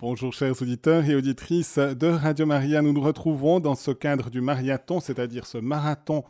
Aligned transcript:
Bonjour 0.00 0.32
chers 0.32 0.62
auditeurs 0.62 1.10
et 1.10 1.16
auditrices 1.16 1.76
de 1.76 2.06
Radio 2.06 2.46
Maria. 2.46 2.82
Nous 2.82 2.92
nous 2.92 3.00
retrouvons 3.00 3.58
dans 3.58 3.74
ce 3.74 3.90
cadre 3.90 4.30
du 4.30 4.40
marathon, 4.40 5.00
c'est-à-dire 5.00 5.44
ce 5.44 5.58
marathon 5.58 6.22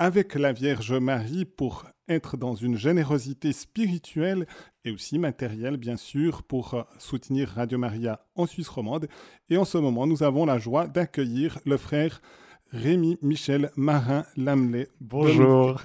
avec 0.00 0.34
la 0.34 0.52
Vierge 0.52 0.92
Marie 0.92 1.44
pour 1.44 1.84
être 2.08 2.36
dans 2.36 2.56
une 2.56 2.76
générosité 2.76 3.52
spirituelle 3.52 4.48
et 4.84 4.90
aussi 4.90 5.20
matérielle, 5.20 5.76
bien 5.76 5.96
sûr, 5.96 6.42
pour 6.42 6.84
soutenir 6.98 7.50
Radio 7.50 7.78
Maria 7.78 8.26
en 8.34 8.44
Suisse 8.44 8.68
romande. 8.68 9.06
Et 9.50 9.56
en 9.56 9.64
ce 9.64 9.78
moment, 9.78 10.08
nous 10.08 10.24
avons 10.24 10.44
la 10.44 10.58
joie 10.58 10.88
d'accueillir 10.88 11.60
le 11.64 11.76
frère 11.76 12.20
Rémi 12.72 13.18
Michel 13.22 13.70
Marin 13.76 14.24
Lamelet. 14.36 14.88
Bonjour. 15.00 15.80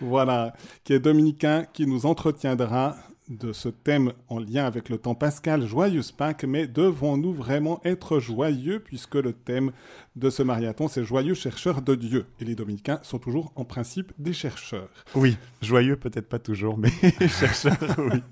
Voilà, 0.00 0.54
qui 0.82 0.92
est 0.92 0.98
dominicain, 0.98 1.66
qui 1.72 1.86
nous 1.86 2.04
entretiendra 2.04 2.96
de 3.28 3.52
ce 3.52 3.68
thème 3.68 4.12
en 4.28 4.38
lien 4.38 4.64
avec 4.64 4.88
le 4.88 4.98
temps 4.98 5.14
pascal, 5.14 5.66
joyeuse 5.66 6.12
Pâques, 6.12 6.44
mais 6.44 6.66
devons-nous 6.66 7.32
vraiment 7.32 7.80
être 7.84 8.18
joyeux 8.18 8.80
puisque 8.80 9.16
le 9.16 9.32
thème 9.32 9.72
de 10.16 10.30
ce 10.30 10.42
marathon, 10.42 10.88
c'est 10.88 11.04
joyeux 11.04 11.34
chercheurs 11.34 11.82
de 11.82 11.94
Dieu. 11.94 12.26
Et 12.40 12.44
les 12.44 12.54
dominicains 12.54 13.00
sont 13.02 13.18
toujours 13.18 13.52
en 13.54 13.64
principe 13.64 14.12
des 14.18 14.32
chercheurs. 14.32 14.88
Oui, 15.14 15.36
joyeux 15.62 15.96
peut-être 15.96 16.28
pas 16.28 16.38
toujours, 16.38 16.78
mais 16.78 16.90
chercheurs, 17.28 17.76
oui. 17.98 18.22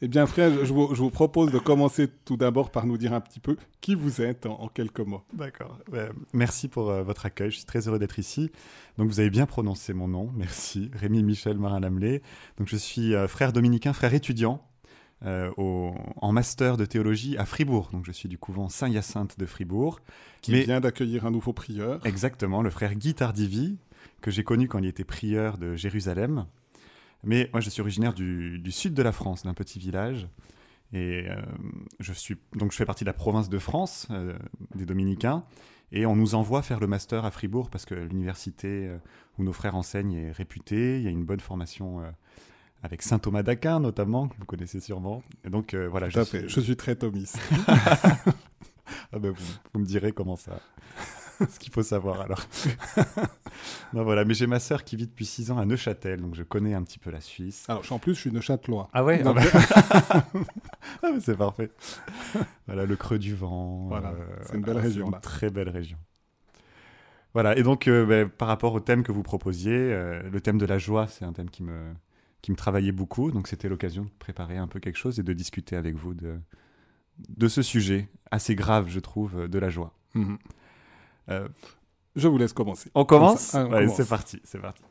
Eh 0.00 0.08
bien 0.08 0.26
frère, 0.26 0.64
je 0.64 0.72
vous, 0.72 1.10
propose 1.10 1.50
de 1.50 1.58
commencer 1.58 2.08
tout 2.24 2.36
d'abord 2.36 2.70
par 2.70 2.86
nous 2.86 2.96
dire 2.96 3.12
un 3.12 3.20
petit 3.20 3.40
peu 3.40 3.56
qui 3.80 3.94
vous 3.94 4.22
êtes 4.22 4.46
en, 4.46 4.68
quelques 4.68 5.00
mots. 5.00 5.22
D'accord. 5.32 5.78
merci 6.32 6.68
pour 6.68 6.90
euh, 6.90 7.02
votre 7.02 7.26
accueil, 7.26 7.50
je 7.50 7.56
suis 7.56 7.66
très 7.66 7.88
heureux 7.88 7.98
d'être 7.98 8.18
ici. 8.18 8.50
Donc 8.98 9.08
vous 9.08 9.20
avez 9.20 9.30
bien 9.30 9.46
prononcé 9.46 9.92
mon 9.92 10.08
nom, 10.08 10.30
merci. 10.36 10.90
Rémi 10.94 11.22
Michel 11.22 11.58
Marin-Lamelé. 11.58 12.22
Donc 12.58 12.68
je 12.68 12.76
suis 12.76 13.14
euh, 13.14 13.28
frère 13.28 13.52
dominicain, 13.52 13.92
frère 13.92 14.12
étudiant 14.20 14.62
euh, 15.24 15.50
en 15.56 16.32
master 16.32 16.76
de 16.76 16.84
théologie 16.84 17.38
à 17.38 17.46
Fribourg. 17.46 17.88
Donc 17.90 18.04
je 18.04 18.12
suis 18.12 18.28
du 18.28 18.36
couvent 18.36 18.68
Saint-Hyacinthe 18.68 19.38
de 19.38 19.46
Fribourg. 19.46 20.00
Qui 20.42 20.52
vient 20.62 20.80
d'accueillir 20.80 21.24
un 21.24 21.30
nouveau 21.30 21.54
prieur. 21.54 22.04
Exactement, 22.06 22.60
le 22.60 22.70
frère 22.70 22.94
Guy 22.94 23.14
Tardivi, 23.14 23.78
que 24.20 24.30
j'ai 24.30 24.44
connu 24.44 24.68
quand 24.68 24.78
il 24.78 24.86
était 24.86 25.04
prieur 25.04 25.56
de 25.56 25.74
Jérusalem. 25.74 26.46
Mais 27.24 27.48
moi 27.52 27.62
je 27.62 27.70
suis 27.70 27.80
originaire 27.80 28.12
du, 28.12 28.62
sud 28.70 28.92
de 28.92 29.02
la 29.02 29.12
France, 29.12 29.42
d'un 29.42 29.54
petit 29.54 29.78
village. 29.78 30.28
Et 30.92 31.28
euh, 31.28 31.36
je 32.00 32.12
suis 32.12 32.36
donc 32.54 32.72
je 32.72 32.76
fais 32.76 32.84
partie 32.84 33.04
de 33.04 33.08
la 33.08 33.14
province 33.14 33.48
de 33.48 33.58
France, 33.58 34.08
des 34.74 34.84
Dominicains. 34.84 35.44
Et 35.92 36.06
on 36.06 36.14
nous 36.14 36.34
envoie 36.34 36.62
faire 36.62 36.80
le 36.80 36.86
master 36.86 37.24
à 37.24 37.30
Fribourg 37.30 37.68
parce 37.68 37.84
que 37.84 37.94
l'université 37.94 38.86
euh, 38.86 38.98
où 39.38 39.44
nos 39.44 39.52
frères 39.52 39.74
enseignent 39.74 40.14
est 40.14 40.32
réputée. 40.32 40.98
Il 40.98 41.02
y 41.02 41.08
a 41.08 41.10
une 41.10 41.24
bonne 41.24 41.40
formation 41.40 42.00
euh, 42.00 42.10
avec 42.82 43.02
saint 43.02 43.18
Thomas 43.18 43.42
d'Aquin 43.42 43.80
notamment, 43.80 44.28
que 44.28 44.36
vous 44.38 44.44
connaissez 44.44 44.80
sûrement. 44.80 45.22
Et 45.44 45.50
donc 45.50 45.74
euh, 45.74 45.88
voilà. 45.88 46.08
je, 46.08 46.20
suis... 46.22 46.48
je 46.48 46.60
suis 46.60 46.76
très 46.76 46.96
thomiste. 46.96 47.38
ah 49.12 49.18
ben, 49.18 49.32
vous, 49.32 49.80
me 49.80 49.84
direz 49.84 50.12
comment 50.12 50.36
ça. 50.36 50.60
ce 51.38 51.58
qu'il 51.58 51.72
faut 51.72 51.82
savoir 51.82 52.20
alors. 52.20 52.40
non, 53.92 54.04
voilà, 54.04 54.24
mais 54.24 54.34
j'ai 54.34 54.46
ma 54.46 54.60
sœur 54.60 54.84
qui 54.84 54.96
vit 54.96 55.06
depuis 55.06 55.26
6 55.26 55.50
ans 55.50 55.58
à 55.58 55.64
Neuchâtel, 55.64 56.20
donc 56.20 56.34
je 56.34 56.42
connais 56.42 56.74
un 56.74 56.82
petit 56.82 56.98
peu 56.98 57.10
la 57.10 57.20
Suisse. 57.20 57.64
Alors, 57.68 57.84
en 57.90 57.98
plus, 57.98 58.14
je 58.14 58.20
suis 58.20 58.32
Neuchâtelois. 58.32 58.88
Ah 58.92 59.04
ouais 59.04 59.22
ah 59.24 59.32
bah. 59.32 59.42
ah 61.02 61.08
C'est 61.20 61.36
parfait. 61.36 61.70
voilà, 62.66 62.84
le 62.84 62.96
creux 62.96 63.18
du 63.18 63.34
vent. 63.34 63.86
Voilà, 63.88 64.10
euh, 64.10 64.26
c'est 64.42 64.54
une 64.54 64.62
belle 64.62 64.78
région. 64.78 65.06
Une 65.06 65.20
très 65.20 65.50
belle 65.50 65.70
région. 65.70 65.98
Voilà, 67.32 67.56
et 67.56 67.62
donc 67.62 67.86
euh, 67.86 68.04
ben, 68.04 68.28
par 68.28 68.48
rapport 68.48 68.74
au 68.74 68.80
thème 68.80 69.04
que 69.04 69.12
vous 69.12 69.22
proposiez, 69.22 69.72
le 69.78 70.40
thème 70.40 70.58
de 70.58 70.66
la 70.66 70.78
joie, 70.78 71.06
c'est 71.06 71.24
un 71.24 71.32
thème 71.32 71.48
qui 71.48 71.62
me, 71.62 71.94
qui 72.42 72.50
me 72.50 72.56
travaillait 72.56 72.92
beaucoup, 72.92 73.30
donc 73.30 73.48
c'était 73.48 73.68
l'occasion 73.68 74.04
de 74.04 74.10
préparer 74.18 74.56
un 74.56 74.66
peu 74.66 74.80
quelque 74.80 74.96
chose 74.96 75.18
et 75.18 75.22
de 75.22 75.32
discuter 75.32 75.76
avec 75.76 75.94
vous 75.94 76.14
de, 76.14 76.38
de 77.28 77.48
ce 77.48 77.62
sujet 77.62 78.08
assez 78.30 78.54
grave, 78.54 78.88
je 78.88 79.00
trouve, 79.00 79.48
de 79.48 79.58
la 79.58 79.70
joie. 79.70 79.92
Mhm. 80.14 80.38
Euh, 81.30 81.48
je 82.16 82.28
vous 82.28 82.38
laisse 82.38 82.52
commencer. 82.52 82.90
On 82.94 83.04
commence, 83.04 83.54
ah, 83.54 83.66
C'est 83.94 84.08
parti, 84.08 84.40
c'est 84.44 84.60
parti. 84.60 84.82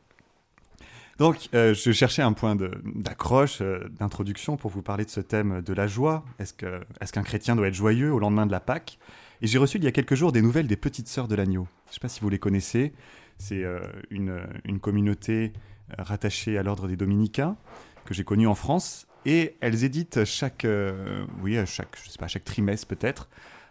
Donc, 1.18 1.50
euh, 1.54 1.74
je 1.74 1.92
cherchais 1.92 2.22
un 2.22 2.32
point 2.32 2.56
d'accroche, 2.56 3.60
euh, 3.60 3.86
d'introduction 3.90 4.56
pour 4.56 4.70
vous 4.70 4.80
parler 4.80 5.04
de 5.04 5.10
ce 5.10 5.20
thème 5.20 5.60
de 5.60 5.72
la 5.74 5.86
joie. 5.86 6.24
Est-ce 6.38 6.54
qu'un 6.54 6.80
est 7.02 7.22
chrétien 7.24 7.56
doit 7.56 7.68
être 7.68 7.74
joyeux 7.74 8.10
au 8.10 8.18
lendemain 8.18 8.46
de 8.46 8.52
la 8.52 8.60
Pâque? 8.60 8.98
Et 9.42 9.46
j'ai 9.46 9.58
reçu 9.58 9.76
il 9.76 9.84
y 9.84 9.86
a 9.86 9.92
quelques 9.92 10.14
jours 10.14 10.32
des 10.32 10.40
nouvelles 10.40 10.66
des 10.66 10.76
Petites 10.76 11.08
Sœurs 11.08 11.28
de 11.28 11.34
l'Agneau. 11.34 11.66
Je 11.86 11.90
ne 11.90 11.94
sais 11.94 12.00
pas 12.00 12.08
si 12.08 12.20
vous 12.20 12.30
les 12.30 12.38
connaissez. 12.38 12.94
C'est 13.36 13.64
une, 14.10 14.38
une, 14.64 14.80
communauté 14.80 15.54
rattachée 15.98 16.58
à 16.58 16.62
l'ordre 16.62 16.88
des 16.88 16.96
Dominicains 16.96 17.56
que 18.04 18.14
j'ai 18.14 18.24
connue 18.24 18.46
en 18.46 18.54
France. 18.54 19.06
Et 19.26 19.56
elles 19.60 19.84
éditent 19.84 20.24
chaque, 20.24 20.66
oui, 21.42 21.58
chaque, 21.66 21.96
je 22.02 22.10
sais 22.10 22.18
pas, 22.18 22.26
chaque 22.26 22.44
trimestre 22.44 22.86
peut-être, 22.86 23.28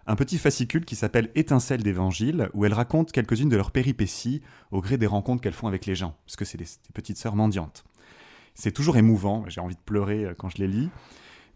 un 0.10 0.16
petit 0.16 0.40
fascicule 0.40 0.86
qui 0.86 0.96
s'appelle 0.96 1.30
Étincelle 1.36 1.84
d'évangile, 1.84 2.50
où 2.56 2.66
elles 2.66 2.74
racontent 2.74 3.12
quelques-unes 3.12 3.48
de 3.48 3.56
leurs 3.56 3.70
péripéties 3.70 4.42
au 4.72 4.82
gré 4.82 4.98
des 4.98 5.06
rencontres 5.06 5.40
qu'elles 5.40 5.54
font 5.54 5.68
avec 5.68 5.86
les 5.86 5.94
gens, 5.94 6.16
parce 6.26 6.36
que 6.36 6.46
c'est 6.46 6.58
des, 6.58 6.66
petites 6.96 7.18
sœurs 7.18 7.36
mendiantes. 7.36 7.84
C'est 8.56 8.72
toujours 8.72 8.98
émouvant, 8.98 9.46
j'ai 9.48 9.62
envie 9.62 9.76
de 9.76 9.82
pleurer 9.82 10.26
euh, 10.26 10.34
quand 10.36 10.50
je 10.50 10.58
les 10.58 10.68
lis, 10.68 10.90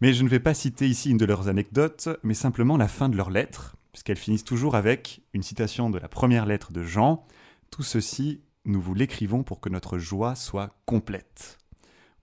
mais 0.00 0.12
je 0.12 0.22
ne 0.22 0.28
vais 0.28 0.38
pas 0.38 0.54
citer 0.54 0.86
ici 0.86 1.10
une 1.10 1.16
de 1.16 1.24
leurs 1.24 1.48
anecdotes, 1.48 2.08
mais 2.22 2.34
simplement 2.34 2.76
la 2.76 2.86
fin 2.86 3.08
de 3.08 3.16
leurs 3.16 3.30
lettres, 3.30 3.74
puisqu'elles 3.90 4.16
finissent 4.16 4.44
toujours 4.44 4.76
avec 4.76 5.22
une 5.32 5.42
citation 5.42 5.90
de 5.90 5.98
la 5.98 6.06
première 6.06 6.46
lettre 6.46 6.72
de 6.72 6.84
Jean, 6.84 7.26
Tout 7.72 7.82
ceci, 7.82 8.40
nous 8.64 8.80
vous 8.80 8.94
l'écrivons 8.94 9.42
pour 9.42 9.60
que 9.60 9.68
notre 9.68 9.98
joie 9.98 10.34
soit 10.34 10.76
complète, 10.86 11.58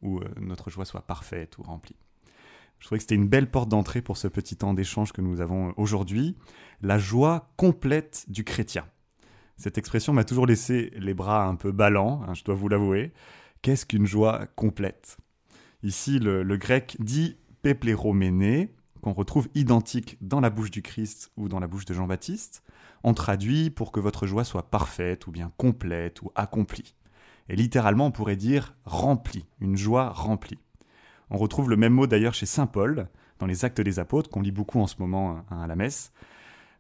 ou 0.02 0.20
euh, 0.20 0.30
notre 0.40 0.70
joie 0.70 0.86
soit 0.86 1.02
parfaite 1.02 1.58
ou 1.58 1.64
remplie. 1.64 1.98
Je 2.80 2.88
trouvais 2.88 2.98
que 2.98 3.04
c'était 3.04 3.16
une 3.16 3.28
belle 3.28 3.50
porte 3.50 3.70
d'entrée 3.70 4.02
pour 4.02 4.18
ce 4.18 4.28
petit 4.28 4.56
temps 4.56 4.74
d'échange 4.74 5.14
que 5.14 5.22
nous 5.22 5.40
avons 5.40 5.74
aujourd'hui. 5.78 6.36
La 6.82 6.98
joie 6.98 7.52
complète 7.56 8.26
du 8.28 8.44
chrétien. 8.44 8.88
Cette 9.56 9.78
expression 9.78 10.14
m'a 10.14 10.24
toujours 10.24 10.48
laissé 10.48 10.92
les 10.98 11.14
bras 11.14 11.46
un 11.46 11.56
peu 11.56 11.72
ballants, 11.72 12.24
hein, 12.28 12.34
je 12.34 12.44
dois 12.44 12.56
vous 12.56 12.68
l'avouer. 12.68 13.14
Qu'est-ce 13.62 13.86
qu'une 13.86 14.08
joie 14.08 14.48
complète? 14.56 15.18
Ici, 15.84 16.18
le, 16.18 16.44
grec 16.58 16.98
dit 17.00 17.38
pépléroméné, 17.62 18.74
qu'on 19.02 19.14
retrouve 19.14 19.48
identique 19.54 20.18
dans 20.22 20.40
la 20.40 20.50
bouche 20.50 20.72
du 20.72 20.82
Christ 20.82 21.32
ou 21.38 21.48
dans 21.48 21.60
la 21.60 21.68
bouche 21.68 21.86
de 21.86 21.94
Jean-Baptiste. 21.94 22.64
On 23.04 23.14
traduit 23.14 23.70
pour 23.70 23.92
que 23.92 24.00
votre 24.00 24.28
joie 24.28 24.44
soit 24.44 24.70
parfaite 24.70 25.28
ou 25.28 25.32
bien 25.32 25.52
complète 25.58 26.22
ou 26.22 26.32
accomplie. 26.36 26.96
Et 27.50 27.56
littéralement, 27.56 28.08
on 28.08 28.12
pourrait 28.12 28.36
dire 28.36 28.76
remplie, 28.86 29.46
une 29.60 29.76
joie 29.76 30.10
remplie. 30.10 30.60
On 31.30 31.38
retrouve 31.38 31.70
le 31.70 31.78
même 31.78 31.94
mot 31.94 32.08
d'ailleurs 32.08 32.34
chez 32.34 32.46
Saint 32.46 32.68
Paul, 32.68 33.08
dans 33.40 33.48
les 33.48 33.66
Actes 33.66 33.82
des 33.82 34.00
Apôtres, 34.00 34.30
qu'on 34.30 34.42
lit 34.42 34.52
beaucoup 34.52 34.80
en 34.80 34.88
ce 34.88 34.96
moment 35.00 35.44
hein, 35.50 35.64
à 35.64 35.68
la 35.68 35.76
messe. 35.76 36.12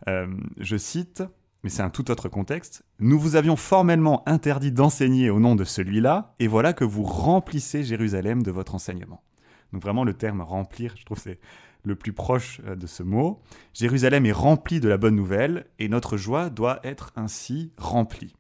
Euh, 0.07 0.27
je 0.57 0.77
cite, 0.77 1.23
mais 1.63 1.69
c'est 1.69 1.83
un 1.83 1.89
tout 1.89 2.09
autre 2.11 2.29
contexte, 2.29 2.83
Nous 2.99 3.19
vous 3.19 3.35
avions 3.35 3.55
formellement 3.55 4.27
interdit 4.27 4.71
d'enseigner 4.71 5.29
au 5.29 5.39
nom 5.39 5.55
de 5.55 5.63
celui-là, 5.63 6.35
et 6.39 6.47
voilà 6.47 6.73
que 6.73 6.83
vous 6.83 7.03
remplissez 7.03 7.83
Jérusalem 7.83 8.43
de 8.43 8.51
votre 8.51 8.75
enseignement. 8.75 9.23
Donc 9.71 9.81
vraiment 9.81 10.03
le 10.03 10.13
terme 10.13 10.41
remplir, 10.41 10.95
je 10.97 11.05
trouve 11.05 11.19
c'est 11.19 11.39
le 11.83 11.95
plus 11.95 12.13
proche 12.13 12.61
euh, 12.65 12.75
de 12.75 12.87
ce 12.87 13.03
mot. 13.03 13.41
Jérusalem 13.73 14.25
est 14.25 14.31
remplie 14.31 14.79
de 14.79 14.89
la 14.89 14.97
bonne 14.97 15.15
nouvelle, 15.15 15.65
et 15.79 15.89
notre 15.89 16.17
joie 16.17 16.49
doit 16.49 16.79
être 16.83 17.11
ainsi 17.15 17.71
remplie. 17.77 18.35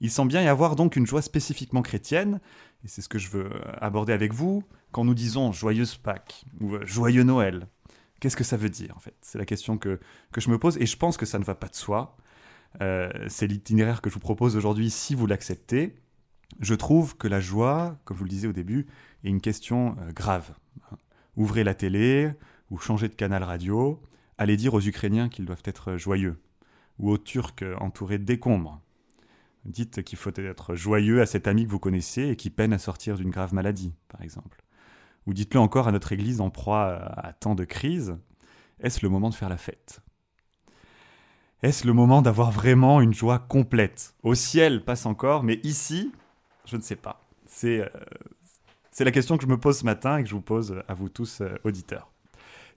Il 0.00 0.10
semble 0.10 0.30
bien 0.30 0.42
y 0.42 0.48
avoir 0.48 0.74
donc 0.74 0.96
une 0.96 1.06
joie 1.06 1.22
spécifiquement 1.22 1.82
chrétienne, 1.82 2.40
et 2.84 2.88
c'est 2.88 3.02
ce 3.02 3.08
que 3.08 3.18
je 3.18 3.30
veux 3.30 3.46
euh, 3.46 3.60
aborder 3.80 4.12
avec 4.12 4.32
vous, 4.32 4.64
quand 4.90 5.04
nous 5.04 5.14
disons 5.14 5.52
joyeuse 5.52 5.96
Pâques 5.96 6.44
ou 6.60 6.74
euh, 6.74 6.84
joyeux 6.84 7.22
Noël. 7.22 7.68
Qu'est-ce 8.20 8.36
que 8.36 8.44
ça 8.44 8.56
veut 8.56 8.70
dire 8.70 8.96
en 8.96 9.00
fait? 9.00 9.14
C'est 9.20 9.38
la 9.38 9.44
question 9.44 9.78
que, 9.78 9.98
que 10.32 10.40
je 10.40 10.50
me 10.50 10.58
pose 10.58 10.78
et 10.78 10.86
je 10.86 10.96
pense 10.96 11.16
que 11.16 11.26
ça 11.26 11.38
ne 11.38 11.44
va 11.44 11.54
pas 11.54 11.68
de 11.68 11.74
soi. 11.74 12.16
C'est 13.28 13.48
l'itinéraire 13.48 14.00
que 14.00 14.08
je 14.08 14.14
vous 14.14 14.20
propose 14.20 14.56
aujourd'hui 14.56 14.90
si 14.90 15.14
vous 15.14 15.26
l'acceptez. 15.26 15.96
Je 16.60 16.74
trouve 16.74 17.16
que 17.16 17.28
la 17.28 17.40
joie, 17.40 17.98
comme 18.04 18.16
vous 18.16 18.24
le 18.24 18.30
disiez 18.30 18.48
au 18.48 18.52
début, 18.52 18.86
est 19.24 19.28
une 19.28 19.42
question 19.42 19.96
grave. 20.14 20.52
Ouvrez 21.36 21.64
la 21.64 21.74
télé 21.74 22.32
ou 22.70 22.78
changez 22.78 23.08
de 23.08 23.14
canal 23.14 23.42
radio, 23.42 24.02
allez 24.38 24.56
dire 24.56 24.74
aux 24.74 24.80
Ukrainiens 24.80 25.28
qu'ils 25.28 25.44
doivent 25.44 25.62
être 25.64 25.96
joyeux, 25.96 26.40
ou 26.98 27.10
aux 27.10 27.18
Turcs 27.18 27.64
entourés 27.78 28.18
de 28.18 28.24
décombres, 28.24 28.80
Dites 29.64 30.02
qu'il 30.02 30.18
faut 30.18 30.32
être 30.34 30.74
joyeux 30.74 31.20
à 31.20 31.26
cet 31.26 31.46
ami 31.46 31.64
que 31.64 31.70
vous 31.70 31.78
connaissez 31.78 32.28
et 32.28 32.36
qui 32.36 32.50
peine 32.50 32.72
à 32.72 32.78
sortir 32.78 33.16
d'une 33.16 33.30
grave 33.30 33.54
maladie, 33.54 33.94
par 34.08 34.20
exemple. 34.22 34.64
Ou 35.26 35.34
dites-le 35.34 35.60
encore 35.60 35.86
à 35.86 35.92
notre 35.92 36.12
Église 36.12 36.40
en 36.40 36.50
proie 36.50 36.96
à 37.16 37.32
tant 37.32 37.54
de 37.54 37.64
crises. 37.64 38.16
Est-ce 38.80 39.00
le 39.02 39.08
moment 39.08 39.30
de 39.30 39.34
faire 39.36 39.48
la 39.48 39.56
fête? 39.56 40.00
Est-ce 41.62 41.86
le 41.86 41.92
moment 41.92 42.22
d'avoir 42.22 42.50
vraiment 42.50 43.00
une 43.00 43.14
joie 43.14 43.38
complète? 43.38 44.16
Au 44.24 44.34
ciel, 44.34 44.84
passe 44.84 45.06
encore, 45.06 45.44
mais 45.44 45.60
ici, 45.62 46.10
je 46.64 46.76
ne 46.76 46.82
sais 46.82 46.96
pas. 46.96 47.24
C'est 47.46 47.82
euh, 47.82 47.88
c'est 48.92 49.04
la 49.04 49.10
question 49.10 49.38
que 49.38 49.42
je 49.42 49.48
me 49.48 49.58
pose 49.58 49.78
ce 49.78 49.84
matin 49.84 50.18
et 50.18 50.22
que 50.22 50.28
je 50.28 50.34
vous 50.34 50.42
pose 50.42 50.82
à 50.86 50.94
vous 50.94 51.08
tous, 51.08 51.40
euh, 51.40 51.54
auditeurs. 51.64 52.12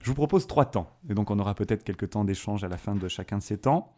Je 0.00 0.08
vous 0.08 0.14
propose 0.14 0.46
trois 0.46 0.64
temps, 0.64 0.90
et 1.08 1.14
donc 1.14 1.30
on 1.30 1.38
aura 1.38 1.54
peut-être 1.54 1.84
quelques 1.84 2.10
temps 2.10 2.24
d'échange 2.24 2.64
à 2.64 2.68
la 2.68 2.78
fin 2.78 2.94
de 2.94 3.08
chacun 3.08 3.38
de 3.38 3.42
ces 3.42 3.58
temps. 3.58 3.94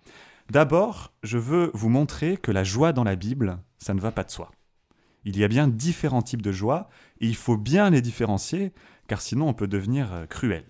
D'abord, 0.51 1.13
je 1.23 1.39
veux 1.39 1.71
vous 1.75 1.89
montrer 1.89 2.37
que 2.37 2.51
la 2.51 2.65
joie 2.65 2.93
dans 2.93 3.05
la 3.05 3.17
Bible, 3.17 3.59
ça 3.79 3.95
ne 3.95 4.01
va 4.01 4.11
pas 4.11 4.25
de 4.25 4.31
soi. 4.31 4.51
Il 5.25 5.37
y 5.37 5.45
a 5.45 5.49
bien 5.49 5.69
différents 5.69 6.23
types 6.23 6.43
de 6.43 6.53
joie, 6.53 6.89
et 7.21 7.27
il 7.27 7.37
faut 7.37 7.57
bien 7.57 7.91
les 7.91 8.01
différencier, 8.01 8.73
car 9.07 9.21
sinon 9.21 9.49
on 9.49 9.55
peut 9.55 9.69
devenir 9.69 10.13
euh, 10.13 10.27
cruel. 10.27 10.65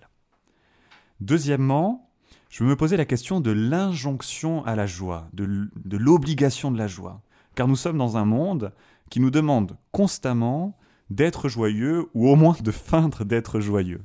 Deuxièmement, 1.19 2.11
je 2.49 2.63
me 2.63 2.75
posais 2.75 2.97
la 2.97 3.05
question 3.05 3.41
de 3.41 3.51
l'injonction 3.51 4.63
à 4.65 4.75
la 4.75 4.85
joie, 4.85 5.29
de 5.33 5.97
l'obligation 5.97 6.71
de 6.71 6.77
la 6.77 6.87
joie. 6.87 7.21
Car 7.55 7.67
nous 7.67 7.75
sommes 7.75 7.97
dans 7.97 8.17
un 8.17 8.25
monde 8.25 8.73
qui 9.09 9.19
nous 9.19 9.31
demande 9.31 9.77
constamment 9.91 10.78
d'être 11.09 11.49
joyeux 11.49 12.07
ou 12.13 12.29
au 12.29 12.35
moins 12.35 12.55
de 12.59 12.71
feindre 12.71 13.23
d'être 13.23 13.59
joyeux. 13.59 14.01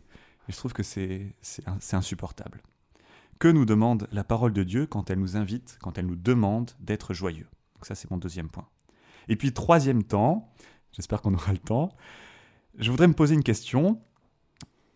Et 0.49 0.53
je 0.53 0.57
trouve 0.57 0.73
que 0.73 0.83
c'est 0.83 1.35
insupportable. 1.93 2.63
Que 3.39 3.49
nous 3.49 3.65
demande 3.65 4.09
la 4.13 4.25
parole 4.25 4.53
de 4.53 4.63
Dieu 4.63 4.87
quand 4.87 5.11
elle 5.11 5.19
nous 5.19 5.37
invite, 5.37 5.79
quand 5.81 5.99
elle 5.99 6.07
nous 6.07 6.17
demande 6.17 6.71
d'être 6.81 7.15
joyeux? 7.15 7.49
Donc 7.75 7.87
ça, 7.87 7.95
c'est 7.95 8.11
mon 8.11 8.19
deuxième 8.19 8.49
point. 8.49 8.69
Et 9.29 9.37
puis, 9.37 9.53
troisième 9.53 10.05
temps, 10.05 10.53
j'espère 10.93 11.21
qu'on 11.21 11.35
aura 11.35 11.53
le 11.53 11.59
temps, 11.59 11.97
je 12.79 12.91
voudrais 12.91 13.09
me 13.09 13.15
poser 13.15 13.35
une 13.35 13.43
question. 13.43 14.01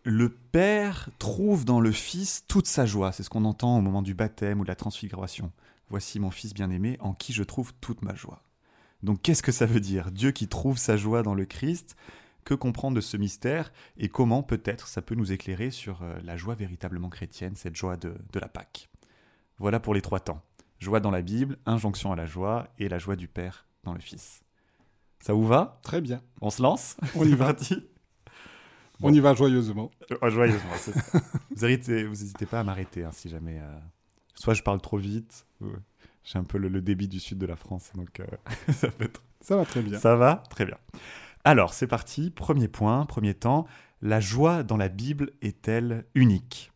Le 0.03 0.29
Père 0.29 1.09
trouve 1.19 1.65
dans 1.65 1.79
le 1.79 1.91
Fils 1.91 2.45
toute 2.47 2.67
sa 2.67 2.85
joie. 2.85 3.11
C'est 3.11 3.23
ce 3.23 3.29
qu'on 3.29 3.45
entend 3.45 3.77
au 3.77 3.81
moment 3.81 4.01
du 4.01 4.13
baptême 4.13 4.59
ou 4.59 4.63
de 4.63 4.69
la 4.69 4.75
transfiguration. 4.75 5.51
Voici 5.89 6.19
mon 6.19 6.31
Fils 6.31 6.53
bien-aimé 6.53 6.97
en 6.99 7.13
qui 7.13 7.33
je 7.33 7.43
trouve 7.43 7.73
toute 7.81 8.01
ma 8.01 8.15
joie. 8.15 8.43
Donc 9.03 9.21
qu'est-ce 9.21 9.43
que 9.43 9.51
ça 9.51 9.65
veut 9.65 9.79
dire? 9.79 10.11
Dieu 10.11 10.31
qui 10.31 10.47
trouve 10.47 10.77
sa 10.77 10.97
joie 10.97 11.23
dans 11.23 11.35
le 11.35 11.45
Christ 11.45 11.95
Que 12.43 12.53
comprendre 12.53 12.95
de 12.95 13.01
ce 13.01 13.17
mystère 13.17 13.71
et 13.97 14.09
comment 14.09 14.43
peut-être 14.43 14.87
ça 14.87 15.01
peut 15.01 15.15
nous 15.15 15.31
éclairer 15.31 15.71
sur 15.71 16.01
euh, 16.01 16.19
la 16.23 16.37
joie 16.37 16.55
véritablement 16.55 17.09
chrétienne, 17.09 17.55
cette 17.55 17.75
joie 17.75 17.97
de, 17.97 18.13
de 18.31 18.39
la 18.39 18.47
Pâque? 18.47 18.89
Voilà 19.57 19.79
pour 19.79 19.93
les 19.93 20.01
trois 20.01 20.19
temps. 20.19 20.41
Joie 20.79 20.99
dans 20.99 21.11
la 21.11 21.21
Bible, 21.21 21.57
injonction 21.65 22.11
à 22.11 22.15
la 22.15 22.25
joie 22.25 22.67
et 22.77 22.87
la 22.87 22.99
joie 22.99 23.15
du 23.15 23.27
Père 23.27 23.67
dans 23.83 23.93
le 23.93 23.99
Fils. 23.99 24.41
Ça 25.21 25.33
vous 25.33 25.45
va? 25.45 25.79
Très 25.83 25.99
bien. 26.01 26.21
On 26.41 26.49
se 26.49 26.61
lance? 26.61 26.95
On 27.15 27.25
y 27.25 27.35
va. 27.35 27.53
On 29.01 29.13
y 29.13 29.19
va 29.19 29.33
joyeusement. 29.33 29.91
Euh, 30.11 30.29
joyeusement, 30.29 30.71
c'est 30.77 30.93
ça. 30.93 31.19
vous 31.51 31.67
n'hésitez 31.67 32.45
pas 32.45 32.59
à 32.59 32.63
m'arrêter 32.63 33.03
hein, 33.03 33.11
si 33.13 33.29
jamais. 33.29 33.59
Euh, 33.59 33.79
soit 34.35 34.53
je 34.53 34.63
parle 34.63 34.81
trop 34.81 34.97
vite. 34.97 35.45
J'ai 36.23 36.37
un 36.37 36.43
peu 36.43 36.57
le, 36.57 36.81
débit 36.81 37.07
du 37.07 37.19
sud 37.19 37.37
de 37.37 37.45
la 37.45 37.55
France, 37.55 37.91
donc 37.95 38.19
euh, 38.19 38.25
ça 38.73 38.89
peut 38.89 39.05
être... 39.05 39.23
Ça 39.41 39.55
va 39.55 39.65
très 39.65 39.81
bien. 39.81 39.97
Ça 39.99 40.15
va 40.15 40.43
Très 40.49 40.65
bien. 40.65 40.77
Alors, 41.43 41.73
c'est 41.73 41.87
parti. 41.87 42.29
Premier 42.29 42.67
point, 42.67 43.05
premier 43.05 43.33
temps. 43.33 43.65
La 44.01 44.19
joie 44.19 44.63
dans 44.63 44.77
la 44.77 44.89
Bible 44.89 45.31
est-elle 45.41 46.05
unique? 46.13 46.71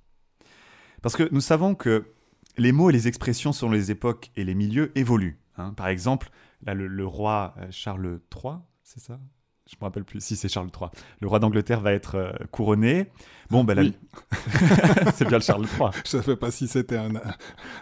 Parce 1.02 1.16
que 1.16 1.28
nous 1.32 1.42
savons 1.42 1.76
que 1.76 2.14
les 2.58 2.72
mots 2.72 2.90
et 2.90 2.94
les 2.94 3.08
expressions 3.08 3.52
selon 3.52 3.72
les 3.72 3.92
époques 3.92 4.32
et 4.36 4.44
les 4.44 4.56
milieux 4.56 4.98
évoluent. 4.98 5.40
Hein. 5.58 5.74
Par 5.74 5.88
exemple, 5.88 6.30
là, 6.66 6.74
le, 6.74 7.06
roi 7.06 7.56
euh, 7.58 7.68
Charles 7.72 8.20
III, 8.34 8.56
c'est 8.84 9.00
ça? 9.00 9.20
Je 9.74 9.78
me 9.80 9.86
rappelle 9.86 10.04
plus. 10.04 10.22
Si 10.22 10.36
c'est 10.36 10.50
Charles 10.50 10.70
III. 10.80 10.90
Le 11.20 11.28
roi 11.28 11.40
d'Angleterre 11.40 11.82
va 11.82 11.94
être 11.94 12.16
euh, 12.16 12.32
couronné. 12.52 13.08
Bon, 13.50 13.64
ben 13.64 13.78
oui. 13.78 13.94
c'est 15.16 15.28
bien 15.28 15.38
le 15.38 15.44
Charles 15.44 15.66
III. 15.66 15.90
Je 16.06 16.18
ne 16.18 16.22
savais 16.22 16.36
pas 16.36 16.52
si 16.52 16.68
c'était 16.68 16.98
un, 16.98 17.12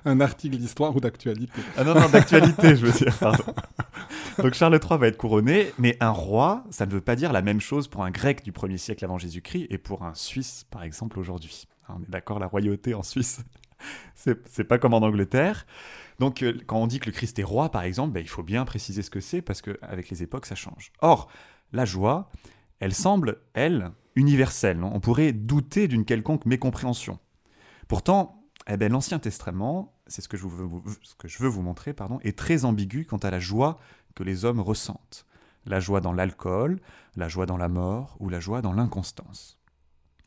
un, 0.06 0.20
article 0.22 0.58
d'histoire 0.58 0.96
ou 0.96 1.00
d'actualité. 1.00 1.62
Ah 1.78 1.84
non, 1.84 1.94
non, 1.94 2.10
d'actualité, 2.10 2.76
je 2.76 2.86
veux 2.86 2.92
dire. 2.92 3.18
Pardon. 3.20 3.44
Donc 4.38 4.54
Charles 4.54 4.80
III 4.82 4.98
va 4.98 5.08
être 5.08 5.18
couronné, 5.18 5.72
mais 5.78 5.98
un 6.00 6.10
roi, 6.10 6.64
ça 6.72 6.86
ne 6.86 6.92
veut 6.92 7.02
pas 7.02 7.16
dire 7.16 7.32
la 7.32 7.42
même 7.42 7.62
chose 7.62 7.88
pour 7.88 8.04
un 8.04 8.12
grec 8.12 8.44
du 8.44 8.52
1er 8.52 8.78
siècle 8.78 9.06
avant 9.06 9.18
Jésus-Christ 9.18 9.68
et 9.70 9.78
pour 9.78 10.04
un 10.04 10.14
Suisse, 10.14 10.66
par 10.72 10.84
exemple, 10.84 11.20
aujourd'hui. 11.20 11.68
On 11.90 12.02
est 12.02 12.10
d'accord, 12.10 12.40
la 12.40 12.48
royauté 12.48 12.94
en 12.94 13.04
Suisse, 13.04 13.42
c'est 14.16 14.64
pas 14.64 14.78
comme 14.78 14.94
en 14.94 15.02
Angleterre. 15.02 15.66
Donc, 16.20 16.44
euh, 16.44 16.54
quand 16.68 16.78
on 16.78 16.88
dit 16.88 17.00
que 17.00 17.08
le 17.08 17.14
Christ 17.14 17.40
est 17.40 17.44
roi, 17.44 17.70
par 17.70 17.84
exemple, 17.84 18.14
ben, 18.14 18.20
il 18.20 18.30
faut 18.30 18.44
bien 18.44 18.64
préciser 18.64 19.02
ce 19.02 19.10
que 19.10 19.20
c'est 19.20 19.42
parce 19.42 19.62
qu'avec 19.62 20.10
les 20.10 20.22
époques, 20.22 20.46
ça 20.46 20.56
change. 20.56 20.92
Or, 21.02 21.30
la 21.72 21.86
joie, 21.86 22.30
elle 22.80 22.94
semble, 22.94 23.38
elle, 23.54 23.92
universelle. 24.16 24.84
On 24.84 25.00
pourrait 25.00 25.34
douter 25.34 25.88
d'une 25.88 26.06
quelconque 26.06 26.46
mécompréhension. 26.46 27.20
Pourtant, 27.88 28.44
eh 28.68 28.78
ben, 28.78 28.92
l'Ancien 28.92 29.20
Testament, 29.20 29.94
c'est 30.08 30.22
ce, 30.22 30.28
que 30.28 30.38
je 30.38 30.48
veux 30.48 30.66
vous, 30.66 30.84
ce 31.04 31.16
que 31.16 31.28
je 31.28 31.40
veux 31.40 31.50
vous 31.50 31.62
montrer, 31.62 31.94
pardon, 31.94 32.20
est 32.22 32.38
très 32.38 32.66
ambigu 32.66 33.06
quant 33.06 33.18
à 33.18 33.32
la 33.32 33.40
joie 33.40 33.80
que 34.16 34.24
les 34.24 34.46
hommes 34.46 34.60
ressentent. 34.60 35.26
La 35.66 35.80
joie 35.80 36.02
dans 36.02 36.14
l'alcool, 36.14 36.80
la 37.16 37.28
joie 37.28 37.46
dans 37.46 37.58
la 37.58 37.70
mort 37.70 38.18
ou 38.20 38.30
la 38.30 38.40
joie 38.40 38.62
dans 38.62 38.74
l'inconstance. 38.74 39.60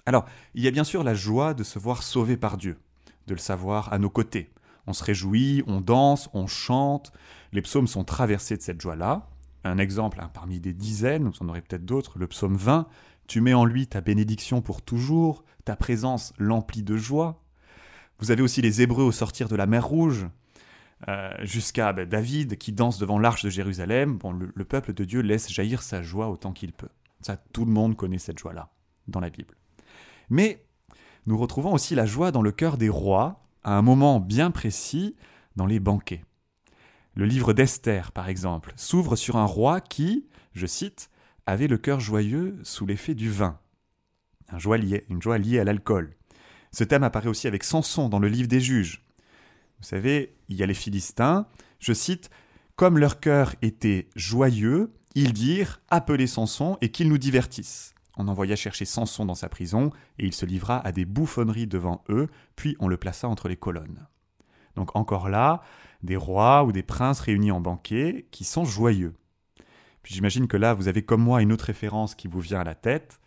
Alors, 0.06 0.26
il 0.54 0.62
y 0.62 0.68
a 0.68 0.70
bien 0.70 0.84
sûr 0.84 1.02
la 1.02 1.14
joie 1.14 1.54
de 1.54 1.64
se 1.64 1.78
voir 1.78 2.02
sauvé 2.02 2.36
par 2.36 2.56
Dieu, 2.56 2.78
de 3.26 3.34
le 3.34 3.40
savoir 3.40 3.92
à 3.92 3.98
nos 3.98 4.10
côtés. 4.10 4.52
On 4.86 4.92
se 4.92 5.02
réjouit, 5.02 5.64
on 5.66 5.80
danse, 5.80 6.28
on 6.34 6.46
chante. 6.46 7.12
Les 7.52 7.62
psaumes 7.62 7.86
sont 7.86 8.04
traversés 8.04 8.56
de 8.56 8.62
cette 8.62 8.80
joie-là 8.80 9.28
un 9.64 9.78
exemple 9.78 10.20
hein, 10.20 10.30
parmi 10.32 10.60
des 10.60 10.72
dizaines, 10.72 11.28
vous 11.28 11.42
en 11.42 11.48
aurez 11.48 11.62
peut-être 11.62 11.84
d'autres, 11.84 12.18
le 12.18 12.26
psaume 12.26 12.56
20, 12.56 12.86
tu 13.26 13.40
mets 13.40 13.54
en 13.54 13.64
lui 13.64 13.86
ta 13.86 14.00
bénédiction 14.00 14.60
pour 14.60 14.82
toujours, 14.82 15.44
ta 15.64 15.76
présence 15.76 16.32
l'emplit 16.38 16.82
de 16.82 16.96
joie. 16.96 17.42
Vous 18.18 18.30
avez 18.30 18.42
aussi 18.42 18.62
les 18.62 18.82
Hébreux 18.82 19.04
au 19.04 19.12
sortir 19.12 19.48
de 19.48 19.56
la 19.56 19.66
mer 19.66 19.86
Rouge, 19.86 20.26
euh, 21.08 21.32
jusqu'à 21.42 21.92
ben, 21.92 22.08
David 22.08 22.56
qui 22.56 22.72
danse 22.72 22.98
devant 22.98 23.18
l'arche 23.18 23.44
de 23.44 23.50
Jérusalem. 23.50 24.18
Bon, 24.18 24.32
le, 24.32 24.52
le, 24.54 24.64
peuple 24.64 24.94
de 24.94 25.04
Dieu 25.04 25.20
laisse 25.20 25.50
jaillir 25.50 25.82
sa 25.82 26.02
joie 26.02 26.28
autant 26.28 26.52
qu'il 26.52 26.72
peut. 26.72 26.88
Ça, 27.20 27.36
tout 27.36 27.64
le 27.64 27.72
monde 27.72 27.96
connaît 27.96 28.18
cette 28.18 28.38
joie-là 28.38 28.70
dans 29.08 29.20
la 29.20 29.30
Bible. 29.30 29.54
Mais 30.30 30.64
nous 31.26 31.36
retrouvons 31.36 31.72
aussi 31.72 31.94
la 31.94 32.06
joie 32.06 32.30
dans 32.30 32.42
le 32.42 32.52
cœur 32.52 32.76
des 32.76 32.88
rois, 32.88 33.44
à 33.64 33.76
un 33.76 33.82
moment 33.82 34.20
bien 34.20 34.50
précis, 34.50 35.16
dans 35.56 35.66
les 35.66 35.80
banquets. 35.80 36.24
Le 37.16 37.26
livre 37.26 37.52
d'Esther, 37.52 38.10
par 38.10 38.28
exemple, 38.28 38.72
s'ouvre 38.76 39.14
sur 39.14 39.36
un 39.36 39.44
roi 39.44 39.80
qui, 39.80 40.26
je 40.52 40.66
cite, 40.66 41.10
avait 41.46 41.68
le 41.68 41.78
cœur 41.78 42.00
joyeux 42.00 42.58
sous 42.64 42.86
l'effet 42.86 43.14
du 43.14 43.30
vin. 43.30 43.60
Un 44.48 44.58
joie 44.58 44.78
une 44.78 45.22
joie 45.22 45.38
liée 45.38 45.60
à 45.60 45.64
l'alcool. 45.64 46.16
Ce 46.72 46.82
thème 46.82 47.04
apparaît 47.04 47.28
aussi 47.28 47.46
avec 47.46 47.62
Samson 47.62 48.08
dans 48.08 48.18
le 48.18 48.26
livre 48.26 48.48
des 48.48 48.60
juges. 48.60 49.04
Vous 49.78 49.86
savez, 49.86 50.34
il 50.48 50.56
y 50.56 50.64
a 50.64 50.66
les 50.66 50.74
Philistins, 50.74 51.46
je 51.78 51.92
cite, 51.92 52.30
Comme 52.74 52.98
leur 52.98 53.20
cœur 53.20 53.54
était 53.62 54.08
joyeux, 54.16 54.92
ils 55.14 55.32
dirent 55.32 55.80
Appelez 55.90 56.26
Samson 56.26 56.78
et 56.80 56.90
qu'il 56.90 57.08
nous 57.08 57.18
divertisse. 57.18 57.94
On 58.16 58.26
envoya 58.26 58.56
chercher 58.56 58.84
Samson 58.84 59.24
dans 59.24 59.34
sa 59.36 59.48
prison, 59.48 59.90
et 60.18 60.26
il 60.26 60.32
se 60.32 60.46
livra 60.46 60.84
à 60.84 60.90
des 60.90 61.04
bouffonneries 61.04 61.68
devant 61.68 62.02
eux, 62.08 62.28
puis 62.56 62.76
on 62.80 62.88
le 62.88 62.96
plaça 62.96 63.28
entre 63.28 63.48
les 63.48 63.56
colonnes. 63.56 64.06
Donc 64.74 64.96
encore 64.96 65.28
là, 65.28 65.62
des 66.04 66.16
rois 66.16 66.64
ou 66.64 66.72
des 66.72 66.82
princes 66.82 67.20
réunis 67.20 67.50
en 67.50 67.60
banquet 67.60 68.26
qui 68.30 68.44
sont 68.44 68.64
joyeux. 68.64 69.14
Puis 70.02 70.14
j'imagine 70.14 70.46
que 70.46 70.56
là, 70.56 70.74
vous 70.74 70.88
avez 70.88 71.02
comme 71.02 71.22
moi 71.22 71.42
une 71.42 71.52
autre 71.52 71.64
référence 71.64 72.14
qui 72.14 72.28
vous 72.28 72.40
vient 72.40 72.60
à 72.60 72.64
la 72.64 72.74
tête, 72.74 73.20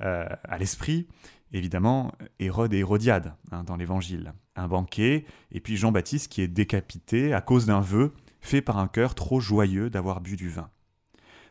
euh, 0.00 0.26
à 0.44 0.58
l'esprit, 0.58 1.06
évidemment, 1.52 2.12
Hérode 2.38 2.72
et 2.72 2.78
Hérodiade 2.78 3.34
hein, 3.52 3.64
dans 3.64 3.76
l'Évangile. 3.76 4.32
Un 4.56 4.66
banquet, 4.66 5.26
et 5.50 5.60
puis 5.60 5.76
Jean-Baptiste 5.76 6.32
qui 6.32 6.40
est 6.40 6.48
décapité 6.48 7.34
à 7.34 7.40
cause 7.40 7.66
d'un 7.66 7.80
vœu 7.80 8.12
fait 8.40 8.62
par 8.62 8.78
un 8.78 8.88
cœur 8.88 9.14
trop 9.14 9.40
joyeux 9.40 9.90
d'avoir 9.90 10.20
bu 10.20 10.36
du 10.36 10.48
vin. 10.48 10.70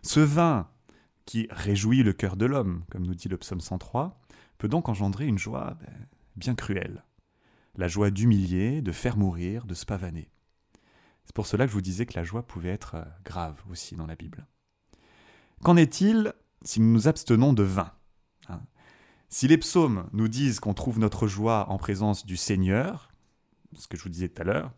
Ce 0.01 0.19
vin 0.19 0.67
qui 1.25 1.47
réjouit 1.51 2.01
le 2.01 2.13
cœur 2.13 2.35
de 2.35 2.45
l'homme, 2.45 2.83
comme 2.89 3.05
nous 3.05 3.15
dit 3.15 3.29
le 3.29 3.37
psaume 3.37 3.61
103, 3.61 4.19
peut 4.57 4.67
donc 4.67 4.89
engendrer 4.89 5.27
une 5.27 5.37
joie 5.37 5.77
ben, 5.79 6.07
bien 6.35 6.55
cruelle. 6.55 7.03
La 7.75 7.87
joie 7.87 8.09
d'humilier, 8.09 8.81
de 8.81 8.91
faire 8.91 9.15
mourir, 9.15 9.65
de 9.65 9.75
se 9.75 9.85
pavaner. 9.85 10.29
C'est 11.31 11.35
pour 11.35 11.47
cela 11.47 11.63
que 11.63 11.69
je 11.69 11.75
vous 11.75 11.81
disais 11.81 12.05
que 12.05 12.19
la 12.19 12.25
joie 12.25 12.45
pouvait 12.45 12.71
être 12.71 12.95
euh, 12.95 13.05
grave 13.23 13.63
aussi 13.71 13.95
dans 13.95 14.05
la 14.05 14.17
Bible. 14.17 14.45
Qu'en 15.63 15.77
est-il 15.77 16.33
si 16.61 16.81
nous 16.81 16.91
nous 16.91 17.07
abstenons 17.07 17.53
de 17.53 17.63
vin 17.63 17.93
hein? 18.49 18.59
Si 19.29 19.47
les 19.47 19.57
psaumes 19.57 20.09
nous 20.11 20.27
disent 20.27 20.59
qu'on 20.59 20.73
trouve 20.73 20.99
notre 20.99 21.27
joie 21.27 21.69
en 21.69 21.77
présence 21.77 22.25
du 22.25 22.35
Seigneur, 22.35 23.13
ce 23.77 23.87
que 23.87 23.95
je 23.95 24.03
vous 24.03 24.09
disais 24.09 24.27
tout 24.27 24.41
à 24.41 24.43
l'heure, 24.43 24.73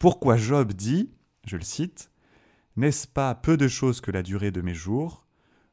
pourquoi 0.00 0.36
Job 0.36 0.72
dit, 0.72 1.08
je 1.46 1.56
le 1.56 1.62
cite, 1.62 2.10
N'est-ce 2.74 3.06
pas 3.06 3.36
peu 3.36 3.56
de 3.56 3.68
choses 3.68 4.00
que 4.00 4.10
la 4.10 4.24
durée 4.24 4.50
de 4.50 4.60
mes 4.60 4.74
jours? 4.74 5.24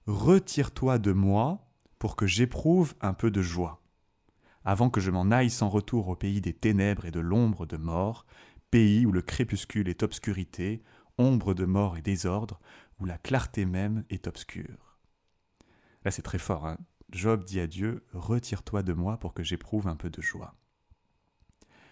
Retire-toi 0.06 1.00
de 1.00 1.12
moi 1.12 1.72
pour 1.98 2.16
que 2.16 2.28
j'éprouve 2.28 2.94
un 3.02 3.14
peu 3.14 3.32
de 3.32 3.42
joie, 3.42 3.82
avant 4.64 4.92
que 4.92 5.02
je 5.02 5.10
m'en 5.10 5.32
aille 5.32 5.50
sans 5.50 5.70
retour 5.70 6.08
au 6.08 6.16
pays 6.16 6.40
des 6.40 6.54
ténèbres 6.54 7.06
et 7.06 7.12
de 7.12 7.20
l'ombre 7.20 7.66
de 7.66 7.78
mort, 7.78 8.28
pays 8.72 9.06
où 9.06 9.12
le 9.12 9.22
crépuscule 9.22 9.90
est 9.90 10.04
obscurité, 10.04 10.82
ombre 11.18 11.54
de 11.54 11.66
mort 11.66 11.98
et 11.98 12.02
désordre, 12.02 12.60
où 13.00 13.06
la 13.06 13.18
clarté 13.18 13.66
même 13.66 14.04
est 14.10 14.28
obscure. 14.28 14.98
Là 16.06 16.12
c'est 16.12 16.22
très 16.22 16.40
fort. 16.40 16.66
Hein 16.66 16.78
Job 17.12 17.44
dit 17.44 17.60
à 17.60 17.68
Dieu, 17.68 18.04
Retire-toi 18.14 18.84
de 18.84 18.94
moi 18.94 19.18
pour 19.18 19.34
que 19.34 19.44
j'éprouve 19.44 19.88
un 19.88 19.96
peu 19.96 20.10
de 20.10 20.22
joie. 20.22 20.56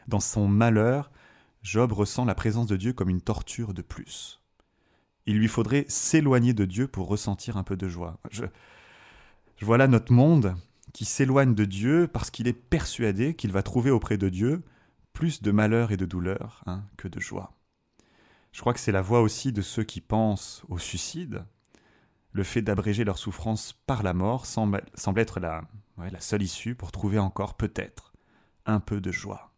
Dans 0.07 0.19
son 0.19 0.48
malheur, 0.48 1.12
Job 1.63 1.91
ressent 1.91 2.25
la 2.25 2.36
présence 2.36 2.67
de 2.67 2.77
Dieu 2.77 2.93
comme 2.93 3.10
une 3.10 3.22
torture 3.22 3.74
de 3.74 3.81
plus. 3.81 4.41
Il 5.25 5.38
lui 5.38 5.48
faudrait 5.48 5.86
s'éloigner 5.89 6.53
de 6.53 6.65
Dieu 6.65 6.88
pour 6.88 7.07
ressentir 7.07 7.57
un 7.57 7.63
peu 7.63 7.75
de 7.75 7.89
joie. 7.89 8.19
Je, 8.31 8.46
je 9.57 9.65
notre 9.65 10.13
monde 10.13 10.55
qui 10.93 11.03
s'éloigne 11.03 11.53
de 11.53 11.65
Dieu 11.65 12.07
parce 12.07 12.31
qu'il 12.31 12.48
est 12.48 12.53
persuadé 12.53 13.34
qu'il 13.34 13.51
va 13.51 13.63
trouver 13.63 13.91
auprès 13.91 14.17
de 14.17 14.29
Dieu 14.29 14.63
plus 15.17 15.41
de 15.41 15.50
malheur 15.50 15.91
et 15.91 15.97
de 15.97 16.05
douleur 16.05 16.62
hein, 16.67 16.83
que 16.95 17.07
de 17.07 17.19
joie. 17.19 17.57
Je 18.51 18.62
crois 18.62 18.71
que 18.71 18.79
c'est 18.79 18.91
la 18.91 19.01
voie 19.01 19.21
aussi 19.21 19.51
de 19.51 19.63
ceux 19.63 19.83
qui 19.83 20.00
pensent 20.00 20.62
au 20.69 20.77
suicide. 20.77 21.43
Le 22.33 22.43
fait 22.43 22.62
d'abréger 22.62 23.03
leur 23.03 23.17
souffrance 23.17 23.74
par 23.88 24.03
la 24.03 24.13
mort 24.13 24.45
semble, 24.45 24.83
être 25.15 25.39
la, 25.39 25.63
seule 26.19 26.43
issue 26.43 26.75
pour 26.75 26.91
trouver 26.91 27.17
encore 27.17 27.57
peut-être 27.57 28.13
un 28.67 28.79
peu 28.79 29.01
de 29.01 29.12
joie. 29.12 29.55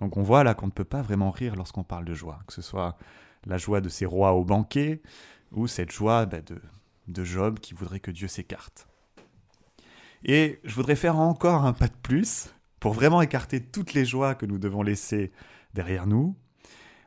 Donc 0.00 0.16
on 0.16 0.24
voit 0.24 0.42
là 0.42 0.54
qu'on 0.54 0.66
ne 0.66 0.72
peut 0.72 0.82
pas 0.82 1.02
vraiment 1.02 1.30
rire 1.30 1.54
lorsqu'on 1.54 1.84
parle 1.84 2.04
de 2.04 2.14
joie, 2.14 2.40
que 2.48 2.54
ce 2.54 2.62
soit 2.62 2.98
la 3.44 3.56
joie 3.56 3.80
de 3.80 3.88
ces 3.88 4.04
rois 4.04 4.32
au 4.32 4.44
banquet 4.44 5.00
ou 5.52 5.68
cette 5.68 5.92
joie 5.92 6.26
bah, 6.26 6.38
de 7.06 7.24
Job 7.24 7.60
qui 7.60 7.72
voudrait 7.72 8.00
que 8.00 8.10
Dieu 8.10 8.26
s'écarte. 8.26 8.88
Et 10.24 10.58
je 10.64 10.74
voudrais 10.74 10.96
faire 10.96 11.18
encore 11.18 11.64
un 11.64 11.72
pas 11.72 11.86
de 11.86 11.94
plus 12.02 12.52
pour 12.84 12.92
vraiment 12.92 13.22
écarter 13.22 13.62
toutes 13.62 13.94
les 13.94 14.04
joies 14.04 14.34
que 14.34 14.44
nous 14.44 14.58
devons 14.58 14.82
laisser 14.82 15.32
derrière 15.72 16.06
nous. 16.06 16.36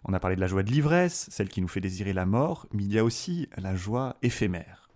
On 0.06 0.14
a 0.14 0.20
parlé 0.20 0.36
de 0.36 0.42
la 0.42 0.48
joie 0.48 0.64
de 0.64 0.72
l'ivresse, 0.72 1.28
celle 1.30 1.50
qui 1.50 1.62
nous 1.62 1.68
fait 1.68 1.82
désirer 1.82 2.14
la 2.14 2.26
mort, 2.26 2.66
mais 2.74 2.84
il 2.84 2.92
y 2.92 2.98
a 2.98 3.04
aussi 3.04 3.48
la 3.58 3.76
joie 3.76 4.18
éphémère. 4.24 4.90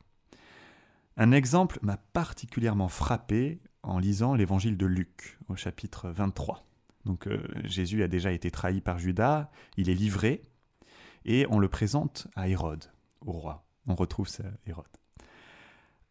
Un 1.17 1.33
exemple 1.33 1.77
m'a 1.83 1.97
particulièrement 1.97 2.87
frappé 2.87 3.61
en 3.83 3.99
lisant 3.99 4.33
l'évangile 4.33 4.75
de 4.75 4.87
Luc 4.87 5.37
au 5.49 5.55
chapitre 5.55 6.09
23. 6.09 6.65
Donc 7.05 7.27
euh, 7.27 7.37
Jésus 7.63 8.01
a 8.01 8.07
déjà 8.07 8.31
été 8.31 8.49
trahi 8.49 8.81
par 8.81 8.97
Judas, 8.97 9.51
il 9.77 9.87
est 9.87 9.93
livré, 9.93 10.41
et 11.25 11.45
on 11.51 11.59
le 11.59 11.69
présente 11.69 12.25
à 12.35 12.47
Hérode, 12.49 12.85
au 13.23 13.33
roi. 13.33 13.67
On 13.85 13.93
retrouve 13.93 14.27
Hérode. 14.65 14.87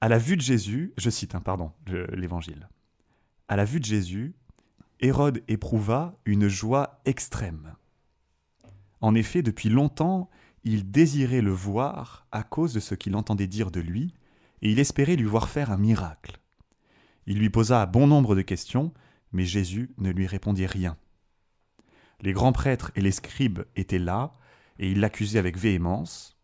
À 0.01 0.09
la 0.09 0.19
vue 0.19 0.37
de 0.37 0.43
Jésus, 0.43 0.95
je 0.97 1.11
cite, 1.11 1.35
hein, 1.35 1.41
pardon, 1.41 1.73
l'évangile. 2.13 2.69
À 3.49 3.57
la 3.57 3.65
vue 3.65 3.81
de 3.81 3.85
Jésus, 3.85 4.37
Hérode 5.03 5.43
éprouva 5.49 6.19
une 6.27 6.49
joie 6.49 7.01
extrême. 7.07 7.75
En 9.01 9.15
effet, 9.15 9.43
depuis 9.43 9.71
longtemps, 9.71 10.29
il 10.63 10.91
désirait 10.91 11.41
le 11.41 11.53
voir 11.53 12.27
à 12.33 12.43
cause 12.43 12.75
de 12.75 12.81
ce 12.81 12.95
qu'il 12.95 13.17
entendait 13.17 13.47
dire 13.47 13.71
de 13.71 13.81
lui, 13.81 14.15
et 14.61 14.71
il 14.71 14.79
espérait 14.79 15.17
lui 15.17 15.25
voir 15.25 15.49
faire 15.49 15.71
un 15.71 15.79
miracle. 15.79 16.39
Il 17.27 17.39
lui 17.39 17.49
posa 17.49 17.87
bon 17.87 18.07
nombre 18.07 18.35
de 18.35 18.43
questions, 18.43 18.93
mais 19.33 19.47
Jésus 19.47 19.91
ne 19.97 20.11
lui 20.11 20.27
répondit 20.27 20.67
rien. 20.67 20.99
Les 22.21 22.35
grands 22.35 22.53
prêtres 22.53 22.93
et 22.95 23.01
les 23.01 23.13
scribes 23.13 23.63
étaient 23.77 23.99
là, 23.99 24.37
et 24.79 24.91
ils 24.91 25.01
l'accusaient 25.01 25.39
avec 25.39 25.57
véhémence. 25.57 26.39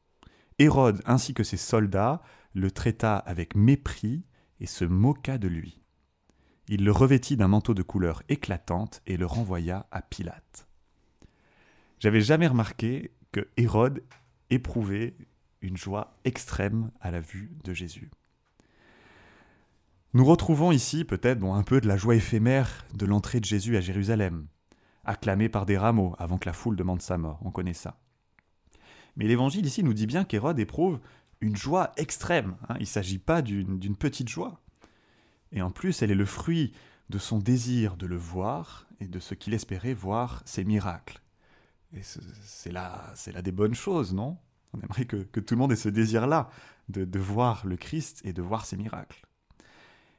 Hérode 0.58 1.02
ainsi 1.04 1.34
que 1.34 1.44
ses 1.44 1.58
soldats 1.58 2.22
le 2.54 2.70
traita 2.70 3.18
avec 3.18 3.54
mépris 3.54 4.24
et 4.60 4.66
se 4.66 4.86
moqua 4.86 5.36
de 5.36 5.48
lui. 5.48 5.82
Il 6.68 6.84
le 6.84 6.90
revêtit 6.90 7.36
d'un 7.36 7.48
manteau 7.48 7.74
de 7.74 7.82
couleur 7.82 8.22
éclatante 8.28 9.02
et 9.06 9.16
le 9.16 9.26
renvoya 9.26 9.86
à 9.92 10.02
Pilate. 10.02 10.66
J'avais 12.00 12.20
jamais 12.20 12.48
remarqué 12.48 13.12
que 13.30 13.48
Hérode 13.56 14.02
éprouvait 14.50 15.14
une 15.60 15.76
joie 15.76 16.16
extrême 16.24 16.90
à 17.00 17.10
la 17.10 17.20
vue 17.20 17.52
de 17.64 17.72
Jésus. 17.72 18.10
Nous 20.12 20.24
retrouvons 20.24 20.72
ici 20.72 21.04
peut-être 21.04 21.44
un 21.44 21.62
peu 21.62 21.80
de 21.80 21.88
la 21.88 21.96
joie 21.96 22.14
éphémère 22.14 22.84
de 22.94 23.06
l'entrée 23.06 23.40
de 23.40 23.44
Jésus 23.44 23.76
à 23.76 23.80
Jérusalem, 23.80 24.46
acclamé 25.04 25.48
par 25.48 25.66
des 25.66 25.78
rameaux 25.78 26.14
avant 26.18 26.38
que 26.38 26.48
la 26.48 26.52
foule 26.52 26.76
demande 26.76 27.02
sa 27.02 27.18
mort, 27.18 27.38
on 27.44 27.50
connaît 27.50 27.74
ça. 27.74 27.98
Mais 29.16 29.26
l'évangile 29.26 29.66
ici 29.66 29.82
nous 29.82 29.94
dit 29.94 30.06
bien 30.06 30.24
qu'Hérode 30.24 30.58
éprouve 30.58 31.00
une 31.40 31.56
joie 31.56 31.92
extrême. 31.96 32.56
Hein. 32.68 32.76
Il 32.78 32.82
ne 32.82 32.86
s'agit 32.86 33.18
pas 33.18 33.42
d'une 33.42 33.96
petite 33.96 34.28
joie. 34.28 34.60
Et 35.52 35.62
en 35.62 35.70
plus, 35.70 36.02
elle 36.02 36.10
est 36.10 36.16
le 36.16 36.26
fruit 36.26 36.72
de 37.08 37.18
son 37.18 37.38
désir 37.38 37.96
de 37.96 38.06
le 38.06 38.16
voir 38.16 38.86
et 39.00 39.06
de 39.06 39.20
ce 39.20 39.34
qu'il 39.34 39.54
espérait 39.54 39.94
voir 39.94 40.42
ses 40.44 40.64
miracles. 40.64 41.20
Et 41.92 42.02
c'est 42.02 42.72
là, 42.72 43.12
c'est 43.14 43.32
là 43.32 43.42
des 43.42 43.52
bonnes 43.52 43.74
choses, 43.74 44.12
non? 44.12 44.38
On 44.72 44.80
aimerait 44.80 45.06
que, 45.06 45.40
tout 45.40 45.54
le 45.54 45.58
monde 45.58 45.72
ait 45.72 45.76
ce 45.76 45.88
désir-là, 45.88 46.50
de, 46.88 47.04
de 47.04 47.18
voir 47.18 47.66
le 47.66 47.76
Christ 47.76 48.20
et 48.24 48.32
de 48.32 48.42
voir 48.42 48.66
ses 48.66 48.76
miracles. 48.76 49.22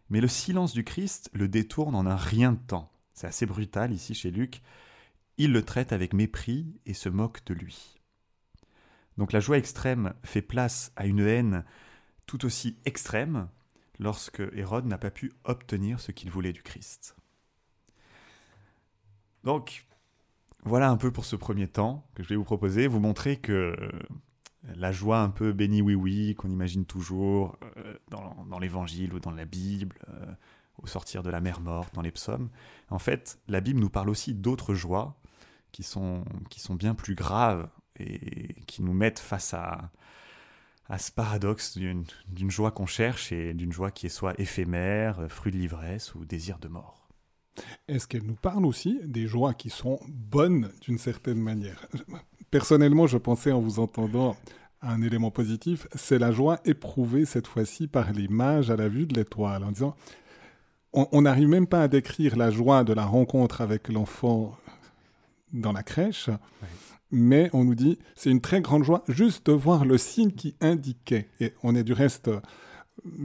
Mais 0.09 0.21
le 0.21 0.27
silence 0.27 0.73
du 0.73 0.83
Christ 0.83 1.29
le 1.33 1.47
détourne 1.47 1.95
en 1.95 2.05
un 2.05 2.15
rien 2.15 2.53
de 2.53 2.59
temps. 2.59 2.91
C'est 3.13 3.27
assez 3.27 3.45
brutal 3.45 3.91
ici 3.93 4.15
chez 4.15 4.31
Luc. 4.31 4.61
Il 5.37 5.51
le 5.51 5.63
traite 5.63 5.91
avec 5.91 6.13
mépris 6.13 6.79
et 6.85 6.93
se 6.93 7.09
moque 7.09 7.45
de 7.45 7.53
lui. 7.53 7.99
Donc 9.17 9.33
la 9.33 9.39
joie 9.39 9.57
extrême 9.57 10.13
fait 10.23 10.41
place 10.41 10.91
à 10.95 11.05
une 11.05 11.19
haine 11.19 11.65
tout 12.25 12.45
aussi 12.45 12.77
extrême 12.85 13.49
lorsque 13.99 14.41
Hérode 14.53 14.85
n'a 14.85 14.97
pas 14.97 15.11
pu 15.11 15.33
obtenir 15.43 15.99
ce 15.99 16.11
qu'il 16.11 16.29
voulait 16.29 16.53
du 16.53 16.63
Christ. 16.63 17.15
Donc 19.43 19.85
voilà 20.63 20.89
un 20.89 20.97
peu 20.97 21.11
pour 21.11 21.25
ce 21.25 21.35
premier 21.35 21.67
temps 21.67 22.05
que 22.15 22.23
je 22.23 22.29
vais 22.29 22.35
vous 22.35 22.43
proposer, 22.43 22.87
vous 22.87 22.99
montrer 22.99 23.37
que 23.37 23.75
la 24.75 24.91
joie 24.91 25.19
un 25.19 25.29
peu 25.29 25.53
béni 25.53 25.81
oui 25.81 25.95
oui 25.95 26.35
qu'on 26.35 26.49
imagine 26.49 26.85
toujours 26.85 27.57
euh, 27.77 27.95
dans, 28.09 28.59
l'évangile 28.59 29.13
ou 29.13 29.19
dans 29.19 29.31
la 29.31 29.45
Bible, 29.45 29.97
euh, 30.09 30.25
au 30.81 30.87
sortir 30.87 31.23
de 31.23 31.29
la 31.29 31.39
mer 31.39 31.61
morte, 31.61 31.93
dans 31.93 32.01
les 32.01 32.11
psaumes, 32.11 32.49
en 32.89 32.99
fait 32.99 33.39
la 33.47 33.61
Bible 33.61 33.79
nous 33.79 33.89
parle 33.89 34.09
aussi 34.09 34.33
d'autres 34.33 34.73
joies 34.73 35.15
qui 35.71 35.83
sont, 35.83 36.25
qui 36.49 36.59
sont 36.59 36.75
bien 36.75 36.95
plus 36.95 37.15
graves 37.15 37.69
et 37.99 38.55
qui 38.65 38.83
nous 38.83 38.93
mettent 38.93 39.19
face 39.19 39.53
à, 39.53 39.91
à 40.89 40.97
ce 40.97 41.11
paradoxe 41.11 41.77
d'une 41.77 42.51
joie 42.51 42.71
qu'on 42.71 42.85
cherche 42.85 43.31
et 43.31 43.53
d'une 43.53 43.73
joie 43.73 43.91
qui 43.91 44.05
est 44.05 44.09
soit 44.09 44.39
éphémère, 44.39 45.25
fruit 45.29 45.51
de 45.51 45.57
l'ivresse 45.57 46.15
ou 46.15 46.25
désir 46.25 46.59
de 46.59 46.67
mort. 46.67 47.07
Est-ce 47.87 48.07
qu'elle 48.07 48.23
nous 48.23 48.35
parle 48.35 48.65
aussi 48.65 48.99
des 49.03 49.27
joies 49.27 49.53
qui 49.53 49.69
sont 49.69 49.99
bonnes 50.07 50.69
d'une 50.81 50.97
certaine 50.97 51.39
manière? 51.39 51.87
Personnellement, 52.51 53.07
je 53.07 53.17
pensais 53.17 53.51
en 53.51 53.59
vous 53.59 53.79
entendant 53.79 54.37
à 54.79 54.93
un 54.93 55.01
élément 55.01 55.31
positif, 55.31 55.87
c'est 55.95 56.19
la 56.19 56.31
joie 56.31 56.59
éprouvée 56.63 57.25
cette 57.25 57.47
fois-ci 57.47 57.87
par 57.87 58.13
les 58.13 58.27
mages 58.27 58.69
à 58.69 58.75
la 58.75 58.87
vue 58.87 59.07
de 59.07 59.15
l'étoile, 59.15 59.63
en 59.63 59.71
disant, 59.71 59.95
on 60.93 61.23
n'arrive 61.23 61.47
même 61.47 61.67
pas 61.67 61.81
à 61.81 61.87
décrire 61.87 62.37
la 62.37 62.51
joie 62.51 62.83
de 62.83 62.93
la 62.93 63.05
rencontre 63.05 63.61
avec 63.61 63.89
l'enfant 63.89 64.55
dans 65.51 65.71
la 65.71 65.83
crèche 65.83 66.29
mais 67.11 67.49
on 67.53 67.63
nous 67.63 67.75
dit 67.75 67.97
c'est 68.15 68.29
une 68.29 68.41
très 68.41 68.61
grande 68.61 68.83
joie 68.83 69.03
juste 69.07 69.47
de 69.47 69.51
voir 69.53 69.85
le 69.85 69.97
signe 69.97 70.31
qui 70.31 70.55
indiquait. 70.61 71.29
Et 71.39 71.53
on 71.63 71.75
est 71.75 71.83
du 71.83 71.93
reste, 71.93 72.29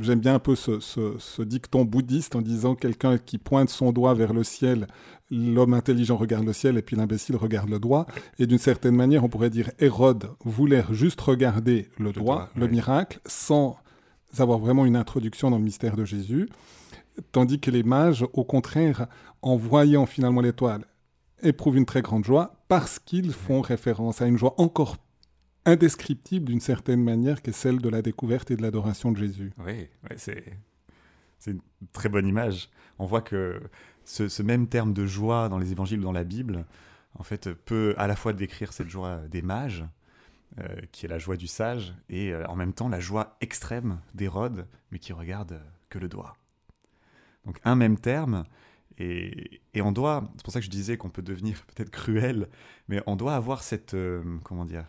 j'aime 0.00 0.20
bien 0.20 0.34
un 0.34 0.38
peu 0.38 0.54
ce, 0.54 1.42
dicton 1.42 1.84
bouddhiste 1.84 2.36
en 2.36 2.42
disant 2.42 2.74
quelqu'un 2.74 3.18
qui 3.18 3.38
pointe 3.38 3.68
son 3.68 3.92
doigt 3.92 4.14
vers 4.14 4.32
le 4.32 4.44
ciel, 4.44 4.86
l'homme 5.30 5.74
intelligent 5.74 6.16
regarde 6.16 6.46
le 6.46 6.52
ciel 6.52 6.76
et 6.76 6.82
puis 6.82 6.96
l'imbécile 6.96 7.36
regarde 7.36 7.68
le 7.68 7.78
doigt. 7.78 8.06
Et 8.38 8.46
d'une 8.46 8.58
certaine 8.58 8.96
manière, 8.96 9.24
on 9.24 9.28
pourrait 9.28 9.50
dire 9.50 9.70
Hérode 9.78 10.30
voulait 10.44 10.84
juste 10.90 11.20
regarder 11.20 11.88
le, 11.98 12.12
doigt, 12.12 12.50
le 12.56 12.68
miracle, 12.68 13.20
sans 13.26 13.76
avoir 14.38 14.58
vraiment 14.58 14.86
une 14.86 14.96
introduction 14.96 15.50
dans 15.50 15.58
le 15.58 15.64
mystère 15.64 15.96
de 15.96 16.04
Jésus. 16.04 16.48
Tandis 17.30 17.60
que 17.60 17.70
les 17.70 17.82
mages, 17.82 18.24
au 18.32 18.44
contraire, 18.44 19.06
en 19.42 19.56
voyant 19.56 20.06
finalement 20.06 20.40
l'étoile, 20.40 20.86
éprouvent 21.42 21.76
une 21.76 21.87
très 21.87 22.02
grande 22.02 22.25
joie 22.25 22.64
parce 22.68 22.99
qu'ils 22.99 23.32
font 23.32 23.61
référence 23.61 24.22
à 24.22 24.26
une 24.26 24.38
joie 24.38 24.54
encore 24.58 24.96
indescriptible 25.64 26.46
d'une 26.46 26.61
certaine 26.61 27.02
manière, 27.02 27.42
qui 27.42 27.50
est 27.50 27.54
celle 27.54 27.78
de 27.78 27.88
la 27.88 28.02
découverte 28.02 28.50
et 28.50 28.56
de 28.56 28.62
l'adoration 28.62 29.12
de 29.12 29.18
Jésus. 29.18 29.52
Oui, 29.58 29.88
c'est, 30.16 30.44
une 31.46 31.61
très 31.92 32.08
bonne 32.08 32.26
image. 32.26 32.68
On 32.99 33.06
voit 33.06 33.22
que 33.22 33.61
ce, 34.04 34.42
même 34.42 34.66
terme 34.66 34.92
de 34.92 35.06
joie 35.06 35.49
dans 35.49 35.58
les 35.58 35.72
évangiles 35.72 36.00
ou 36.00 36.04
dans 36.04 36.12
la 36.12 36.25
Bible, 36.25 36.64
en 37.14 37.22
fait, 37.22 37.52
peut 37.52 37.94
à 37.99 38.06
la 38.06 38.16
fois 38.16 38.32
décrire 38.32 38.72
cette 38.72 38.88
joie 38.88 39.20
des 39.28 39.42
mages, 39.42 39.84
euh, 40.58 40.66
qui 40.90 41.06
est 41.06 41.08
la 41.08 41.18
joie 41.18 41.37
du 41.37 41.46
sage, 41.46 41.94
et 42.08 42.32
euh, 42.32 42.44
en 42.46 42.56
même 42.56 42.72
temps 42.72 42.88
la 42.88 43.00
joie 43.00 43.37
extrême 43.40 44.00
d'Hérode, 44.14 44.66
mais 44.90 44.99
qui 44.99 45.12
regarde 45.12 45.61
que 45.88 45.99
le 45.99 46.08
doigt. 46.08 46.37
Donc 47.46 47.58
un 47.64 47.75
même 47.75 47.99
terme, 47.99 48.44
et, 48.99 49.61
on 49.80 49.92
doit, 49.92 50.30
c'est 50.37 50.44
pour 50.44 50.52
ça 50.52 50.61
que 50.61 50.66
je 50.66 50.70
disais 50.70 50.96
qu'on 50.96 51.11
peut 51.11 51.22
devenir 51.22 51.64
peut-être 51.75 51.90
cruel, 51.90 52.49
mais 52.88 53.02
on 53.06 53.16
doit 53.16 53.34
avoir 53.34 53.62
cette, 53.62 53.94
euh, 53.94 54.22
comment 54.44 54.64
dire, 54.64 54.87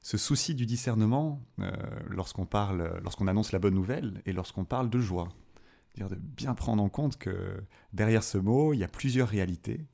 ce 0.00 0.18
souci 0.18 0.54
du 0.54 0.66
discernement 0.66 1.40
euh, 1.60 1.70
lorsqu'on 2.08 2.46
parle, 2.46 3.00
lorsqu'on 3.02 3.28
annonce 3.28 3.52
la 3.52 3.58
bonne 3.58 3.74
nouvelle 3.74 4.20
et 4.26 4.32
lorsqu'on 4.32 4.64
parle 4.64 4.90
de 4.90 4.98
joie. 4.98 5.28
Dire 5.96 6.08
de 6.08 6.16
bien 6.16 6.54
prendre 6.54 6.82
en 6.82 6.88
compte 6.88 7.18
que 7.18 7.62
derrière 7.92 8.24
ce 8.24 8.38
mot, 8.38 8.72
il 8.72 8.78
y 8.78 8.84
a 8.84 8.88
plusieurs 8.88 9.28
réalités 9.28 9.86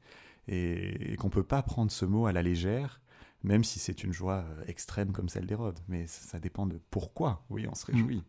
et, 0.47 1.17
qu'on 1.19 1.27
ne 1.27 1.33
peut 1.33 1.43
pas 1.43 1.63
prendre 1.63 1.91
ce 1.91 2.05
mot 2.05 2.27
à 2.27 2.33
la 2.33 2.43
légère, 2.43 3.01
même 3.43 3.65
si 3.65 3.79
c'est 3.79 4.03
une 4.03 4.13
joie 4.13 4.45
euh, 4.49 4.65
extrême 4.67 5.13
comme 5.13 5.29
celle 5.29 5.47
d'Hérode. 5.47 5.79
Mais 5.89 6.07
ça, 6.07 6.39
dépend 6.39 6.67
de 6.67 6.81
pourquoi, 6.91 7.45
oui, 7.51 7.67
on 7.69 7.75
se 7.75 7.87
réjouit. 7.87 8.23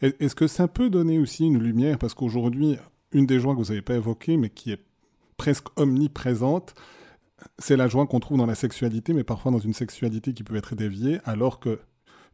Est-ce 0.00 0.34
que 0.34 0.48
ça 0.48 0.66
peut 0.66 0.90
donner 0.90 1.18
aussi 1.18 1.46
une 1.46 1.58
lumière? 1.58 1.98
Parce 1.98 2.14
qu'aujourd'hui, 2.14 2.76
une 3.12 3.26
des 3.26 3.40
joies 3.40 3.54
que 3.54 3.58
vous 3.58 3.68
n'avez 3.68 3.82
pas 3.82 3.94
évoquées, 3.94 4.36
mais 4.36 4.50
qui 4.50 4.72
est 4.72 4.80
presque 5.36 5.66
omniprésente, 5.76 6.74
c'est 7.58 7.76
la 7.76 7.88
joie 7.88 8.06
qu'on 8.06 8.20
trouve 8.20 8.38
dans 8.38 8.46
la 8.46 8.54
sexualité, 8.54 9.12
mais 9.12 9.24
parfois 9.24 9.52
dans 9.52 9.58
une 9.58 9.74
sexualité 9.74 10.34
qui 10.34 10.42
peut 10.42 10.56
être 10.56 10.74
déviée, 10.74 11.20
alors 11.24 11.60
que 11.60 11.78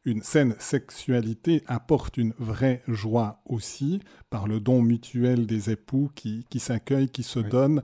une 0.06 0.22
saine 0.22 0.54
sexualité 0.58 1.62
apporte 1.66 2.18
une 2.18 2.34
vraie 2.38 2.82
joie 2.88 3.40
aussi, 3.46 4.00
par 4.28 4.46
le 4.46 4.60
don 4.60 4.82
mutuel 4.82 5.46
des 5.46 5.70
époux 5.70 6.10
qui, 6.14 6.44
qui 6.50 6.60
s'accueillent, 6.60 7.08
qui 7.08 7.22
se 7.22 7.38
donnent. 7.38 7.82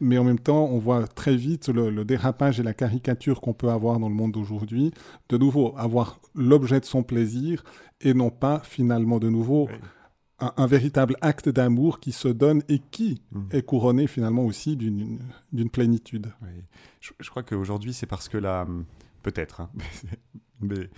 Mais 0.00 0.18
en 0.18 0.24
même 0.24 0.38
temps, 0.38 0.66
on 0.66 0.78
voit 0.78 1.06
très 1.06 1.36
vite 1.36 1.68
le, 1.68 2.04
dérapage 2.04 2.60
et 2.60 2.62
la 2.62 2.74
caricature 2.74 3.40
qu'on 3.40 3.54
peut 3.54 3.70
avoir 3.70 3.98
dans 3.98 4.10
le 4.10 4.14
monde 4.14 4.32
d'aujourd'hui. 4.32 4.92
De 5.30 5.38
nouveau, 5.38 5.74
avoir 5.78 6.20
l'objet 6.34 6.80
de 6.80 6.84
son 6.84 7.02
plaisir 7.02 7.64
et 8.02 8.12
non 8.12 8.28
pas 8.28 8.60
finalement 8.62 9.18
de 9.18 9.30
nouveau 9.30 9.68
un, 10.38 10.66
véritable 10.66 11.16
acte 11.20 11.48
d'amour 11.48 11.98
qui 11.98 12.12
se 12.12 12.28
donne 12.28 12.62
et 12.68 12.78
qui 12.78 13.22
mmh. 13.32 13.40
est 13.52 13.62
couronné 13.62 14.06
finalement 14.06 14.44
aussi 14.44 14.76
d'une 14.76 15.70
plénitude. 15.70 16.32
Je, 17.00 17.30
crois 17.30 17.42
qu'aujourd'hui, 17.42 17.94
c'est 17.94 18.06
parce 18.06 18.28
que 18.28 18.38
la... 18.38 18.66
Peut-être, 19.22 19.60
hein, 19.60 19.70
mes, 20.60 20.88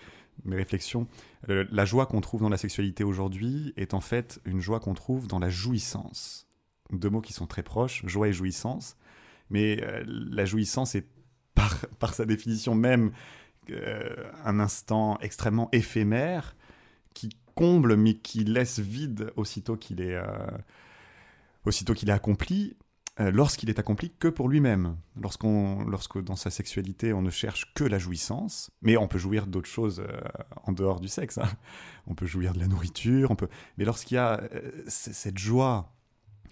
mes, 0.44 0.56
réflexions, 0.56 1.06
la 1.46 1.84
joie 1.84 2.06
qu'on 2.06 2.20
trouve 2.20 2.42
dans 2.42 2.50
la 2.50 2.58
sexualité 2.58 3.04
aujourd'hui 3.04 3.72
est 3.76 3.94
en 3.94 4.00
fait 4.00 4.40
une 4.44 4.60
joie 4.60 4.80
qu'on 4.80 4.94
trouve 4.94 5.28
dans 5.28 5.38
la 5.38 5.48
jouissance. 5.48 6.46
Deux 6.90 7.10
mots 7.10 7.20
qui 7.20 7.32
sont 7.32 7.46
très 7.46 7.62
proches, 7.62 8.04
joie 8.06 8.28
et 8.28 8.32
jouissance. 8.32 8.96
Mais 9.50 9.82
euh, 9.82 10.04
la 10.06 10.44
jouissance 10.44 10.94
est 10.94 11.06
par, 11.54 11.78
par 11.98 12.14
sa 12.14 12.26
définition 12.26 12.74
même 12.74 13.12
euh, 13.70 14.30
un 14.44 14.60
instant 14.60 15.18
extrêmement 15.20 15.68
éphémère 15.72 16.56
comble 17.58 17.96
mais 17.96 18.14
qui 18.14 18.44
laisse 18.44 18.78
vide 18.78 19.32
aussitôt 19.34 19.76
qu'il 19.76 20.00
est, 20.00 20.14
euh, 20.14 20.46
aussitôt 21.64 21.92
qu'il 21.92 22.08
est 22.08 22.12
accompli, 22.12 22.76
euh, 23.18 23.32
lorsqu'il 23.32 23.68
est 23.68 23.80
accompli 23.80 24.12
que 24.16 24.28
pour 24.28 24.48
lui-même. 24.48 24.96
Lorsqu'on, 25.20 25.84
lorsque 25.84 26.22
dans 26.22 26.36
sa 26.36 26.50
sexualité 26.50 27.12
on 27.12 27.20
ne 27.20 27.30
cherche 27.30 27.74
que 27.74 27.82
la 27.82 27.98
jouissance, 27.98 28.70
mais 28.80 28.96
on 28.96 29.08
peut 29.08 29.18
jouir 29.18 29.48
d'autres 29.48 29.68
choses 29.68 30.04
en 30.62 30.70
dehors 30.70 31.00
du 31.00 31.08
sexe. 31.08 31.38
Hein. 31.38 31.50
On 32.06 32.14
peut 32.14 32.26
jouir 32.26 32.52
de 32.52 32.60
la 32.60 32.68
nourriture, 32.68 33.32
on 33.32 33.34
peut. 33.34 33.48
Mais 33.76 33.84
lorsqu'il 33.84 34.14
y 34.14 34.18
a 34.18 34.40
cette 34.86 35.38
joie 35.38 35.92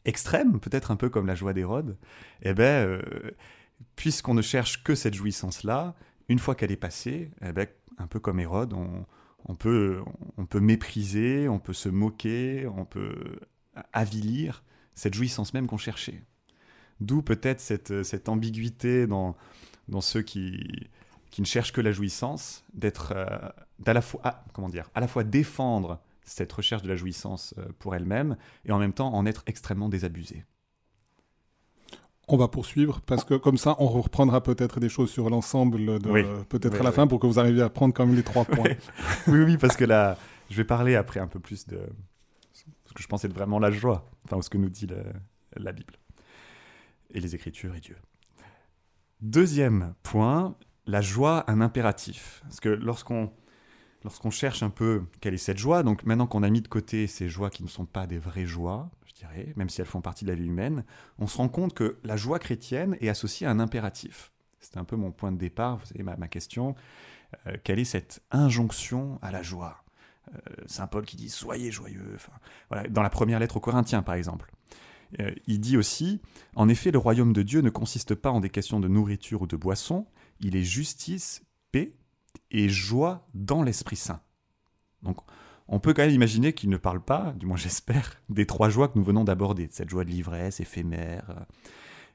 extrême, 0.05 0.59
peut-être 0.59 0.91
un 0.91 0.97
peu 0.97 1.09
comme 1.09 1.29
la 1.29 1.37
joie 1.37 1.53
d'Hérode, 1.53 1.97
eh 2.43 2.53
ben, 2.53 3.01
puisqu'on 3.95 4.35
ne 4.35 4.43
cherche 4.43 4.83
que 4.83 4.97
cette 4.97 5.15
jouissance-là, 5.15 5.95
une 6.29 6.41
fois 6.41 6.57
qu'elle 6.57 6.73
est 6.73 6.77
passée, 6.77 7.31
eh 7.43 7.53
ben, 7.53 7.69
un 7.97 8.09
peu 8.09 8.19
comme 8.19 8.41
Hérode, 8.41 8.73
on, 8.73 9.07
peut, 9.55 10.03
on 10.37 10.47
peut 10.47 10.61
mépriser, 10.61 11.49
on 11.49 11.59
peut 11.59 11.73
se 11.73 11.89
moquer, 11.89 12.67
on 12.67 12.85
peut 12.85 13.39
avilir 13.93 14.65
cette 14.95 15.15
jouissance 15.15 15.55
même 15.55 15.67
qu'on 15.67 15.77
cherchait. 15.77 16.23
D'où 17.01 17.23
peut-être 17.23 17.61
cette, 17.61 18.29
ambiguïté 18.29 19.07
dans, 19.07 19.37
ceux 20.01 20.23
qui, 20.23 20.89
ne 21.39 21.45
cherchent 21.45 21.73
que 21.73 21.81
la 21.81 21.93
jouissance, 21.93 22.65
d'être 22.75 23.13
euh, 23.15 23.27
la 23.87 24.01
fois, 24.01 24.45
comment 24.53 24.71
dire, 24.71 24.91
à 24.95 25.01
la 25.01 25.09
fois 25.09 25.23
défendre 25.23 26.01
cette 26.25 26.53
recherche 26.53 26.83
de 26.83 26.89
la 26.89 26.97
jouissance 26.97 27.55
euh, 27.59 27.67
pour 27.79 27.95
elle-même 27.95 28.37
et 28.65 28.73
en 28.73 28.79
même 28.79 28.95
temps 28.95 29.15
en 29.15 29.27
être 29.27 29.45
extrêmement 29.47 29.89
désabusé. 29.89 30.45
On 32.29 32.37
va 32.37 32.49
poursuivre 32.49 33.01
parce 33.03 33.25
que 33.25 33.35
comme 33.35 33.57
ça, 33.57 33.77
on 33.79 33.87
reprendra 33.87 34.43
peut-être 34.43 34.81
des 34.81 34.89
choses 34.89 35.11
sur 35.11 35.31
l'ensemble 35.31 36.01
de 36.01 36.43
peut-être 36.45 36.81
à 36.81 36.83
la 36.83 36.91
fin 36.93 37.07
pour 37.07 37.21
que 37.21 37.27
vous 37.27 37.39
arriviez 37.39 37.63
à 37.63 37.71
prendre 37.71 37.95
quand 37.95 38.05
même 38.05 38.17
les 38.17 38.25
trois 38.25 38.45
points. 38.57 38.71
oui, 39.29 39.43
oui, 39.45 39.57
parce 39.57 39.77
que 39.77 39.85
là, 39.85 40.17
je 40.51 40.57
vais 40.57 40.65
parler 40.65 40.97
après 40.97 41.21
un 41.21 41.29
peu 41.29 41.39
plus 41.39 41.67
de 41.69 41.79
ce 42.53 42.93
que 42.95 43.03
je 43.03 43.07
pense 43.07 43.25
être 43.25 43.33
vraiment 43.35 43.59
la 43.61 43.71
joie, 43.71 44.11
enfin 44.25 44.43
ce 44.43 44.51
que 44.51 44.59
nous 44.59 44.71
dit 44.71 44.89
la 45.57 45.73
Bible 45.73 45.95
et 47.13 47.21
les 47.21 47.35
Écritures 47.35 47.75
et 47.77 47.81
Dieu. 47.81 47.97
Deuxième 49.21 49.95
point, 50.03 50.57
la 50.87 51.01
joie, 51.01 51.45
un 51.49 51.61
impératif. 51.61 52.41
Parce 52.43 52.61
que 52.61 52.69
lorsqu'on 52.69 53.31
lorsqu'on 54.07 54.31
cherche 54.31 54.63
un 54.63 54.71
peu 54.71 55.03
quelle 55.21 55.35
est 55.35 55.39
cette 55.39 55.59
joie, 55.59 55.83
donc 55.83 56.05
maintenant 56.05 56.29
qu'on 56.29 56.45
a 56.45 56.49
mis 56.49 56.63
de 56.63 56.69
côté 56.69 57.09
ces 57.09 57.29
joies 57.29 57.51
qui 57.51 57.65
ne 57.65 57.69
sont 57.69 57.87
pas 57.87 58.07
des 58.07 58.19
vraies 58.19 58.47
joies, 58.47 58.89
je 59.05 59.15
dirais, 59.15 59.53
même 59.57 59.69
si 59.69 59.81
elles 59.81 59.87
font 59.87 60.01
partie 60.01 60.25
de 60.25 60.31
la 60.31 60.37
vie 60.37 60.47
humaine, 60.47 60.85
on 61.19 61.27
se 61.27 61.37
rend 61.37 61.49
compte 61.49 61.75
que 61.75 61.99
la 62.05 62.17
joie 62.17 62.39
chrétienne 62.39 62.97
est 63.01 63.09
associée 63.09 63.49
à 63.49 63.51
un 63.51 63.59
impératif. 63.59 64.31
C'était 64.61 64.79
un 64.79 64.85
peu 64.85 64.95
mon 64.95 65.11
point 65.11 65.33
de 65.33 65.39
départ, 65.39 65.79
vous 65.79 65.87
savez, 65.87 66.05
ma, 66.05 66.29
question. 66.29 66.77
Euh, 67.49 67.57
quelle 67.65 67.81
est 67.81 67.85
cette 67.85 68.23
injonction 68.31 69.19
à 69.23 69.33
la 69.33 69.43
joie? 69.43 69.83
Euh, 70.33 70.39
Saint 70.67 70.87
Paul 70.87 71.05
qui 71.05 71.17
dit 71.17 71.29
soyez 71.29 71.73
joyeux. 71.73 72.17
voilà, 72.71 72.89
dans 72.89 73.03
la 73.03 73.11
première 73.11 73.41
lettre 73.41 73.57
aux 73.57 73.61
Corinthiens, 73.61 74.03
par 74.03 74.15
exemple. 74.15 74.53
Euh, 75.19 75.33
il 75.49 75.59
dit 75.59 75.77
aussi 75.77 76.21
En 76.55 76.69
effet, 76.69 76.93
le 76.93 76.99
royaume 76.99 77.33
de 77.33 77.43
Dieu 77.43 77.61
ne 77.61 77.71
consiste 77.71 78.15
pas 78.15 78.31
en 78.31 78.39
des 78.39 78.51
questions 78.51 78.79
de 78.79 78.87
nourriture 78.87 79.43
ou 79.43 79.47
de 79.49 79.57
boisson, 79.57 80.07
il 80.39 80.55
est 80.55 80.63
justice, 80.63 81.43
paix 81.73 81.93
et 82.57 82.71
joie 82.71 83.29
dans 83.35 83.63
l'Esprit 83.63 83.97
Saint. 83.97 84.23
Donc, 85.03 85.19
on 85.69 85.79
peut 85.79 85.93
quand 85.93 86.03
même 86.03 86.15
imaginer 86.15 86.55
qu'il 86.55 86.71
ne 86.71 86.79
parle 86.79 87.03
pas, 87.03 87.35
du 87.37 87.45
moins 87.45 87.59
j'espère, 87.59 88.21
des 88.31 88.47
trois 88.47 88.71
joies 88.71 88.89
que 88.89 88.99
nous 88.99 89.05
venons 89.05 89.25
d'aborder, 89.25 89.69
cette 89.71 89.91
joie 89.91 90.05
de 90.05 90.11
l'ivresse 90.11 90.59
éphémère. 90.59 91.47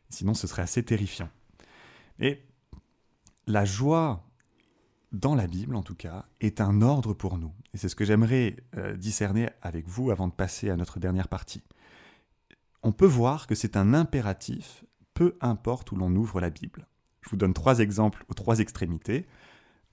Sinon, 0.09 0.33
ce 0.33 0.47
serait 0.47 0.63
assez 0.63 0.83
terrifiant. 0.83 1.29
Et 2.19 2.43
la 3.45 3.65
joie, 3.65 4.27
dans 5.11 5.35
la 5.35 5.45
Bible 5.45 5.75
en 5.75 5.83
tout 5.83 5.95
cas, 5.95 6.25
est 6.39 6.59
un 6.59 6.81
ordre 6.81 7.13
pour 7.13 7.37
nous. 7.37 7.53
Et 7.75 7.77
c'est 7.77 7.87
ce 7.87 7.95
que 7.95 8.03
j'aimerais 8.05 8.55
euh, 8.77 8.97
discerner 8.97 9.49
avec 9.61 9.87
vous 9.87 10.09
avant 10.09 10.27
de 10.27 10.33
passer 10.33 10.71
à 10.71 10.75
notre 10.75 10.99
dernière 10.99 11.27
partie. 11.27 11.63
On 12.81 12.91
peut 12.91 13.05
voir 13.05 13.45
que 13.45 13.53
c'est 13.53 13.77
un 13.77 13.93
impératif, 13.93 14.85
peu 15.13 15.37
importe 15.39 15.91
où 15.91 15.95
l'on 15.95 16.15
ouvre 16.15 16.41
la 16.41 16.49
Bible. 16.49 16.87
Je 17.21 17.29
vous 17.29 17.37
donne 17.37 17.53
trois 17.53 17.79
exemples 17.79 18.25
aux 18.27 18.33
trois 18.33 18.59
extrémités 18.59 19.27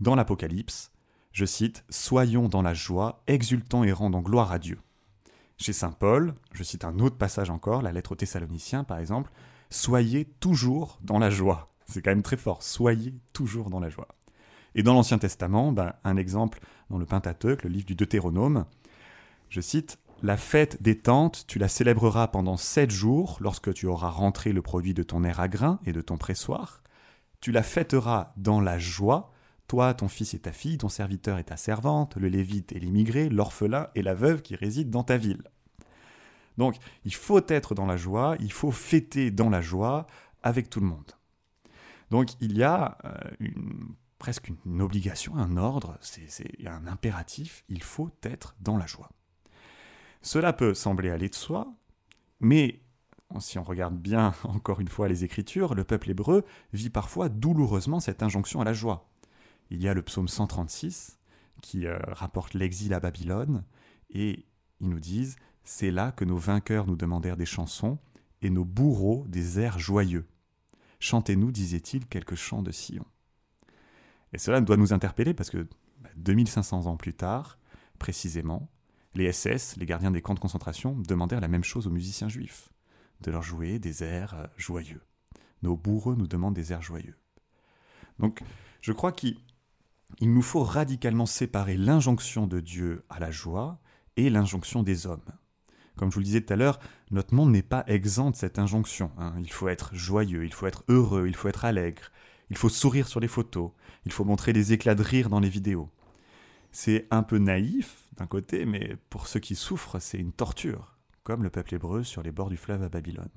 dans 0.01 0.15
l'Apocalypse, 0.15 0.93
je 1.33 1.45
cite, 1.45 1.85
Soyons 1.91 2.49
dans 2.49 2.63
la 2.63 2.75
joie, 2.75 3.23
exultants 3.27 3.85
et 3.85 3.93
rendant 3.93 4.21
gloire 4.21 4.53
à 4.53 4.59
Dieu. 4.59 4.79
Chez 5.57 5.73
Saint 5.73 5.93
Paul, 5.93 6.35
je 6.53 6.63
cite 6.63 6.85
un 6.85 6.99
autre 7.01 7.17
passage 7.17 7.51
encore, 7.51 7.83
la 7.83 7.93
lettre 7.93 8.13
aux 8.13 8.17
Thessaloniciens 8.17 8.85
par 8.85 8.99
exemple, 8.99 9.31
Soyez 9.71 10.25
toujours 10.41 10.99
dans 11.03 11.19
la 11.19 11.31
joie. 11.31 11.75
C'est 11.87 12.01
quand 12.01 12.11
même 12.11 12.23
très 12.23 12.37
fort, 12.37 12.63
soyez 12.63 13.15
toujours 13.33 13.71
dans 13.71 13.81
la 13.81 13.89
joie. 13.89 14.09
Et 14.75 14.83
dans 14.83 14.95
l'Ancien 14.95 15.19
Testament, 15.19 15.73
ben, 15.73 15.95
un 16.05 16.17
exemple 16.17 16.61
dans 16.91 16.99
le 16.99 17.07
Pentateuque, 17.07 17.65
le 17.65 17.71
livre 17.71 17.87
du 17.87 17.95
Deutéronome, 17.95 18.65
je 19.51 19.61
cite 19.61 19.99
La 20.23 20.37
fête 20.37 20.83
des 20.83 20.99
tentes, 20.99 21.45
tu 21.49 21.59
la 21.59 21.69
célébreras 21.69 22.29
pendant 22.29 22.57
sept 22.57 22.91
jours 22.91 23.39
lorsque 23.41 23.73
tu 23.75 23.87
auras 23.87 24.11
rentré 24.11 24.53
le 24.53 24.63
produit 24.63 24.95
de 24.95 25.03
ton 25.03 25.25
air 25.25 25.41
à 25.41 25.49
grain 25.49 25.81
et 25.85 25.93
de 25.93 26.01
ton 26.01 26.17
pressoir. 26.17 26.83
Tu 27.41 27.53
la 27.53 27.63
fêteras 27.63 28.33
dans 28.37 28.61
la 28.61 28.79
joie 28.79 29.33
toi, 29.69 29.93
ton 29.95 30.09
fils 30.09 30.35
et 30.35 30.41
ta 30.41 30.51
fille, 30.51 30.79
ton 30.79 30.89
serviteur 30.89 31.39
et 31.39 31.45
ta 31.45 31.57
servante, 31.57 32.17
le 32.17 32.29
lévite 32.29 32.73
et 32.73 32.81
l'immigré, 32.81 33.29
l'orphelin 33.29 33.89
et 33.95 34.03
la 34.03 34.15
veuve 34.15 34.43
qui 34.43 34.57
résident 34.57 34.91
dans 34.91 35.05
ta 35.05 35.19
ville. 35.19 35.43
Donc, 36.57 36.77
il 37.05 37.15
faut 37.15 37.43
être 37.49 37.75
dans 37.75 37.87
la 37.87 37.97
joie, 37.97 38.37
il 38.41 38.51
faut 38.51 38.73
fêter 38.73 39.31
dans 39.31 39.51
la 39.51 39.61
joie 39.61 40.07
avec 40.43 40.71
tout 40.71 40.81
le 40.81 40.87
monde. 40.87 41.13
Donc, 42.11 42.31
il 42.41 42.57
y 42.57 42.63
a 42.63 42.97
euh, 43.05 43.13
presque 44.19 44.51
une 44.65 44.81
obligation, 44.81 45.37
un 45.37 45.57
ordre, 45.59 45.99
c'est 46.01 46.27
un 46.67 46.87
impératif, 46.87 47.63
il 47.69 47.83
faut 47.83 48.11
être 48.23 48.57
dans 48.61 48.79
la 48.79 48.87
joie. 48.87 49.11
Cela 50.23 50.53
peut 50.53 50.75
sembler 50.75 51.11
aller 51.11 51.29
de 51.29 51.35
soi, 51.35 51.73
mais 52.41 52.81
si 53.39 53.59
on 53.59 53.63
regarde 53.63 53.97
bien 53.97 54.35
encore 54.45 54.81
une 54.81 54.89
fois 54.89 55.09
les 55.09 55.25
Écritures, 55.25 55.75
le 55.75 55.85
peuple 55.85 56.11
hébreu 56.11 56.45
vit 56.73 56.91
parfois 56.91 57.29
douloureusement 57.29 58.01
cette 58.01 58.23
injonction 58.23 58.63
à 58.63 58.65
la 58.65 58.73
joie 58.73 59.09
il 59.71 59.83
y 59.83 59.89
a 59.89 59.95
le 59.95 60.03
psaume 60.03 60.29
136 60.29 61.19
qui 61.63 61.87
euh, 61.87 61.99
rapporte 62.09 62.55
l'exil 62.55 62.95
à 62.95 63.01
Babylone, 63.01 63.65
et 64.11 64.47
ils 64.81 64.89
nous 64.89 65.01
disent 65.01 65.37
C'est 65.65 65.91
là 65.91 66.13
que 66.13 66.25
nos 66.25 66.37
vainqueurs 66.37 66.87
nous 66.87 66.97
demandèrent 66.97 67.37
des 67.37 67.47
chansons, 67.47 67.99
et 68.43 68.51
nos 68.51 68.65
bourreaux 68.65 69.25
des 69.29 69.59
airs 69.61 69.79
joyeux. 69.79 70.27
Chantez-nous, 71.01 71.53
disait-il, 71.53 72.07
quelques 72.07 72.35
chants 72.35 72.63
de 72.63 72.71
Sion. 72.71 73.05
Et 74.33 74.39
cela 74.39 74.61
doit 74.61 74.77
nous 74.77 74.93
interpeller 74.93 75.35
parce 75.35 75.51
que 75.51 75.67
2500 76.17 76.83
bah, 76.83 76.91
ans 76.91 76.97
plus 76.97 77.15
tard, 77.15 77.59
précisément, 77.99 78.71
les 79.15 79.33
SS, 79.33 79.77
les 79.77 79.87
gardiens 79.87 80.11
des 80.11 80.23
camps 80.23 80.35
de 80.35 80.41
concentration, 80.41 80.97
demandèrent 80.97 81.41
la 81.41 81.49
même 81.49 81.65
chose 81.65 81.87
aux 81.87 81.91
musiciens 81.91 82.29
juifs, 82.29 82.71
de 83.21 83.31
leur 83.31 83.43
jouer 83.43 83.79
des 83.79 84.05
airs 84.05 84.35
euh, 84.35 84.47
joyeux. 84.57 85.03
Nos 85.63 85.77
bourreaux 85.77 86.15
nous 86.15 86.29
demandent 86.29 86.55
des 86.55 86.73
airs 86.73 86.83
joyeux. 86.83 87.17
Donc, 88.19 88.43
je 88.81 88.93
crois 88.93 89.13
qu'il 89.13 89.39
il 90.21 90.33
nous 90.33 90.43
faut 90.43 90.63
radicalement 90.63 91.27
séparer 91.27 91.77
l'injonction 91.77 92.47
de 92.47 92.61
Dieu 92.61 93.05
à 93.09 93.21
la 93.21 93.31
joie 93.31 93.81
et 94.17 94.31
l'injonction 94.31 94.83
des 94.83 95.07
hommes. 95.07 95.21
Comme 95.97 96.11
je 96.11 96.15
vous 96.15 96.21
le 96.21 96.25
disais 96.27 96.41
tout 96.41 96.53
à 96.53 96.57
l'heure, 96.57 96.79
notre 97.11 97.35
monde 97.35 97.51
n'est 97.51 97.63
pas 97.63 97.85
exempt 97.87 98.31
de 98.31 98.37
cette 98.37 98.59
injonction. 98.59 99.11
Hein. 99.19 99.35
Il 99.41 99.51
faut 99.51 99.69
être 99.69 99.95
joyeux, 99.95 100.45
il 100.45 100.53
faut 100.53 100.67
être 100.67 100.85
heureux, 100.89 101.27
il 101.27 101.35
faut 101.35 101.49
être 101.49 101.65
allègre, 101.65 102.11
il 102.51 102.57
faut 102.57 102.69
sourire 102.69 103.09
sur 103.09 103.21
les 103.21 103.29
photos, 103.29 103.73
il 104.07 104.13
faut 104.13 104.25
montrer 104.25 104.53
des 104.53 104.73
éclats 104.73 104.95
de 104.95 105.03
rire 105.03 105.29
dans 105.29 105.41
les 105.41 105.49
vidéos. 105.49 105.91
C'est 106.71 107.07
un 107.11 107.23
peu 107.23 107.39
naïf 107.39 108.09
d'un 108.17 108.27
côté, 108.27 108.65
mais 108.67 108.97
pour 109.11 109.27
ceux 109.27 109.41
qui 109.41 109.55
souffrent, 109.55 110.01
c'est 110.01 110.19
une 110.19 110.33
torture, 110.33 110.99
comme 111.23 111.43
le 111.43 111.51
peuple 111.51 111.75
hébreu 111.75 112.05
sur 112.05 112.23
les 112.23 112.31
bords 112.31 112.51
du 112.51 112.57
fleuve 112.57 112.83
à 112.83 112.89
Babylone. 112.89 113.29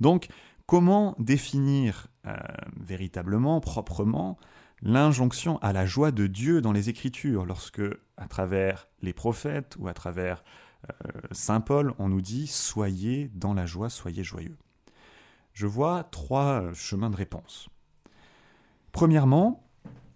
Donc, 0.00 0.28
comment 0.66 1.14
définir 1.18 2.08
euh, 2.26 2.36
véritablement, 2.76 3.60
proprement, 3.60 4.38
l'injonction 4.82 5.58
à 5.58 5.72
la 5.72 5.86
joie 5.86 6.10
de 6.10 6.26
Dieu 6.26 6.60
dans 6.60 6.72
les 6.72 6.88
Écritures, 6.88 7.46
lorsque, 7.46 7.82
à 8.16 8.26
travers 8.28 8.88
les 9.00 9.12
prophètes 9.12 9.76
ou 9.78 9.88
à 9.88 9.94
travers 9.94 10.42
euh, 10.90 11.20
Saint 11.30 11.60
Paul, 11.60 11.94
on 11.98 12.08
nous 12.08 12.20
dit 12.20 12.46
Soyez 12.46 13.30
dans 13.34 13.54
la 13.54 13.66
joie, 13.66 13.88
soyez 13.88 14.24
joyeux. 14.24 14.58
Je 15.52 15.66
vois 15.66 16.04
trois 16.04 16.72
chemins 16.74 17.10
de 17.10 17.16
réponse. 17.16 17.68
Premièrement, 18.90 19.68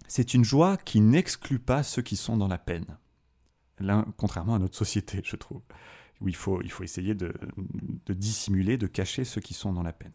c'est 0.07 0.33
une 0.33 0.43
joie 0.43 0.77
qui 0.77 0.99
n'exclut 0.99 1.59
pas 1.59 1.83
ceux 1.83 2.01
qui 2.01 2.15
sont 2.15 2.37
dans 2.37 2.47
la 2.47 2.57
peine. 2.57 2.97
contrairement 4.17 4.55
à 4.55 4.59
notre 4.59 4.75
société, 4.75 5.21
je 5.23 5.35
trouve. 5.35 5.61
où 6.21 6.27
il 6.27 6.35
faut, 6.35 6.61
essayer 6.83 7.15
de 7.15 7.33
dissimuler, 8.09 8.77
de 8.77 8.87
cacher 8.87 9.23
ceux 9.23 9.41
qui 9.41 9.53
sont 9.53 9.73
dans 9.73 9.83
la 9.83 9.93
peine. 9.93 10.13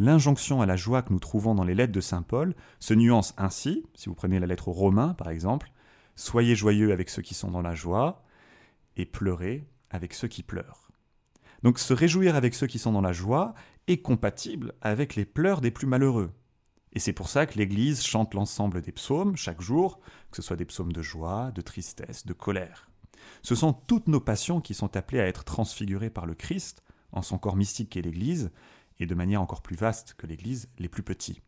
L'injonction 0.00 0.62
à 0.62 0.66
la 0.66 0.76
joie 0.76 1.02
que 1.02 1.12
nous 1.12 1.20
trouvons 1.20 1.54
dans 1.54 1.62
les 1.62 1.74
lettres 1.74 1.92
de 1.92 2.00
Saint 2.00 2.22
Paul 2.22 2.54
se 2.78 2.94
nuance 2.94 3.34
ainsi, 3.36 3.84
si 3.94 4.08
vous 4.08 4.14
prenez 4.14 4.40
la 4.40 4.46
lettre 4.46 4.68
aux 4.68 4.72
Romains 4.72 5.14
par 5.14 5.28
exemple, 5.28 5.70
Soyez 6.16 6.54
joyeux 6.54 6.92
avec 6.92 7.08
ceux 7.08 7.22
qui 7.22 7.32
sont 7.32 7.50
dans 7.50 7.62
la 7.62 7.74
joie, 7.74 8.22
et 8.96 9.06
pleurez 9.06 9.66
avec 9.88 10.12
ceux 10.12 10.28
qui 10.28 10.42
pleurent. 10.42 10.90
Donc 11.62 11.78
se 11.78 11.94
réjouir 11.94 12.34
avec 12.34 12.54
ceux 12.54 12.66
qui 12.66 12.78
sont 12.78 12.92
dans 12.92 13.00
la 13.00 13.14
joie 13.14 13.54
est 13.86 14.02
compatible 14.02 14.74
avec 14.82 15.16
les 15.16 15.24
pleurs 15.24 15.62
des 15.62 15.70
plus 15.70 15.86
malheureux. 15.86 16.32
Et 16.92 16.98
c'est 16.98 17.14
pour 17.14 17.30
ça 17.30 17.46
que 17.46 17.58
l'Église 17.58 18.02
chante 18.02 18.34
l'ensemble 18.34 18.82
des 18.82 18.92
psaumes 18.92 19.36
chaque 19.36 19.62
jour, 19.62 20.00
que 20.30 20.36
ce 20.36 20.42
soit 20.42 20.56
des 20.56 20.66
psaumes 20.66 20.92
de 20.92 21.02
joie, 21.02 21.52
de 21.52 21.60
tristesse, 21.62 22.26
de 22.26 22.32
colère. 22.32 22.90
Ce 23.42 23.54
sont 23.54 23.72
toutes 23.72 24.08
nos 24.08 24.20
passions 24.20 24.60
qui 24.60 24.74
sont 24.74 24.96
appelées 24.96 25.20
à 25.20 25.26
être 25.26 25.44
transfigurées 25.44 26.10
par 26.10 26.26
le 26.26 26.34
Christ, 26.34 26.82
en 27.12 27.22
son 27.22 27.38
corps 27.38 27.56
mystique 27.56 27.90
qu'est 27.90 28.02
l'Église, 28.02 28.50
et 29.00 29.06
de 29.06 29.14
manière 29.14 29.42
encore 29.42 29.62
plus 29.62 29.76
vaste 29.76 30.14
que 30.16 30.26
l'Église, 30.26 30.68
les 30.78 30.88
plus 30.88 31.02
petits. 31.02 31.42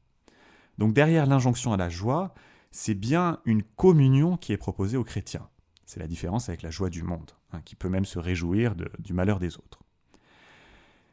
Donc 0.78 0.92
derrière 0.94 1.26
l'injonction 1.26 1.72
à 1.72 1.76
la 1.76 1.88
joie, 1.88 2.34
c'est 2.70 2.94
bien 2.94 3.38
une 3.44 3.62
communion 3.62 4.36
qui 4.36 4.52
est 4.52 4.56
proposée 4.56 4.96
aux 4.96 5.04
chrétiens. 5.04 5.48
C'est 5.84 6.00
la 6.00 6.06
différence 6.06 6.48
avec 6.48 6.62
la 6.62 6.70
joie 6.70 6.88
du 6.88 7.02
monde, 7.02 7.32
hein, 7.52 7.60
qui 7.64 7.76
peut 7.76 7.90
même 7.90 8.06
se 8.06 8.18
réjouir 8.18 8.74
du 8.98 9.12
malheur 9.12 9.38
des 9.38 9.58
autres. 9.58 9.82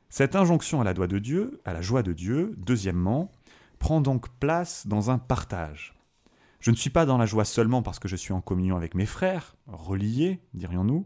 Cette 0.10 0.36
injonction 0.36 0.82
à 0.82 0.84
la 0.84 0.94
de 0.94 1.20
Dieu, 1.20 1.62
à 1.66 1.74
la 1.74 1.82
joie 1.82 2.02
de 2.02 2.14
Dieu, 2.14 2.56
deuxièmement, 2.58 3.32
prend 3.78 4.02
donc 4.02 4.30
place 4.40 4.88
dans 4.88 5.12
un 5.12 5.20
partage. 5.20 5.96
Je 6.60 6.72
ne 6.72 6.76
suis 6.76 6.90
pas 6.90 7.06
dans 7.06 7.18
la 7.18 7.26
joie 7.26 7.46
seulement 7.46 7.82
parce 7.82 8.00
que 8.00 8.08
je 8.08 8.16
suis 8.16 8.34
en 8.34 8.42
communion 8.42 8.76
avec 8.76 8.96
mes 8.96 9.06
frères, 9.06 9.56
reliés, 9.68 10.42
dirions-nous, 10.54 11.06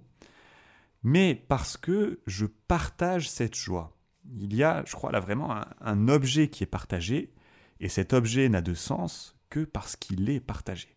mais 1.03 1.35
parce 1.35 1.77
que 1.77 2.21
je 2.25 2.45
partage 2.45 3.29
cette 3.29 3.55
joie. 3.55 3.92
Il 4.31 4.55
y 4.55 4.63
a, 4.63 4.83
je 4.86 4.93
crois, 4.93 5.12
là 5.12 5.19
vraiment 5.19 5.55
un 5.81 6.07
objet 6.07 6.49
qui 6.49 6.63
est 6.63 6.67
partagé, 6.67 7.33
et 7.79 7.89
cet 7.89 8.13
objet 8.13 8.47
n'a 8.49 8.62
de 8.62 8.73
sens 8.73 9.36
que 9.49 9.62
parce 9.62 9.95
qu'il 9.95 10.29
est 10.29 10.39
partagé. 10.39 10.95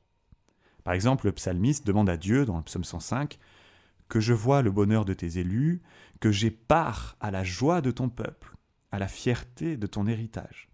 Par 0.85 0.95
exemple, 0.95 1.27
le 1.27 1.33
psalmiste 1.33 1.87
demande 1.87 2.09
à 2.09 2.17
Dieu, 2.17 2.45
dans 2.45 2.59
le 2.59 2.63
psaume 2.63 2.85
105, 2.85 3.39
que 4.09 4.21
je 4.21 4.33
vois 4.33 4.63
le 4.63 4.71
bonheur 4.71 5.05
de 5.05 5.15
tes 5.15 5.39
élus, 5.39 5.83
que 6.21 6.31
j'ai 6.31 6.51
part 6.51 7.17
à 7.21 7.31
la 7.31 7.45
joie 7.45 7.81
de 7.81 7.91
ton 7.91 8.09
peuple, 8.09 8.55
à 8.93 8.99
la 8.99 9.09
fierté 9.09 9.77
de 9.77 9.87
ton 9.87 10.07
héritage. 10.07 10.69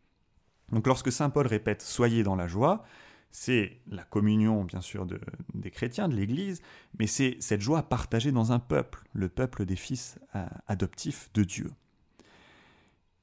Donc 0.71 0.87
lorsque 0.87 1.11
Saint 1.11 1.31
Paul 1.31 1.47
répète 1.47 1.83
Soyez 1.83 2.23
dans 2.23 2.37
la 2.37 2.47
joie, 2.47 2.85
c'est 3.31 3.81
la 3.91 4.05
communion 4.05 4.65
bien 4.65 4.83
sûr 4.83 5.07
des 5.55 5.71
chrétiens, 5.71 6.09
de 6.09 6.15
l'Église, 6.15 6.61
mais 6.99 7.07
c'est 7.07 7.37
cette 7.41 7.63
joie 7.63 7.83
partagée 7.83 8.33
dans 8.33 8.53
un 8.53 8.59
peuple, 8.59 9.03
le 9.15 9.29
peuple 9.29 9.65
des 9.65 9.77
fils 9.77 10.19
euh, 10.37 10.47
adoptifs 10.67 11.31
de 11.33 11.43
Dieu. 11.43 11.73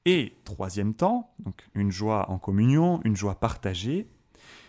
Et 0.06 0.34
troisième 0.44 0.94
temps, 0.94 1.34
donc 1.40 1.68
une 1.74 1.90
joie 1.90 2.30
en 2.30 2.38
communion, 2.38 3.00
une 3.04 3.16
joie 3.16 3.34
partagée, 3.34 4.08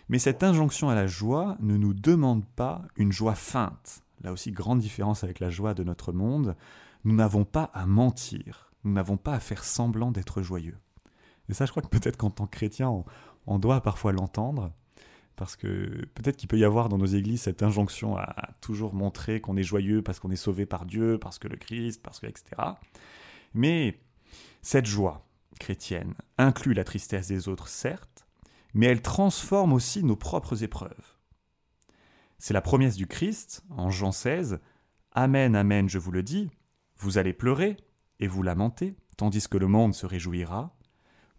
mais 0.09 0.19
cette 0.19 0.43
injonction 0.43 0.89
à 0.89 0.95
la 0.95 1.07
joie 1.07 1.55
ne 1.61 1.77
nous 1.77 1.93
demande 1.93 2.45
pas 2.45 2.81
une 2.97 3.13
joie 3.13 3.35
feinte. 3.35 4.03
Là 4.23 4.33
aussi, 4.33 4.51
grande 4.51 4.79
différence 4.79 5.23
avec 5.23 5.39
la 5.39 5.49
joie 5.49 5.73
de 5.73 5.85
notre 5.85 6.11
monde. 6.11 6.57
Nous 7.05 7.15
n'avons 7.15 7.45
pas 7.45 7.71
à 7.73 7.85
mentir. 7.85 8.71
Nous 8.83 8.91
n'avons 8.91 9.15
pas 9.15 9.33
à 9.33 9.39
faire 9.39 9.63
semblant 9.63 10.11
d'être 10.11 10.41
joyeux. 10.41 10.77
Et 11.47 11.53
ça, 11.53 11.65
je 11.65 11.71
crois 11.71 11.81
que 11.81 11.87
peut-être 11.87 12.17
qu'en 12.17 12.29
tant 12.29 12.45
que 12.45 12.51
chrétien, 12.51 13.03
on, 13.47 13.59
doit 13.59 13.81
parfois 13.81 14.11
l'entendre. 14.11 14.71
Parce 15.37 15.55
que 15.55 16.05
peut-être 16.13 16.35
qu'il 16.35 16.49
peut 16.49 16.59
y 16.59 16.65
avoir 16.65 16.89
dans 16.89 16.97
nos 16.97 17.05
églises 17.05 17.43
cette 17.43 17.63
injonction 17.63 18.17
à, 18.17 18.49
toujours 18.59 18.93
montrer 18.93 19.39
qu'on 19.39 19.55
est 19.55 19.63
joyeux 19.63 20.01
parce 20.01 20.19
qu'on 20.19 20.29
est 20.29 20.35
sauvé 20.35 20.65
par 20.65 20.85
Dieu, 20.85 21.17
parce 21.19 21.39
que 21.39 21.47
le 21.47 21.55
Christ, 21.55 22.01
parce 22.03 22.19
que, 22.19 22.27
etc. 22.27 22.43
Mais 23.53 23.97
cette 24.61 24.85
joie 24.85 25.25
chrétienne 25.59 26.13
inclut 26.37 26.73
la 26.73 26.83
tristesse 26.83 27.27
des 27.27 27.47
autres, 27.47 27.67
certes, 27.67 28.25
mais 28.73 28.87
elle 28.87 29.01
transforme 29.01 29.73
aussi 29.73 30.03
nos 30.03 30.15
propres 30.15 30.63
épreuves. 30.63 31.17
C'est 32.39 32.53
la 32.53 32.61
promesse 32.61 32.95
du 32.95 33.07
Christ, 33.07 33.63
en 33.69 33.91
Jean 33.91 34.11
16, 34.11 34.59
Amen, 35.13 35.55
Amen, 35.55 35.89
je 35.89 35.99
vous 35.99 36.11
le 36.11 36.23
dis, 36.23 36.49
vous 36.97 37.17
allez 37.17 37.33
pleurer 37.33 37.77
et 38.19 38.27
vous 38.27 38.43
lamenter, 38.43 38.95
tandis 39.17 39.47
que 39.47 39.57
le 39.57 39.67
monde 39.67 39.93
se 39.93 40.05
réjouira. 40.05 40.75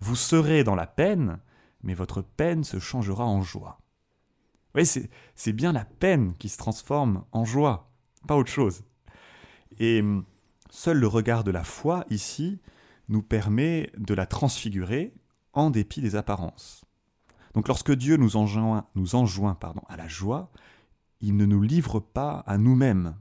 Vous 0.01 0.17
serez 0.17 0.63
dans 0.63 0.75
la 0.75 0.87
peine, 0.87 1.41
mais 1.83 1.95
votre 1.95 2.23
peine 2.23 2.65
se 2.65 2.79
changera 2.79 3.25
en 3.25 3.43
joie. 3.43 3.81
Oui, 4.75 4.87
c'est 4.87 5.53
bien 5.53 5.73
la 5.73 5.85
peine 5.85 6.35
qui 6.39 6.49
se 6.49 6.59
transforme 6.59 7.25
en 7.33 7.45
joie, 7.45 7.91
pas 8.27 8.37
autre 8.37 8.51
chose. 8.51 8.85
Et 9.79 10.03
seul 10.71 10.99
le 10.99 11.07
regard 11.07 11.45
de 11.45 11.51
la 11.51 11.65
foi, 11.65 12.05
ici, 12.11 12.61
nous 13.13 13.23
permet 13.23 13.93
de 13.97 14.15
la 14.15 14.27
transfigurer 14.27 15.15
en 15.53 15.71
dépit 15.71 16.01
des 16.01 16.17
apparences. 16.17 16.85
Donc 17.55 17.69
lorsque 17.69 17.93
Dieu 17.93 18.17
nous 18.17 18.37
enjoint, 18.37 19.55
pardon, 19.55 19.83
à 19.89 19.97
la 19.97 20.09
joie, 20.09 20.51
il 21.21 21.37
ne 21.37 21.47
nous 21.47 21.63
livre 21.63 22.01
pas 22.01 22.43
à 22.47 22.59
nous-mêmes. 22.59 23.15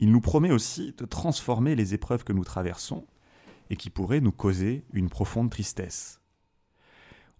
Il 0.00 0.10
nous 0.10 0.20
promet 0.20 0.50
aussi 0.50 0.94
de 0.96 1.04
transformer 1.04 1.76
les 1.76 1.94
épreuves 1.94 2.24
que 2.24 2.32
nous 2.32 2.44
traversons 2.44 3.06
et 3.70 3.76
qui 3.76 3.90
pourraient 3.90 4.20
nous 4.20 4.32
causer 4.32 4.84
une 4.92 5.08
profonde 5.08 5.50
tristesse. 5.50 6.20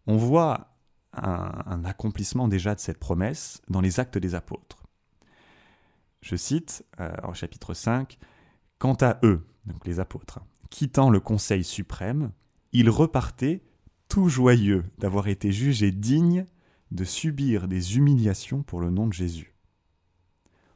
On 0.06 0.16
voit 0.16 0.76
un, 1.12 1.84
accomplissement 1.84 2.46
déjà 2.46 2.74
de 2.74 2.80
cette 2.80 2.98
promesse 2.98 3.62
dans 3.68 3.80
les 3.80 4.00
actes 4.00 4.18
des 4.18 4.34
apôtres. 4.34 4.82
Je 6.20 6.36
cite 6.36 6.84
euh, 7.00 7.12
en 7.22 7.32
chapitre 7.32 7.72
5, 7.72 8.18
Quant 8.78 8.96
à 9.00 9.18
eux, 9.22 9.46
donc 9.64 9.86
les 9.86 10.00
apôtres, 10.00 10.40
quittant 10.70 11.10
le 11.10 11.20
Conseil 11.20 11.64
suprême, 11.64 12.32
ils 12.72 12.90
repartaient 12.90 13.62
tout 14.08 14.28
joyeux 14.28 14.84
d'avoir 14.98 15.28
été 15.28 15.52
jugé 15.52 15.90
digne 15.90 16.46
de 16.90 17.04
subir 17.04 17.68
des 17.68 17.96
humiliations 17.96 18.62
pour 18.62 18.80
le 18.80 18.90
nom 18.90 19.06
de 19.06 19.12
Jésus. 19.12 19.54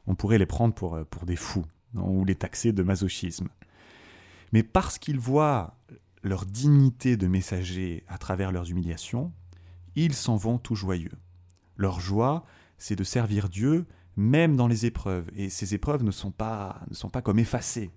On 0.07 0.15
pourrait 0.15 0.37
les 0.37 0.45
prendre 0.45 0.73
pour, 0.73 0.95
euh, 0.95 1.05
des 1.23 1.35
fous 1.35 1.65
ou 1.95 2.25
les 2.25 2.35
taxer 2.35 2.73
de 2.73 2.83
masochisme. 2.83 3.49
Mais 4.51 4.63
parce 4.63 4.97
qu'ils 4.97 5.19
voient 5.19 5.77
leur 6.23 6.45
dignité 6.45 7.17
de 7.17 7.27
messager 7.27 8.03
à 8.07 8.17
travers 8.17 8.51
leurs 8.51 8.69
humiliations, 8.69 9.31
ils 9.95 10.13
s'en 10.13 10.35
vont 10.35 10.57
tout 10.57 10.75
joyeux. 10.75 11.11
Leur 11.77 11.99
joie, 11.99 12.45
c'est 12.77 12.95
de 12.95 13.03
servir 13.03 13.49
Dieu 13.49 13.85
même 14.17 14.57
dans 14.57 14.67
les 14.67 14.85
épreuves. 14.85 15.29
Et 15.35 15.49
ces 15.49 15.73
épreuves 15.73 16.03
ne 16.03 16.11
sont 16.11 16.31
pas 16.31 16.81
comme 17.23 17.39
effacées 17.39 17.91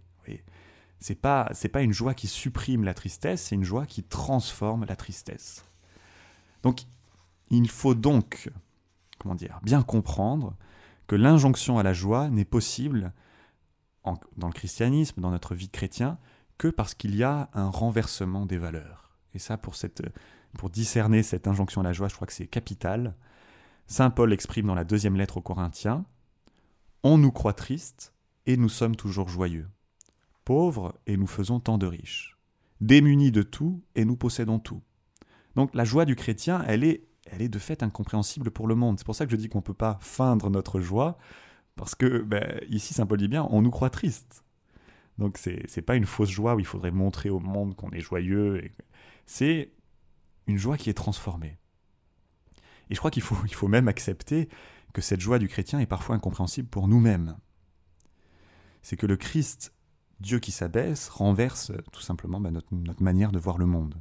c'est 1.05 1.15
pas 1.15 1.51
c'est 1.53 1.69
pas 1.69 1.83
une 1.83 1.93
joie 1.93 2.15
qui 2.15 2.27
supprime 2.27 2.83
la 2.83 2.95
tristesse, 2.95 3.43
c'est 3.43 3.55
une 3.55 3.63
joie 3.63 3.85
qui 3.85 4.03
transforme 4.03 4.87
la 4.87 4.97
tristesse. 4.97 5.63
Donc 6.63 6.85
il 7.51 7.69
faut 7.69 7.95
donc 7.95 8.51
comment 9.19 9.35
dire 9.35 9.61
bien 9.63 9.83
comprendre 9.83 10.57
que 11.07 11.15
l'injonction 11.15 11.79
à 11.79 11.83
la 11.83 11.93
joie 11.93 12.31
n'est 12.31 12.47
possible 12.47 13.13
dans 14.39 14.47
le 14.47 14.55
christianisme, 14.55 15.21
dans 15.21 15.31
notre 15.31 15.55
vie 15.55 15.67
de 15.67 15.73
chrétien, 15.73 16.17
que 16.57 16.69
parce 16.69 16.95
qu'il 16.95 17.15
y 17.15 17.23
a 17.23 17.51
un 17.53 17.69
renversement 17.69 18.47
des 18.47 18.57
valeurs. 18.57 19.11
Et 19.35 19.39
ça, 19.39 19.59
pour, 19.59 19.77
cette, 19.77 20.03
pour 20.57 20.71
discerner 20.71 21.23
cette 21.23 21.47
injonction 21.47 21.83
à 21.83 21.85
la 21.85 21.93
joie, 21.93 22.09
je 22.09 22.15
crois 22.15 22.27
que 22.27 22.33
c'est 22.33 22.47
capital. 22.47 23.15
Saint 23.87 24.09
Paul 24.11 24.33
exprime 24.33 24.67
dans 24.67 24.75
la 24.75 24.85
deuxième 24.85 25.17
lettre 25.17 25.37
aux 25.37 25.43
Corinthiens 25.43 26.07
On 27.03 27.19
nous 27.19 27.33
croit 27.33 27.53
tristes 27.53 28.15
et 28.47 28.57
nous 28.57 28.71
sommes 28.71 28.97
toujours 28.97 29.29
joyeux 29.29 29.69
pauvres 30.45 30.99
et 31.07 31.17
nous 31.17 31.27
faisons 31.27 31.61
tant 31.61 31.79
de 31.79 31.87
riches, 31.87 32.39
démunis 32.81 33.33
de 33.33 33.43
tout 33.43 33.83
et 33.95 34.05
nous 34.05 34.17
possédons 34.17 34.59
tout. 34.59 34.83
Donc 35.57 35.75
la 35.75 35.85
joie 35.85 36.05
du 36.05 36.17
chrétien, 36.17 36.65
elle 36.67 36.85
est, 36.85 37.07
elle 37.27 37.43
est 37.43 37.49
de 37.49 37.59
fait 37.59 37.83
incompréhensible 37.83 38.51
pour 38.51 38.67
le 38.67 38.75
monde. 38.75 38.99
C'est 38.99 39.07
pour 39.07 39.15
ça 39.15 39.27
que 39.27 39.33
je 39.33 39.37
dis 39.37 39.49
qu'on 39.49 39.59
ne 39.59 39.65
peut 39.65 39.75
pas 39.75 39.99
feindre 40.01 40.51
notre 40.51 40.81
joie, 40.81 41.19
parce 41.77 41.95
que 41.95 42.23
ben, 42.23 42.61
ici, 42.69 42.95
Saint 42.95 43.07
Paul 43.07 43.19
dit 43.19 43.29
bien, 43.29 43.47
on 43.51 43.63
nous 43.63 43.71
croit 43.71 43.91
triste. 43.91 44.45
Donc 45.19 45.39
c'est 45.39 45.65
n'est 45.77 45.83
pas 45.83 45.97
une 45.97 46.07
fausse 46.07 46.31
joie 46.31 46.55
où 46.55 46.61
il 46.61 46.67
faudrait 46.67 46.91
montrer 46.91 47.31
au 47.31 47.41
monde 47.41 47.77
qu'on 47.77 47.91
est 47.91 48.01
joyeux. 48.01 48.63
C'est 49.27 49.73
une 50.47 50.59
joie 50.59 50.77
qui 50.77 50.91
est 50.91 50.95
transformée. 50.95 51.59
Et 52.91 52.95
je 52.95 52.99
crois 52.99 53.11
qu'il 53.11 53.23
faut, 53.23 53.37
il 53.47 53.55
faut 53.55 53.69
même 53.69 53.89
accepter 53.89 54.49
que 54.93 55.01
cette 55.01 55.21
joie 55.21 55.39
du 55.39 55.49
chrétien 55.49 55.81
est 55.81 55.87
parfois 55.87 56.17
incompréhensible 56.17 56.69
pour 56.69 56.89
nous-mêmes. 56.89 57.37
C'est 58.83 58.97
que 58.97 59.07
le 59.07 59.17
Christ 59.17 59.74
Dieu 60.25 60.39
qui 60.39 60.53
s'abaisse 60.53 61.11
renverse 61.11 61.71
tout 61.93 62.01
simplement 62.01 62.41
bah, 62.41 62.51
notre, 62.51 63.03
manière 63.03 63.31
de 63.31 63.39
voir 63.39 63.59
le 63.59 63.67
monde. 63.67 64.01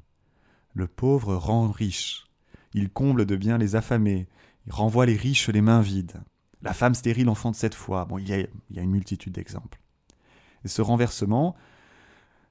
Le 0.74 0.88
pauvre 0.88 1.36
rend 1.36 1.70
riche, 1.70 2.28
il 2.74 2.90
comble 2.90 3.26
de 3.26 3.36
bien 3.36 3.58
les 3.58 3.76
affamés, 3.76 4.30
il 4.66 4.72
renvoie 4.72 5.06
les 5.06 5.18
riches 5.18 5.50
les 5.50 5.60
mains 5.60 5.82
vides. 5.82 6.24
La 6.62 6.74
femme 6.74 6.96
stérile 6.96 7.28
enfante 7.28 7.56
cette 7.56 7.76
fois. 7.76 8.06
Bon, 8.06 8.18
il 8.20 8.30
y 8.30 8.34
a, 8.34 8.82
une 8.82 8.92
multitude 8.92 9.34
d'exemples. 9.34 9.82
Ce 10.64 10.82
renversement 10.82 11.58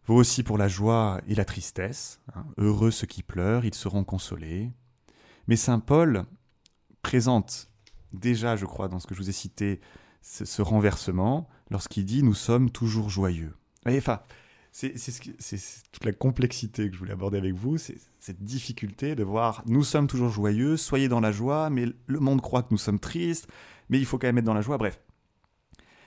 vaut 0.07 0.17
aussi 0.17 0.43
pour 0.43 0.59
la 0.59 0.69
joie 0.69 1.23
et 1.27 1.35
la 1.35 1.47
tristesse. 1.47 2.21
Hein. 2.35 2.45
Heureux 2.59 2.91
ceux 2.91 3.07
qui 3.07 3.23
pleurent, 3.23 3.65
ils 3.65 3.75
seront 3.75 4.05
consolés. 4.05 4.71
Mais 5.49 5.57
saint 5.57 5.81
Paul 5.81 6.27
présente 7.01 7.71
déjà, 8.13 8.55
je 8.57 8.67
crois, 8.67 8.89
dans 8.89 9.01
ce 9.01 9.07
que 9.07 9.15
je 9.15 9.21
vous 9.21 9.31
ai 9.31 9.33
cité, 9.33 9.81
ce 10.21 10.61
renversement 10.61 11.49
lorsqu'il 11.71 12.05
dit 12.05 12.23
Nous 12.23 12.35
sommes 12.35 12.71
toujours 12.71 13.09
joyeux. 13.09 13.55
Enfin, 13.87 14.21
c'est 14.73 14.95
toute 15.93 16.05
la 16.05 16.13
complexité 16.13 16.89
que 16.89 16.95
je 16.95 16.99
voulais 16.99 17.13
aborder 17.13 17.39
avec 17.39 17.55
vous, 17.55 17.79
c'est 17.79 17.99
cette 18.19 18.43
difficulté 18.43 19.15
de 19.15 19.23
voir, 19.23 19.63
nous 19.67 19.85
sommes 19.85 20.07
toujours 20.07 20.31
joyeux, 20.31 20.77
soyez 20.77 21.09
dans 21.09 21.21
la 21.21 21.33
joie, 21.33 21.69
mais 21.71 21.87
le 22.07 22.21
monde 22.21 22.41
croit 22.41 22.63
que 22.63 22.69
nous 22.71 22.79
sommes 22.79 23.01
tristes, 23.01 23.49
mais 23.91 23.99
il 23.99 24.07
faut 24.07 24.19
quand 24.19 24.29
même 24.29 24.39
être 24.39 24.45
dans 24.45 24.55
la 24.55 24.63
joie, 24.63 24.79
bref. 24.79 25.01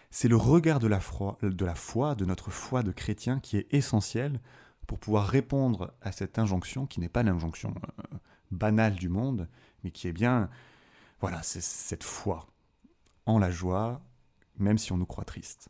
C'est 0.09 0.27
le 0.27 0.37
regard 0.37 0.79
de 0.79 0.87
la, 0.87 0.99
foi, 0.99 1.37
de 1.41 2.25
notre 2.25 2.49
foi 2.49 2.83
de 2.83 2.91
chrétien 2.91 3.39
qui 3.39 3.57
est 3.57 3.67
essentiel 3.73 4.39
pour 4.87 4.97
pouvoir 4.97 5.27
répondre 5.27 5.93
à 6.01 6.11
cette 6.11 6.39
injonction 6.39 6.85
qui 6.85 6.99
n'est 6.99 7.09
pas 7.09 7.23
l'injonction 7.23 7.75
euh, 7.99 8.17
banale 8.49 8.95
du 8.95 9.09
monde, 9.09 9.49
mais 9.83 9.91
qui 9.91 10.07
est 10.07 10.13
bien, 10.13 10.49
voilà, 11.19 11.43
c'est 11.43 11.61
cette 11.61 12.03
foi 12.03 12.47
en 13.25 13.39
la 13.39 13.51
joie, 13.51 14.01
même 14.57 14.77
si 14.77 14.91
on 14.93 14.97
nous 14.97 15.05
croit 15.05 15.25
triste. 15.25 15.69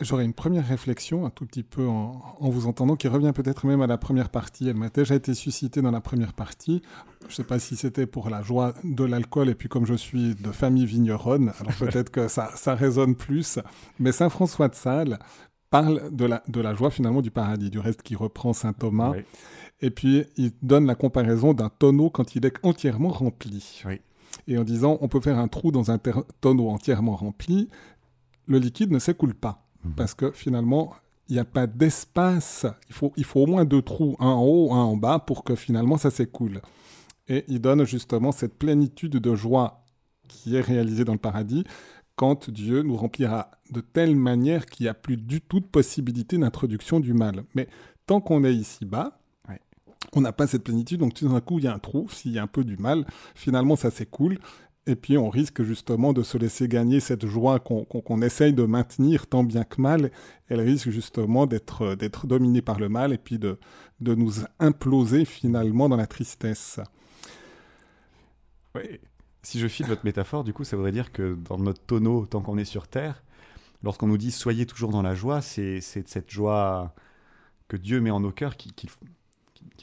J'aurais 0.00 0.24
une 0.24 0.32
première 0.32 0.66
réflexion, 0.66 1.26
un 1.26 1.30
tout 1.30 1.44
petit 1.44 1.62
peu 1.62 1.86
en, 1.86 2.38
vous 2.40 2.66
entendant, 2.66 2.96
qui 2.96 3.06
revient 3.06 3.32
peut-être 3.34 3.66
même 3.66 3.82
à 3.82 3.86
la 3.86 3.98
première 3.98 4.30
partie. 4.30 4.66
Elle 4.66 4.76
m'a 4.76 4.88
déjà 4.88 5.14
été 5.14 5.34
suscitée 5.34 5.82
dans 5.82 5.90
la 5.90 6.00
première 6.00 6.32
partie. 6.32 6.80
Je 7.22 7.26
ne 7.26 7.32
sais 7.32 7.44
pas 7.44 7.58
si 7.58 7.76
c'était 7.76 8.06
pour 8.06 8.30
la 8.30 8.42
joie 8.42 8.72
de 8.82 9.04
l'alcool, 9.04 9.50
et 9.50 9.54
puis 9.54 9.68
comme 9.68 9.84
je 9.84 9.94
suis 9.94 10.34
de 10.34 10.52
famille 10.52 10.86
vigneronne, 10.86 11.52
alors 11.60 11.74
peut-être 11.78 12.10
que 12.10 12.28
ça, 12.28 12.50
ça 12.56 12.74
résonne 12.74 13.14
plus. 13.14 13.58
Mais 13.98 14.12
Saint 14.12 14.30
François 14.30 14.68
de 14.68 14.74
Sales 14.74 15.18
parle 15.68 16.10
de 16.10 16.24
la, 16.24 16.42
de 16.48 16.60
la 16.60 16.74
joie 16.74 16.90
finalement 16.90 17.20
du 17.20 17.30
paradis, 17.30 17.68
du 17.68 17.78
reste 17.78 18.02
qui 18.02 18.16
reprend 18.16 18.54
Saint 18.54 18.72
Thomas. 18.72 19.12
Et 19.82 19.90
puis 19.90 20.24
il 20.36 20.52
donne 20.62 20.86
la 20.86 20.94
comparaison 20.94 21.52
d'un 21.52 21.68
tonneau 21.68 22.08
quand 22.10 22.34
il 22.34 22.46
est 22.46 22.56
entièrement 22.62 23.10
rempli. 23.10 23.82
Et 24.46 24.56
en 24.56 24.64
disant, 24.64 24.98
on 25.00 25.08
peut 25.08 25.20
faire 25.20 25.38
un 25.38 25.48
trou 25.48 25.72
dans 25.72 25.90
un 25.90 25.98
tonneau 26.40 26.68
entièrement 26.70 27.16
rempli, 27.16 27.68
le 28.46 28.58
liquide 28.58 28.90
ne 28.90 28.98
s'écoule 28.98 29.34
pas. 29.34 29.69
Mhm. 29.84 29.92
Parce 29.94 30.14
que 30.14 30.30
finalement, 30.30 30.94
il 31.28 31.34
n'y 31.34 31.38
a 31.38 31.44
pas 31.44 31.66
d'espace. 31.66 32.66
Il 32.88 32.94
faut, 32.94 33.12
il 33.16 33.24
faut 33.24 33.40
au 33.40 33.46
moins 33.46 33.64
deux 33.64 33.82
trous, 33.82 34.16
un 34.18 34.26
en 34.26 34.44
haut, 34.44 34.72
un 34.72 34.82
en 34.82 34.96
bas, 34.96 35.18
pour 35.18 35.44
que 35.44 35.54
finalement 35.54 35.96
ça 35.96 36.10
s'écoule. 36.10 36.60
Et 37.28 37.44
il 37.48 37.60
donne 37.60 37.84
justement 37.84 38.32
cette 38.32 38.58
plénitude 38.58 39.12
de 39.12 39.34
joie 39.34 39.84
qui 40.28 40.56
est 40.56 40.60
réalisée 40.60 41.04
dans 41.04 41.12
le 41.12 41.18
paradis 41.18 41.64
quand 42.16 42.50
Dieu 42.50 42.82
nous 42.82 42.96
remplira 42.96 43.50
de 43.70 43.80
telle 43.80 44.14
manière 44.14 44.66
qu'il 44.66 44.84
n'y 44.84 44.90
a 44.90 44.94
plus 44.94 45.16
du 45.16 45.40
tout 45.40 45.60
de 45.60 45.64
possibilité 45.64 46.36
d'introduction 46.36 47.00
du 47.00 47.14
mal. 47.14 47.44
Mais 47.54 47.68
tant 48.06 48.20
qu'on 48.20 48.44
est 48.44 48.54
ici-bas, 48.54 49.20
on 50.12 50.20
n'a 50.20 50.32
pas 50.32 50.46
cette 50.46 50.64
plénitude, 50.64 51.00
donc 51.00 51.14
tout 51.14 51.28
d'un 51.28 51.40
coup, 51.40 51.58
il 51.58 51.64
y 51.64 51.68
a 51.68 51.74
un 51.74 51.78
trou, 51.78 52.08
s'il 52.10 52.32
y 52.32 52.38
a 52.38 52.42
un 52.42 52.46
peu 52.46 52.64
du 52.64 52.76
mal, 52.76 53.06
finalement, 53.34 53.76
ça 53.76 53.90
s'écoule, 53.90 54.38
et 54.90 54.96
puis 54.96 55.16
on 55.16 55.30
risque 55.30 55.62
justement 55.62 56.12
de 56.12 56.22
se 56.22 56.36
laisser 56.36 56.68
gagner 56.68 57.00
cette 57.00 57.26
joie 57.26 57.60
qu'on 57.60 58.22
essaye 58.22 58.52
de 58.52 58.64
maintenir 58.64 59.26
tant 59.26 59.44
bien 59.44 59.64
que 59.64 59.80
mal. 59.80 60.10
Elle 60.48 60.60
risque 60.60 60.90
justement 60.90 61.46
d'être 61.46 62.26
dominée 62.26 62.62
par 62.62 62.78
le 62.80 62.88
mal 62.88 63.12
et 63.12 63.18
puis 63.18 63.38
de, 63.38 63.58
de 64.00 64.14
nous 64.14 64.32
imploser 64.58 65.24
finalement 65.24 65.88
dans 65.88 65.96
la 65.96 66.06
tristesse. 66.06 66.80
Oui. 68.74 69.00
Si 69.42 69.58
je 69.58 69.68
file 69.68 69.86
votre 69.86 70.04
métaphore, 70.04 70.44
du 70.44 70.52
coup, 70.52 70.64
ça 70.64 70.76
voudrait 70.76 70.92
dire 70.92 71.12
que 71.12 71.34
dans 71.48 71.56
notre 71.56 71.80
tonneau, 71.80 72.26
tant 72.26 72.42
qu'on 72.42 72.58
est 72.58 72.64
sur 72.66 72.88
Terre, 72.88 73.22
lorsqu'on 73.82 74.06
nous 74.06 74.18
dit 74.18 74.32
soyez 74.32 74.66
toujours 74.66 74.90
dans 74.90 75.02
la 75.02 75.14
joie, 75.14 75.40
c'est 75.40 75.80
cette 75.80 76.30
joie 76.30 76.94
que 77.68 77.76
Dieu 77.76 78.00
met 78.00 78.10
en 78.10 78.20
nos 78.20 78.32
cœurs 78.32 78.56
qu'il 78.56 78.90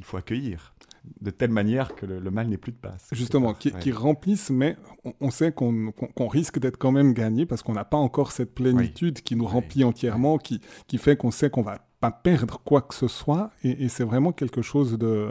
faut 0.04 0.18
accueillir 0.18 0.76
de 1.22 1.32
telle 1.32 1.52
manière 1.52 1.96
que 1.96 2.06
le, 2.06 2.32
mal 2.32 2.48
n'ait 2.48 2.58
plus 2.58 2.72
de 2.72 2.78
place. 2.78 3.08
Justement, 3.12 3.54
qui, 3.54 3.92
remplissent, 3.92 4.50
mais 4.50 4.78
on, 5.22 5.32
sait 5.32 5.52
qu'on 5.52 5.94
risque 6.28 6.60
d'être 6.60 6.78
quand 6.78 6.92
même 6.92 7.14
gagné 7.14 7.46
parce 7.46 7.64
qu'on 7.64 7.74
n'a 7.74 7.86
pas 7.86 7.98
encore 7.98 8.32
cette 8.32 8.54
plénitude 8.54 9.22
qui 9.22 9.36
nous 9.36 9.46
remplit 9.46 9.84
entièrement, 9.84 10.38
qui, 10.38 10.62
qui 10.88 10.98
fait 10.98 11.18
qu'on 11.18 11.32
sait 11.32 11.50
qu'on 11.50 11.62
va 11.62 11.80
pas 12.00 12.12
perdre 12.12 12.60
quoi 12.64 12.82
que 12.82 12.94
ce 12.94 13.08
soit, 13.08 13.52
et, 13.64 13.90
c'est 13.90 14.04
vraiment 14.04 14.32
quelque 14.32 14.62
chose 14.62 14.98
de... 14.98 15.30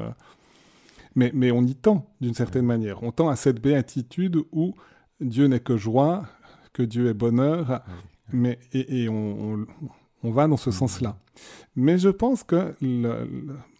Mais, 1.15 1.31
mais 1.33 1.51
on 1.51 1.63
y 1.63 1.75
tend, 1.75 2.11
d'une 2.21 2.35
certaine 2.35 2.67
manière. 2.67 3.03
On 3.03 3.11
tend 3.11 3.29
à 3.29 3.37
cette 3.37 3.61
béatitude 3.61 4.37
où 4.53 4.75
Dieu 5.21 5.47
n'est 5.47 5.61
que 5.61 5.77
joie, 5.77 6.27
que 6.75 6.83
Dieu 6.83 7.09
est 7.09 7.15
bonheur, 7.15 7.83
mais, 8.33 8.59
et, 8.73 9.09
on, 9.09 9.67
on, 10.23 10.31
va 10.31 10.47
dans 10.47 10.59
ce 10.59 10.71
sens-là. 10.71 11.17
Mais 11.75 11.99
je 11.99 12.11
pense 12.11 12.43
que 12.43 12.75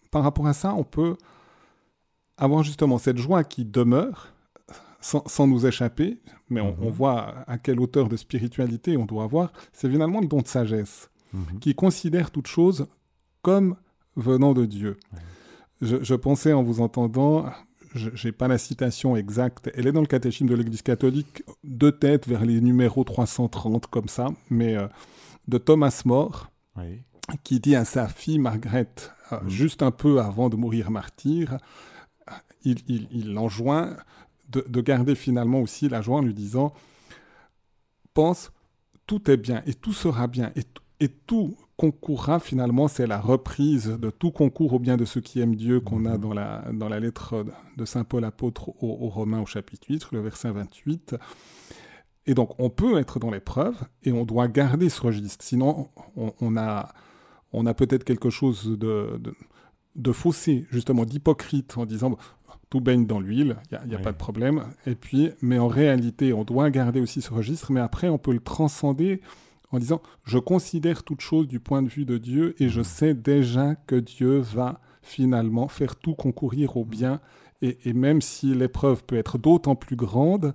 par 0.09 0.23
rapport 0.23 0.47
à 0.47 0.53
ça, 0.53 0.73
on 0.73 0.83
peut 0.83 1.17
avoir 2.37 2.63
justement 2.63 2.97
cette 2.97 3.17
joie 3.17 3.43
qui 3.43 3.65
demeure 3.65 4.33
sans, 5.01 5.47
nous 5.47 5.65
échapper, 5.65 6.19
mais 6.49 6.61
on, 6.61 6.75
mhm. 6.75 6.89
voit 6.89 7.35
à 7.47 7.57
quelle 7.57 7.79
hauteur 7.79 8.09
de 8.09 8.17
spiritualité 8.17 8.97
on 8.97 9.05
doit 9.05 9.23
avoir, 9.23 9.51
c'est 9.71 9.89
finalement 9.89 10.19
le 10.19 10.27
don 10.27 10.41
de 10.41 10.47
sagesse, 10.47 11.09
mhm. 11.33 11.59
qui 11.59 11.75
considère 11.75 12.31
toute 12.31 12.47
chose 12.47 12.87
comme 13.41 13.75
venant 14.15 14.53
de 14.53 14.65
Dieu. 14.65 14.97
Je, 15.81 16.15
pensais 16.15 16.53
en 16.53 16.63
vous 16.63 16.81
entendant, 16.81 17.45
je 17.93 18.09
n'ai 18.27 18.31
pas 18.31 18.47
la 18.47 18.57
citation 18.57 19.15
exacte, 19.15 19.69
elle 19.75 19.87
est 19.87 19.91
dans 19.91 20.01
le 20.01 20.07
catéchisme 20.07 20.47
de 20.47 20.55
l'Église 20.55 20.81
catholique, 20.81 21.43
de 21.63 21.91
tête 21.91 22.27
vers 22.27 22.43
les 22.43 22.59
numéros 22.59 23.03
330 23.03 23.87
comme 23.87 24.07
ça, 24.07 24.29
mais 24.49 24.75
euh, 24.75 24.87
de 25.47 25.59
Thomas 25.59 26.01
More, 26.05 26.49
qui 27.43 27.59
dit 27.59 27.75
à 27.75 27.85
sa 27.85 28.07
fille 28.07 28.39
Margaret, 28.39 28.89
euh, 29.31 29.39
mhm. 29.41 29.49
juste 29.49 29.83
un 29.83 29.91
peu 29.91 30.19
avant 30.19 30.49
de 30.49 30.55
mourir 30.55 30.89
martyr, 30.89 31.59
il, 32.63 33.33
l'enjoint 33.33 33.95
de, 34.49 34.81
garder 34.81 35.15
finalement 35.15 35.61
aussi 35.61 35.89
la 35.89 36.01
joie 36.01 36.17
en 36.17 36.21
lui 36.21 36.33
disant 36.33 36.73
pense 38.13 38.51
tout 39.05 39.29
est 39.29 39.37
bien 39.37 39.61
et 39.65 39.73
tout 39.73 39.93
sera 39.93 40.27
bien 40.27 40.51
et, 40.55 40.63
et 40.99 41.09
tout 41.09 41.55
concourra 41.77 42.39
finalement, 42.39 42.87
c'est 42.87 43.05
la 43.05 43.21
reprise 43.21 43.87
de 43.87 44.09
tout 44.09 44.31
concours 44.31 44.73
au 44.73 44.79
bien 44.79 44.97
de 44.97 45.05
ceux 45.05 45.21
qui 45.21 45.39
aiment 45.39 45.55
Dieu 45.55 45.79
qu'on 45.79 46.05
a 46.05 46.15
mhm. 46.15 46.21
dans 46.21 46.33
la, 46.33 46.65
dans 46.73 46.89
la 46.89 46.99
lettre 46.99 47.45
de 47.77 47.85
Saint 47.85 48.03
Paul 48.03 48.25
apôtre 48.25 48.69
aux, 48.83 49.09
Romains 49.09 49.41
au 49.41 49.45
chapitre 49.45 49.87
8, 49.89 50.11
le 50.11 50.21
verset 50.21 50.51
28. 50.51 51.15
Et 52.25 52.33
donc 52.33 52.59
on 52.59 52.69
peut 52.69 52.97
être 52.97 53.19
dans 53.19 53.29
l'épreuve 53.29 53.75
et 54.03 54.11
on 54.11 54.25
doit 54.25 54.47
garder 54.47 54.89
ce 54.89 55.01
registre. 55.01 55.45
Sinon, 55.45 55.89
on, 56.15 56.57
a, 56.57 56.91
on 57.53 57.65
a 57.67 57.73
peut-être 57.73 58.03
quelque 58.03 58.31
chose 58.31 58.77
de, 58.77 59.17
de, 59.19 59.33
de 59.95 60.11
faussé, 60.11 60.65
justement 60.71 61.05
d'hypocrite, 61.05 61.77
en 61.77 61.85
disant 61.85 62.17
tout 62.69 62.81
baigne 62.81 63.05
dans 63.05 63.19
l'huile, 63.19 63.57
il 63.71 63.87
n'y 63.87 63.95
a, 63.95 63.99
pas 63.99 64.11
de 64.11 64.17
problème. 64.17 64.65
Et 64.85 64.95
puis, 64.95 65.31
mais 65.41 65.57
en 65.57 65.67
réalité, 65.67 66.33
on 66.33 66.43
doit 66.43 66.69
garder 66.69 66.99
aussi 66.99 67.21
ce 67.21 67.33
registre, 67.33 67.71
mais 67.71 67.79
après, 67.79 68.09
on 68.09 68.17
peut 68.17 68.33
le 68.33 68.39
transcender 68.39 69.21
en 69.71 69.79
disant, 69.79 70.01
je 70.23 70.37
considère 70.37 71.03
toute 71.03 71.21
chose 71.21 71.47
du 71.47 71.59
point 71.59 71.81
de 71.81 71.89
vue 71.89 72.05
de 72.05 72.17
Dieu 72.17 72.55
et 72.59 72.69
je 72.69 72.81
mmh. 72.81 72.85
sais 72.85 73.13
déjà 73.13 73.75
que 73.75 73.95
Dieu 73.95 74.39
va 74.39 74.81
finalement 75.01 75.67
faire 75.67 75.95
tout 75.95 76.15
concourir 76.15 76.77
au 76.77 76.85
bien. 76.85 77.21
Et, 77.61 77.93
même 77.93 78.21
si 78.21 78.53
l'épreuve 78.53 79.03
peut 79.03 79.17
être 79.17 79.37
d'autant 79.37 79.75
plus 79.75 79.95
grande, 79.95 80.53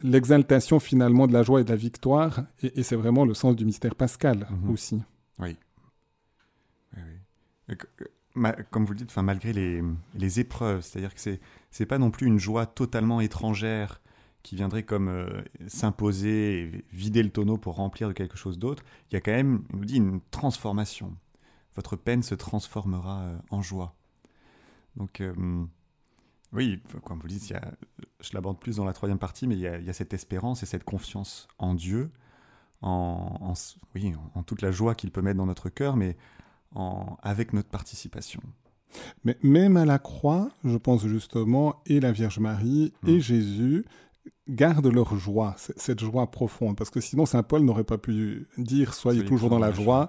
l'exaltation 0.00 0.80
finalement 0.80 1.26
de 1.26 1.32
la 1.32 1.42
joie 1.42 1.60
et 1.60 1.64
de 1.64 1.70
la 1.70 1.76
victoire, 1.76 2.40
et, 2.62 2.82
c'est 2.82 2.96
vraiment 2.96 3.24
le 3.24 3.34
sens 3.34 3.54
du 3.56 3.64
mystère 3.64 3.94
pascal 3.94 4.48
mmh. 4.50 4.70
aussi. 4.70 5.02
Oui. 5.38 5.56
oui, 6.96 7.02
oui 7.68 7.76
comme 8.70 8.84
vous 8.84 8.92
le 8.92 8.98
dites, 8.98 9.16
malgré 9.16 9.52
les, 9.52 10.40
épreuves, 10.40 10.82
c'est-à-dire 10.82 11.14
que 11.14 11.20
c'est 11.20 11.40
n'est 11.80 11.86
pas 11.86 11.98
non 11.98 12.10
plus 12.10 12.26
une 12.26 12.38
joie 12.38 12.66
totalement 12.66 13.20
étrangère 13.20 14.00
qui 14.42 14.56
viendrait 14.56 14.84
comme 14.84 15.08
euh, 15.08 15.42
s'imposer 15.66 16.62
et 16.62 16.84
vider 16.92 17.22
le 17.22 17.30
tonneau 17.30 17.58
pour 17.58 17.74
remplir 17.74 18.08
de 18.08 18.12
quelque 18.12 18.36
chose 18.36 18.58
d'autre. 18.58 18.82
Il 19.10 19.14
y 19.14 19.16
a 19.16 19.20
quand 19.20 19.32
même, 19.32 19.64
il 19.70 19.76
nous 19.76 19.84
dit, 19.84 19.96
une 19.96 20.20
transformation. 20.30 21.16
Votre 21.74 21.96
peine 21.96 22.22
se 22.22 22.34
transformera 22.34 23.22
euh, 23.22 23.38
en 23.50 23.62
joie. 23.62 23.94
Donc, 24.96 25.20
euh, 25.20 25.34
oui, 26.52 26.80
comme 27.04 27.18
vous 27.18 27.26
le 27.26 27.32
dites, 27.32 27.52
je 28.20 28.30
l'aborde 28.32 28.58
plus 28.58 28.76
dans 28.76 28.84
la 28.84 28.92
troisième 28.92 29.18
partie, 29.18 29.46
mais 29.46 29.54
il 29.54 29.60
y, 29.60 29.66
a, 29.66 29.92
cette 29.92 30.14
espérance 30.14 30.62
et 30.62 30.66
cette 30.66 30.84
confiance 30.84 31.46
en 31.58 31.74
Dieu, 31.74 32.10
en, 32.80 33.54
en 34.34 34.42
toute 34.44 34.62
la 34.62 34.70
joie 34.70 34.94
qu'il 34.94 35.10
peut 35.10 35.20
mettre 35.20 35.36
dans 35.36 35.46
notre 35.46 35.68
cœur, 35.68 35.96
mais 35.96 36.16
avec 37.22 37.52
notre 37.52 37.68
participation. 37.68 38.40
Mais 39.24 39.36
même 39.42 39.76
à 39.76 39.84
la 39.84 39.98
croix, 39.98 40.50
je 40.64 40.76
pense 40.76 41.06
justement, 41.06 41.82
et 41.86 42.00
la 42.00 42.12
Vierge 42.12 42.38
Marie 42.38 42.92
et 43.06 43.16
hmm. 43.16 43.20
Jésus 43.20 43.84
gardent 44.48 44.92
leur 44.92 45.16
joie, 45.16 45.54
cette 45.58 46.00
joie 46.00 46.30
profonde, 46.30 46.76
parce 46.76 46.90
que 46.90 47.00
sinon 47.00 47.26
Saint 47.26 47.42
Paul 47.42 47.62
n'aurait 47.62 47.84
pas 47.84 47.98
pu 47.98 48.46
dire 48.56 48.94
soyez, 48.94 49.24
toujours 49.24 49.50
dans 49.50 49.58
la 49.58 49.72
joie. 49.72 50.08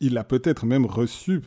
Il 0.00 0.14
l'a 0.14 0.24
peut-être 0.24 0.66
même 0.66 0.84
reçu 0.84 1.42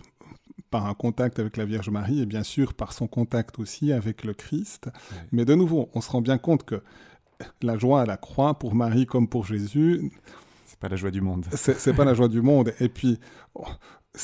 par 0.71 0.87
un 0.87 0.93
contact 0.93 1.39
avec 1.39 1.57
la 1.57 1.65
Vierge 1.65 1.89
Marie 1.89 2.21
et 2.21 2.25
bien 2.25 2.43
sûr 2.43 2.73
par 2.73 2.93
son 2.93 3.07
contact 3.07 3.59
aussi 3.59 3.91
avec 3.91 4.23
le 4.23 4.33
Christ. 4.33 4.89
Mais 5.31 5.45
de 5.45 5.53
nouveau, 5.53 5.89
on 5.93 6.01
se 6.01 6.09
rend 6.09 6.21
bien 6.21 6.37
compte 6.37 6.63
que 6.63 6.81
la 7.61 7.77
joie 7.77 8.01
à 8.01 8.05
la 8.05 8.17
croix, 8.17 8.57
pour 8.57 8.75
Marie 8.75 9.05
comme 9.05 9.27
pour 9.27 9.45
Jésus, 9.45 10.11
c'est 10.65 10.79
pas 10.79 10.89
la 10.89 10.95
joie 10.95 11.11
du 11.11 11.21
monde. 11.21 11.45
C'est 11.53 11.93
pas 11.93 12.05
la 12.05 12.13
joie 12.13 12.27
du 12.27 12.41
monde. 12.41 12.73
Et 12.79 12.89
puis, 12.89 13.19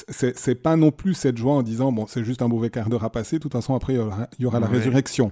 c'est 0.09 0.55
pas 0.55 0.75
non 0.75 0.91
plus 0.91 1.13
cette 1.13 1.37
joie 1.37 1.53
en 1.53 1.63
disant 1.63 1.91
bon 1.91 2.07
c'est 2.07 2.23
juste 2.23 2.41
un 2.41 2.47
mauvais 2.47 2.69
quart 2.69 2.89
d'heure 2.89 3.03
à 3.03 3.11
passer 3.11 3.37
de 3.37 3.41
toute 3.41 3.51
façon 3.51 3.75
après 3.75 3.93
il 3.93 3.97
y 4.39 4.45
aura, 4.45 4.59
la 4.59 4.67
résurrection 4.67 5.31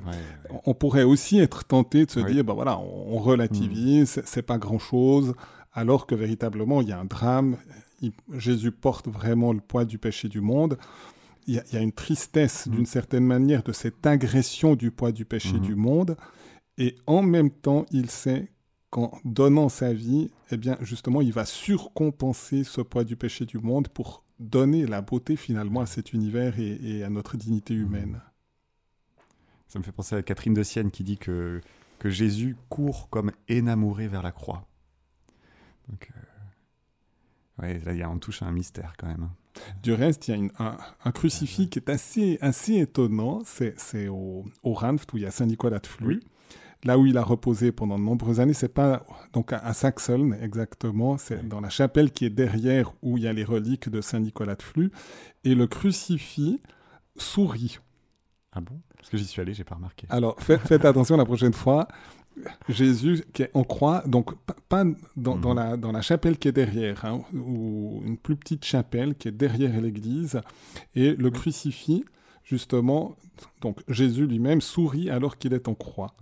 on 0.65 0.73
pourrait 0.73 1.03
aussi 1.03 1.39
être 1.39 1.65
tenté 1.65 2.05
de 2.05 2.11
se 2.11 2.19
dire 2.19 2.43
bah 2.43 2.53
voilà 2.53 2.79
on, 2.79 3.17
relativise 3.19 4.17
mm. 4.17 4.21
c'est 4.25 4.41
pas 4.41 4.57
grand 4.57 4.79
chose 4.79 5.33
alors 5.73 6.07
que 6.07 6.15
véritablement 6.15 6.81
il 6.81 6.89
y 6.89 6.91
a 6.91 6.99
un 6.99 7.05
drame, 7.05 7.57
Jésus 8.33 8.71
porte 8.71 9.07
vraiment 9.07 9.53
le 9.53 9.61
poids 9.61 9.85
du 9.85 9.97
péché 9.97 10.27
du 10.27 10.41
monde. 10.41 10.77
Il 11.47 11.55
y 11.55 11.77
a, 11.77 11.81
une 11.81 11.91
tristesse 11.91 12.67
mm. 12.67 12.71
d'une 12.71 12.85
certaine 12.85 13.25
manière 13.25 13.63
de 13.63 13.71
cette 13.71 14.05
agression 14.05 14.75
du 14.75 14.91
poids 14.91 15.11
du 15.11 15.25
péché 15.25 15.53
mm-hmm. 15.53 15.61
du 15.61 15.75
monde, 15.75 16.17
et 16.77 16.95
en 17.07 17.21
même 17.21 17.49
temps 17.49 17.85
il 17.91 18.09
sait 18.09 18.49
qu'en 18.89 19.11
donnant 19.25 19.69
sa 19.69 19.93
vie, 19.93 20.31
eh 20.51 20.57
bien 20.57 20.77
justement 20.81 21.21
il 21.21 21.31
va 21.31 21.45
surcompenser 21.45 22.63
ce 22.63 22.81
poids 22.81 23.03
du 23.03 23.15
péché 23.15 23.45
du 23.45 23.59
monde 23.59 23.87
pour 23.87 24.23
donner 24.39 24.85
la 24.85 25.01
beauté 25.01 25.35
finalement 25.35 25.81
à 25.81 25.85
cet 25.85 26.13
univers 26.13 26.59
et, 26.59 27.03
à 27.03 27.09
notre 27.09 27.37
dignité 27.37 27.75
mm. 27.75 27.81
humaine. 27.81 28.21
Ça 29.67 29.79
me 29.79 29.83
fait 29.83 29.91
penser 29.91 30.15
à 30.15 30.23
Catherine 30.23 30.53
de 30.53 30.63
Sienne 30.63 30.89
qui 30.89 31.03
dit 31.03 31.17
que, 31.17 31.61
que 31.99 32.09
Jésus 32.09 32.55
court 32.69 33.09
comme 33.09 33.31
énamouré 33.47 34.07
vers 34.07 34.23
la 34.23 34.31
croix. 34.31 34.65
Donc, 35.89 36.09
euh, 36.15 37.61
ouais, 37.61 37.79
là, 37.79 37.93
il 37.93 37.99
y 37.99 38.03
a, 38.03 38.09
on 38.09 38.17
touche 38.17 38.41
à 38.41 38.47
un 38.47 38.51
mystère 38.51 38.93
quand 38.97 39.07
même. 39.07 39.29
Du 39.83 39.93
reste, 39.93 40.27
il 40.27 40.45
y 40.45 40.49
a 40.57 40.77
un, 41.03 41.11
crucifix 41.11 41.69
qui 41.69 41.79
est 41.79 41.89
assez, 41.89 42.37
assez 42.41 42.77
étonnant. 42.77 43.41
C'est 43.45 44.07
au, 44.07 44.45
au 44.63 44.73
Ranft, 44.73 45.11
où 45.13 45.17
il 45.17 45.23
y 45.23 45.25
a 45.25 45.31
Saint-Nicolas 45.31 45.79
de 45.79 45.87
Flux. 45.87 46.21
Là 46.85 46.97
où 46.97 47.05
il 47.05 47.17
a 47.17 47.23
reposé 47.23 47.73
pendant 47.73 47.99
de 47.99 48.03
nombreuses 48.03 48.39
années, 48.39 48.53
c'est 48.53 48.73
pas 48.73 49.05
donc 49.33 49.51
à, 49.51 49.73
Saxon 49.73 50.31
exactement, 50.41 51.17
c'est 51.17 51.45
dans 51.47 51.59
la 51.59 51.69
chapelle 51.69 52.11
qui 52.11 52.25
est 52.25 52.29
derrière 52.29 52.93
où 53.01 53.17
il 53.17 53.23
y 53.23 53.27
a 53.27 53.33
les 53.33 53.43
reliques 53.43 53.89
de 53.89 53.99
Saint 53.99 54.21
Nicolas 54.21 54.55
de 54.55 54.61
Flux, 54.61 54.91
et 55.43 55.55
le 55.55 55.67
crucifix 55.67 56.61
sourit. 57.17 57.79
Ah 58.53 58.61
bon? 58.61 58.79
Parce 58.95 59.09
que 59.09 59.17
j'y 59.17 59.25
suis 59.25 59.41
allé, 59.41 59.53
j'ai 59.53 59.65
pas 59.65 59.75
remarqué. 59.75 60.07
Alors 60.09 60.37
faites, 60.39 60.85
attention 60.85 61.17
la 61.17 61.25
prochaine 61.25 61.53
fois. 61.53 61.87
Jésus 62.69 63.25
qui 63.33 63.43
est 63.43 63.51
en 63.53 63.63
croix, 63.63 64.01
donc 64.05 64.33
pas 64.69 64.85
dans, 65.17 65.35
mhm. 65.35 65.55
la, 65.55 65.75
dans 65.75 65.91
la 65.91 66.01
chapelle 66.01 66.37
qui 66.37 66.47
est 66.47 66.53
derrière, 66.53 67.03
hein, 67.03 67.21
ou 67.33 68.01
une 68.05 68.17
plus 68.17 68.37
petite 68.37 68.63
chapelle 68.63 69.15
qui 69.15 69.27
est 69.27 69.33
derrière 69.33 69.81
l'église, 69.81 70.39
et 70.95 71.15
le 71.15 71.31
crucifix, 71.31 72.05
justement, 72.45 73.17
donc 73.59 73.81
Jésus 73.89 74.25
lui-même 74.25 74.61
sourit 74.61 75.09
alors 75.09 75.37
qu'il 75.37 75.53
est 75.53 75.67
en 75.67 75.75
croix. 75.75 76.13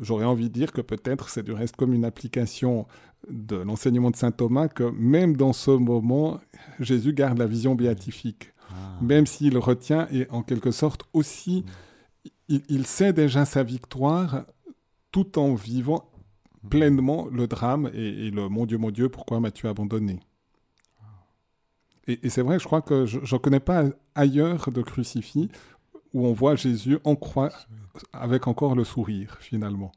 J'aurais 0.00 0.24
envie 0.24 0.48
de 0.48 0.54
dire 0.54 0.72
que 0.72 0.80
peut-être 0.80 1.28
c'est 1.28 1.42
du 1.42 1.52
reste 1.52 1.76
comme 1.76 1.92
une 1.92 2.04
application 2.04 2.86
de 3.28 3.56
l'enseignement 3.56 4.10
de 4.10 4.16
saint 4.16 4.30
Thomas 4.30 4.68
que 4.68 4.84
même 4.84 5.36
dans 5.36 5.52
ce 5.52 5.72
moment, 5.72 6.38
Jésus 6.78 7.12
garde 7.12 7.38
la 7.38 7.46
vision 7.46 7.74
béatifique. 7.74 8.52
Ah. 8.70 8.74
Même 9.02 9.26
s'il 9.26 9.58
retient 9.58 10.06
et 10.12 10.28
en 10.30 10.42
quelque 10.42 10.70
sorte 10.70 11.04
aussi, 11.12 11.64
il, 12.48 12.86
sait 12.86 13.12
déjà 13.12 13.44
sa 13.44 13.62
victoire 13.62 14.44
tout 15.10 15.38
en 15.38 15.54
vivant 15.54 16.10
pleinement 16.70 17.26
le 17.30 17.46
drame 17.46 17.90
et, 17.92 18.30
le 18.30 18.48
mon 18.48 18.66
Dieu, 18.66 18.78
mon 18.78 18.90
Dieu, 18.90 19.08
pourquoi 19.08 19.40
m'as-tu 19.40 19.66
abandonné? 19.66 20.20
Et, 22.06 22.30
c'est 22.30 22.40
vrai, 22.40 22.58
je 22.58 22.64
crois 22.64 22.80
que 22.80 23.04
je 23.04 23.18
ne 23.18 23.38
connais 23.38 23.60
pas 23.60 23.84
ailleurs 24.14 24.70
de 24.70 24.80
crucifix 24.80 25.50
où 26.12 26.26
on 26.26 26.32
voit 26.32 26.56
Jésus 26.56 26.98
en 27.04 27.16
croix 27.16 27.50
avec 28.12 28.46
encore 28.46 28.74
le 28.74 28.84
sourire 28.84 29.36
finalement. 29.40 29.92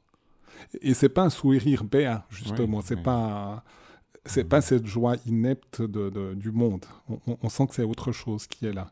Et 0.82 0.94
c'est 0.94 1.10
pas 1.10 1.24
un 1.24 1.30
sourire 1.30 1.84
béat 1.84 2.26
justement, 2.30 2.82
c'est 2.82 3.02
pas 3.02 3.64
c'est 4.26 4.44
pas 4.44 4.62
cette 4.62 4.86
joie 4.86 5.16
inepte 5.26 5.82
de, 5.82 6.34
du 6.36 6.52
monde. 6.52 6.86
On, 7.26 7.50
sent 7.50 7.68
que 7.68 7.76
c'est 7.76 7.84
autre 7.84 8.12
chose 8.12 8.46
qui 8.46 8.68
est 8.68 8.74
là. 8.74 8.92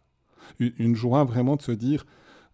Une, 0.59 0.95
joie 0.95 1.23
vraiment 1.23 1.55
de 1.55 1.61
se 1.61 1.71
dire 1.71 2.05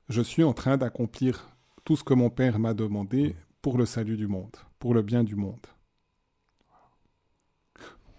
je 0.10 0.22
suis 0.22 0.44
en 0.44 0.54
train 0.54 0.78
d'accomplir 0.78 1.48
tout 1.86 1.96
ce 1.96 2.04
que 2.04 2.14
mon 2.14 2.30
père 2.30 2.60
m'a 2.60 2.74
demandé 2.74 3.36
pour 3.62 3.78
le 3.78 3.86
salut 3.86 4.18
du 4.18 4.28
monde, 4.28 4.56
pour 4.78 4.94
le 4.94 5.02
bien 5.02 5.24
du 5.24 5.36
monde. 5.36 5.66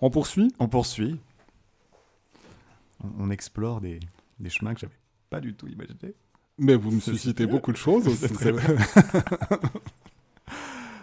On 0.00 0.10
poursuit? 0.10 0.52
On 0.58 0.68
poursuit. 0.68 1.20
On, 3.18 3.30
explore 3.30 3.80
des, 3.80 4.00
des 4.38 4.50
chemins 4.50 4.74
que 4.74 4.80
j'avais 4.80 4.98
pas 5.28 5.40
du 5.40 5.54
tout 5.54 5.68
imaginés. 5.68 6.14
Mais 6.58 6.74
vous 6.74 6.90
me 6.90 7.00
suscitez 7.00 7.46
beaucoup 7.46 7.72
de 7.72 7.76
choses 7.76 8.08
aussi. 8.08 8.26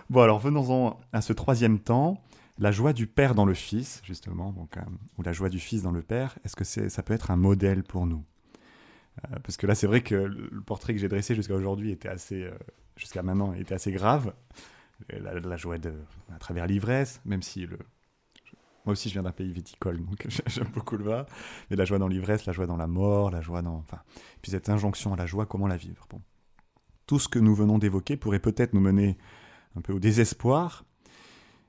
bon, 0.09 0.21
alors 0.21 0.39
venons-en 0.39 0.99
à 1.11 1.21
ce 1.21 1.33
troisième 1.33 1.79
temps. 1.79 2.21
La 2.59 2.71
joie 2.71 2.93
du 2.93 3.07
Père 3.07 3.33
dans 3.35 3.45
le 3.45 3.53
Fils, 3.53 4.01
justement, 4.03 4.51
donc, 4.51 4.77
euh, 4.77 4.81
ou 5.17 5.23
la 5.23 5.33
joie 5.33 5.49
du 5.49 5.59
Fils 5.59 5.81
dans 5.81 5.91
le 5.91 6.03
Père, 6.03 6.37
est-ce 6.45 6.55
que 6.55 6.63
ça 6.63 7.03
peut 7.03 7.13
être 7.13 7.31
un 7.31 7.35
modèle 7.35 7.83
pour 7.83 8.05
nous? 8.05 8.23
Euh, 9.25 9.39
Parce 9.43 9.57
que 9.57 9.65
là, 9.65 9.73
c'est 9.73 9.87
vrai 9.87 10.01
que 10.01 10.15
le 10.15 10.61
portrait 10.61 10.93
que 10.93 10.99
j'ai 10.99 11.07
dressé 11.07 11.33
jusqu'à 11.35 11.55
aujourd'hui 11.55 11.91
était 11.91 12.09
assez, 12.09 12.43
euh, 12.43 12.51
jusqu'à 12.95 13.23
maintenant, 13.23 13.53
était 13.53 13.73
assez 13.75 13.91
grave. 13.91 14.33
La, 15.09 15.39
la 15.39 15.57
joie 15.57 15.79
de, 15.79 15.93
à 16.33 16.37
travers 16.37 16.67
l'ivresse, 16.67 17.19
même 17.25 17.41
si 17.41 17.65
le, 17.65 17.77
moi 18.85 18.93
aussi, 18.93 19.09
je 19.09 19.13
viens 19.13 19.23
d'un 19.23 19.31
pays 19.31 19.51
viticole, 19.51 20.03
donc 20.03 20.27
j'aime 20.47 20.69
beaucoup 20.73 20.97
le 20.97 21.05
vin. 21.05 21.25
Mais 21.69 21.75
la 21.75 21.85
joie 21.85 21.99
dans 21.99 22.07
l'ivresse, 22.07 22.45
la 22.45 22.53
joie 22.53 22.67
dans 22.67 22.77
la 22.77 22.87
mort, 22.87 23.31
la 23.31 23.41
joie 23.41 23.61
dans. 23.61 23.75
Enfin, 23.75 24.01
puis 24.41 24.51
cette 24.51 24.69
injonction 24.69 25.13
à 25.13 25.17
la 25.17 25.25
joie, 25.25 25.45
comment 25.45 25.67
la 25.67 25.77
vivre? 25.77 26.07
Bon. 26.09 26.21
Tout 27.05 27.19
ce 27.19 27.27
que 27.27 27.39
nous 27.39 27.53
venons 27.53 27.79
d'évoquer 27.79 28.17
pourrait 28.17 28.39
peut-être 28.39 28.73
nous 28.73 28.79
mener 28.79 29.17
un 29.75 29.81
peu 29.81 29.93
au 29.93 29.99
désespoir, 29.99 30.85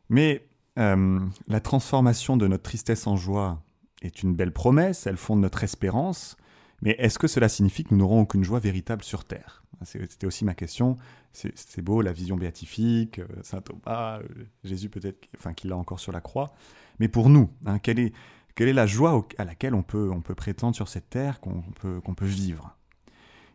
mais 0.08 0.46
euh, 0.78 1.20
la 1.48 1.60
transformation 1.60 2.36
de 2.36 2.46
notre 2.46 2.62
tristesse 2.62 3.06
en 3.06 3.16
joie 3.16 3.62
est 4.02 4.22
une 4.22 4.34
belle 4.34 4.52
promesse, 4.52 5.06
elle 5.06 5.16
fonde 5.16 5.40
notre 5.40 5.64
espérance, 5.64 6.36
mais 6.82 6.94
est-ce 6.98 7.18
que 7.18 7.26
cela 7.26 7.48
signifie 7.48 7.84
que 7.84 7.94
nous 7.94 8.00
n'aurons 8.00 8.20
aucune 8.20 8.44
joie 8.44 8.60
véritable 8.60 9.02
sur 9.02 9.24
Terre? 9.24 9.64
C'était 9.82 10.26
aussi 10.26 10.44
ma 10.44 10.54
question. 10.54 10.98
C'est 11.32 11.82
beau, 11.82 12.00
la 12.00 12.12
vision 12.12 12.36
béatifique, 12.36 13.18
euh, 13.18 13.26
Saint 13.42 13.60
Thomas, 13.60 14.20
euh, 14.20 14.44
Jésus 14.62 14.88
peut-être, 14.88 15.28
enfin 15.36 15.52
qu'il 15.52 15.70
l'a 15.70 15.76
encore 15.76 15.98
sur 15.98 16.12
la 16.12 16.20
croix. 16.20 16.52
Mais 16.98 17.08
pour 17.08 17.28
nous, 17.28 17.50
hein, 17.66 17.78
quelle, 17.78 17.98
est, 17.98 18.12
la 18.58 18.86
joie 18.86 19.26
à 19.38 19.44
laquelle 19.44 19.74
on 19.74 19.82
peut, 19.82 20.10
prétendre 20.36 20.74
sur 20.74 20.88
cette 20.88 21.10
terre, 21.10 21.40
qu'on 21.40 21.62
peut, 21.80 22.26
vivre? 22.26 22.76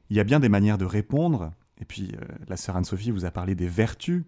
Il 0.10 0.18
y 0.18 0.20
a 0.20 0.24
bien 0.24 0.40
des 0.40 0.50
manières 0.50 0.78
de 0.78 0.86
répondre. 0.86 1.52
Et 1.80 1.86
puis, 1.86 2.12
euh, 2.16 2.26
la 2.48 2.58
sœur 2.58 2.76
Anne-Sophie 2.76 3.12
vous 3.12 3.26
a 3.26 3.32
parlé 3.32 3.56
des 3.56 3.68
vertus 3.68 4.24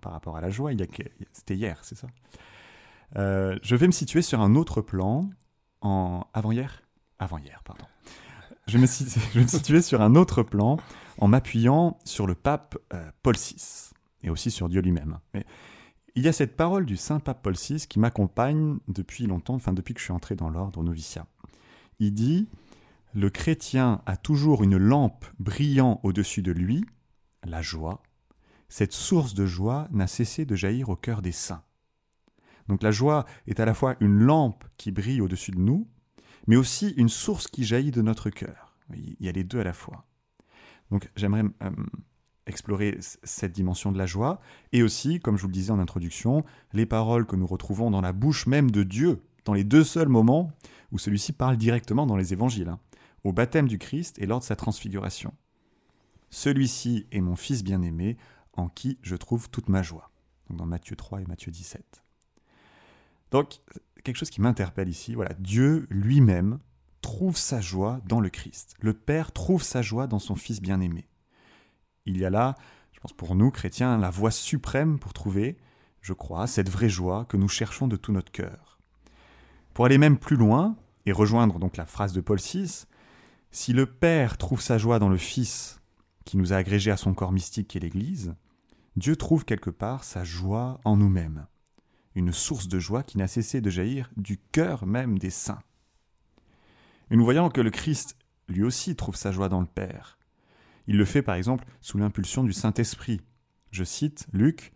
par 0.00 0.12
rapport 0.12 0.36
à 0.36 0.40
la 0.40 0.50
joie. 0.50 0.72
C'était 1.32 1.54
hier, 1.54 1.78
c'est 1.82 1.96
ça? 1.96 2.08
Euh, 3.16 3.58
Je 3.62 3.76
vais 3.76 3.86
me 3.86 3.92
situer 3.92 4.22
sur 4.22 4.40
un 4.40 4.54
autre 4.54 4.80
plan, 4.80 5.28
en 5.80 6.26
avant-hier? 6.34 6.82
Avant-hier, 7.18 7.62
pardon. 7.64 7.84
Je 8.66 8.78
me, 8.78 8.86
je 9.34 9.40
me 9.76 9.80
sur 9.80 10.00
un 10.00 10.14
autre 10.14 10.42
plan 10.42 10.78
en 11.18 11.28
m'appuyant 11.28 11.98
sur 12.04 12.26
le 12.26 12.34
pape 12.34 12.76
euh, 12.92 13.10
Paul 13.22 13.36
VI 13.36 13.90
et 14.22 14.30
aussi 14.30 14.50
sur 14.50 14.68
Dieu 14.68 14.80
lui-même. 14.80 15.18
Il 16.14 16.24
y 16.24 16.28
a 16.28 16.32
cette 16.32 16.56
parole 16.56 16.84
du 16.84 16.96
Saint 16.96 17.20
Pape 17.20 17.42
Paul 17.42 17.54
VI 17.54 17.86
qui 17.88 17.98
m'accompagne 17.98 18.78
depuis 18.88 19.26
longtemps, 19.26 19.54
enfin 19.54 19.72
depuis 19.72 19.94
que 19.94 20.00
je 20.00 20.04
suis 20.04 20.12
entré 20.12 20.34
dans 20.34 20.50
l'ordre 20.50 20.82
noviciat. 20.82 21.26
Il 21.98 22.12
dit 22.12 22.48
Le 23.14 23.30
chrétien 23.30 24.02
a 24.06 24.16
toujours 24.16 24.62
une 24.62 24.76
lampe 24.76 25.24
brillant 25.38 26.00
au-dessus 26.02 26.42
de 26.42 26.52
lui, 26.52 26.84
la 27.44 27.62
joie. 27.62 28.02
Cette 28.68 28.92
source 28.92 29.34
de 29.34 29.46
joie 29.46 29.88
n'a 29.90 30.06
cessé 30.06 30.44
de 30.44 30.54
jaillir 30.54 30.88
au 30.88 30.96
cœur 30.96 31.22
des 31.22 31.32
saints. 31.32 31.62
Donc 32.68 32.82
la 32.82 32.90
joie 32.90 33.26
est 33.46 33.60
à 33.60 33.64
la 33.64 33.74
fois 33.74 33.96
une 34.00 34.18
lampe 34.18 34.64
qui 34.76 34.92
brille 34.92 35.20
au-dessus 35.20 35.50
de 35.50 35.58
nous, 35.58 35.88
mais 36.46 36.56
aussi 36.56 36.90
une 36.96 37.08
source 37.08 37.48
qui 37.48 37.64
jaillit 37.64 37.90
de 37.90 38.02
notre 38.02 38.30
cœur. 38.30 38.76
Il 38.94 39.16
y 39.20 39.28
a 39.28 39.32
les 39.32 39.44
deux 39.44 39.60
à 39.60 39.64
la 39.64 39.72
fois. 39.72 40.06
Donc 40.90 41.10
j'aimerais 41.16 41.44
euh, 41.62 41.70
explorer 42.46 42.98
cette 43.00 43.52
dimension 43.52 43.92
de 43.92 43.98
la 43.98 44.06
joie, 44.06 44.40
et 44.72 44.82
aussi, 44.82 45.20
comme 45.20 45.36
je 45.36 45.42
vous 45.42 45.48
le 45.48 45.52
disais 45.52 45.70
en 45.70 45.78
introduction, 45.78 46.44
les 46.72 46.86
paroles 46.86 47.26
que 47.26 47.36
nous 47.36 47.46
retrouvons 47.46 47.90
dans 47.90 48.00
la 48.00 48.12
bouche 48.12 48.46
même 48.46 48.70
de 48.70 48.82
Dieu, 48.82 49.22
dans 49.44 49.54
les 49.54 49.64
deux 49.64 49.84
seuls 49.84 50.08
moments 50.08 50.52
où 50.90 50.98
celui-ci 50.98 51.32
parle 51.32 51.56
directement 51.56 52.06
dans 52.06 52.16
les 52.16 52.32
évangiles, 52.32 52.68
hein, 52.68 52.80
au 53.24 53.32
baptême 53.32 53.68
du 53.68 53.78
Christ 53.78 54.18
et 54.18 54.26
lors 54.26 54.40
de 54.40 54.44
sa 54.44 54.56
transfiguration. 54.56 55.32
Celui-ci 56.30 57.06
est 57.12 57.20
mon 57.20 57.36
Fils 57.36 57.62
bien-aimé, 57.62 58.16
en 58.54 58.68
qui 58.68 58.98
je 59.02 59.16
trouve 59.16 59.48
toute 59.50 59.68
ma 59.68 59.82
joie. 59.82 60.10
Donc 60.48 60.58
dans 60.58 60.66
Matthieu 60.66 60.96
3 60.96 61.22
et 61.22 61.26
Matthieu 61.26 61.52
17. 61.52 62.02
Donc, 63.30 63.60
quelque 64.04 64.16
chose 64.16 64.30
qui 64.30 64.42
m'interpelle 64.42 64.88
ici, 64.88 65.14
voilà, 65.14 65.32
Dieu 65.38 65.86
lui-même 65.88 66.58
trouve 67.00 67.36
sa 67.36 67.60
joie 67.60 68.00
dans 68.06 68.20
le 68.20 68.28
Christ. 68.28 68.74
Le 68.80 68.92
Père 68.92 69.32
trouve 69.32 69.62
sa 69.62 69.80
joie 69.82 70.06
dans 70.06 70.18
son 70.18 70.34
Fils 70.34 70.60
bien-aimé 70.60 71.06
il 72.06 72.18
y 72.18 72.24
a 72.24 72.30
là, 72.30 72.56
je 72.92 73.00
pense 73.00 73.12
pour 73.12 73.34
nous, 73.34 73.50
chrétiens, 73.50 73.98
la 73.98 74.10
voie 74.10 74.30
suprême 74.30 74.98
pour 74.98 75.12
trouver, 75.12 75.56
je 76.00 76.12
crois, 76.12 76.46
cette 76.46 76.68
vraie 76.68 76.88
joie 76.88 77.24
que 77.26 77.36
nous 77.36 77.48
cherchons 77.48 77.88
de 77.88 77.96
tout 77.96 78.12
notre 78.12 78.32
cœur. 78.32 78.78
Pour 79.74 79.86
aller 79.86 79.98
même 79.98 80.18
plus 80.18 80.36
loin, 80.36 80.76
et 81.06 81.12
rejoindre 81.12 81.58
donc 81.58 81.76
la 81.76 81.86
phrase 81.86 82.12
de 82.12 82.20
Paul 82.20 82.38
VI, 82.38 82.84
si 83.50 83.72
le 83.72 83.86
Père 83.86 84.38
trouve 84.38 84.60
sa 84.60 84.78
joie 84.78 84.98
dans 84.98 85.08
le 85.08 85.16
Fils, 85.16 85.80
qui 86.24 86.36
nous 86.36 86.52
a 86.52 86.56
agrégés 86.56 86.90
à 86.90 86.96
son 86.96 87.14
corps 87.14 87.32
mystique 87.32 87.68
qui 87.68 87.78
est 87.78 87.80
l'Église, 87.80 88.34
Dieu 88.96 89.16
trouve 89.16 89.44
quelque 89.44 89.70
part 89.70 90.04
sa 90.04 90.24
joie 90.24 90.80
en 90.84 90.96
nous-mêmes, 90.96 91.46
une 92.14 92.32
source 92.32 92.68
de 92.68 92.78
joie 92.78 93.02
qui 93.02 93.18
n'a 93.18 93.26
cessé 93.26 93.60
de 93.60 93.70
jaillir 93.70 94.10
du 94.16 94.38
cœur 94.38 94.86
même 94.86 95.18
des 95.18 95.30
saints. 95.30 95.62
Et 97.10 97.16
nous 97.16 97.24
voyons 97.24 97.48
que 97.48 97.60
le 97.60 97.70
Christ, 97.70 98.16
lui 98.48 98.62
aussi, 98.62 98.96
trouve 98.96 99.16
sa 99.16 99.32
joie 99.32 99.48
dans 99.48 99.60
le 99.60 99.66
Père, 99.66 100.18
il 100.86 100.96
le 100.96 101.04
fait 101.04 101.22
par 101.22 101.34
exemple 101.34 101.64
sous 101.80 101.98
l'impulsion 101.98 102.44
du 102.44 102.52
Saint-Esprit. 102.52 103.20
Je 103.70 103.84
cite 103.84 104.26
Luc 104.32 104.72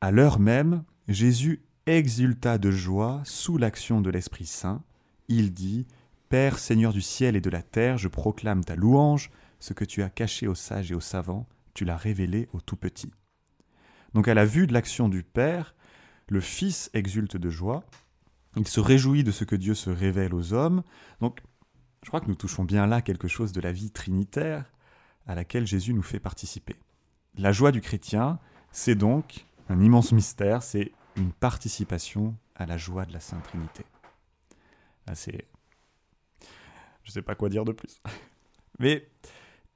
À 0.00 0.10
l'heure 0.10 0.38
même, 0.38 0.84
Jésus 1.08 1.64
exulta 1.86 2.58
de 2.58 2.70
joie 2.70 3.22
sous 3.24 3.58
l'action 3.58 4.00
de 4.00 4.10
l'Esprit 4.10 4.46
Saint. 4.46 4.82
Il 5.28 5.52
dit 5.52 5.86
Père 6.28 6.58
Seigneur 6.58 6.92
du 6.92 7.02
ciel 7.02 7.36
et 7.36 7.40
de 7.40 7.50
la 7.50 7.62
terre, 7.62 7.98
je 7.98 8.08
proclame 8.08 8.64
ta 8.64 8.74
louange, 8.74 9.30
ce 9.60 9.72
que 9.72 9.84
tu 9.84 10.02
as 10.02 10.10
caché 10.10 10.48
aux 10.48 10.54
sages 10.54 10.90
et 10.90 10.94
aux 10.94 11.00
savants, 11.00 11.46
tu 11.74 11.84
l'as 11.84 11.96
révélé 11.96 12.48
aux 12.52 12.60
tout 12.60 12.76
petits. 12.76 13.12
Donc 14.14 14.28
à 14.28 14.34
la 14.34 14.44
vue 14.44 14.66
de 14.66 14.72
l'action 14.72 15.08
du 15.08 15.22
Père, 15.22 15.74
le 16.28 16.40
Fils 16.40 16.90
exulte 16.94 17.36
de 17.36 17.50
joie, 17.50 17.84
il 18.56 18.66
se 18.66 18.80
réjouit 18.80 19.22
de 19.22 19.30
ce 19.30 19.44
que 19.44 19.56
Dieu 19.56 19.74
se 19.74 19.90
révèle 19.90 20.34
aux 20.34 20.52
hommes. 20.52 20.82
Donc 21.20 21.40
je 22.02 22.08
crois 22.08 22.20
que 22.20 22.28
nous 22.28 22.34
touchons 22.34 22.64
bien 22.64 22.86
là 22.86 23.02
quelque 23.02 23.28
chose 23.28 23.52
de 23.52 23.60
la 23.60 23.72
vie 23.72 23.90
trinitaire 23.90 24.72
à 25.26 25.34
laquelle 25.34 25.66
Jésus 25.66 25.94
nous 25.94 26.02
fait 26.02 26.20
participer. 26.20 26.76
La 27.36 27.52
joie 27.52 27.72
du 27.72 27.80
chrétien, 27.80 28.38
c'est 28.70 28.94
donc 28.94 29.46
un 29.68 29.80
immense 29.80 30.12
mystère, 30.12 30.62
c'est 30.62 30.92
une 31.16 31.32
participation 31.32 32.36
à 32.54 32.66
la 32.66 32.76
joie 32.76 33.04
de 33.04 33.12
la 33.12 33.20
Sainte 33.20 33.42
Trinité. 33.44 33.84
Ah, 35.06 35.14
c'est... 35.14 35.46
Je 37.02 37.10
ne 37.10 37.12
sais 37.12 37.22
pas 37.22 37.34
quoi 37.34 37.48
dire 37.48 37.64
de 37.64 37.72
plus. 37.72 38.00
Mais 38.78 39.08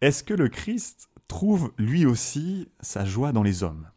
est-ce 0.01 0.25
que 0.25 0.35
le 0.35 0.49
Christ 0.49 1.09
trouve 1.29 1.73
lui 1.79 2.07
aussi 2.07 2.69
sa 2.81 3.05
joie 3.05 3.33
dans 3.33 3.43
les 3.43 3.63
hommes? 3.63 3.89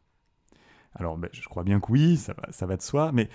Alors, 0.96 1.18
ben, 1.18 1.30
je 1.32 1.48
crois 1.48 1.64
bien 1.64 1.80
que 1.80 1.92
oui, 1.92 2.18
ça 2.18 2.34
va, 2.34 2.52
ça 2.52 2.66
va 2.66 2.78
de 2.78 2.82
soi, 2.82 3.12
mais 3.12 3.28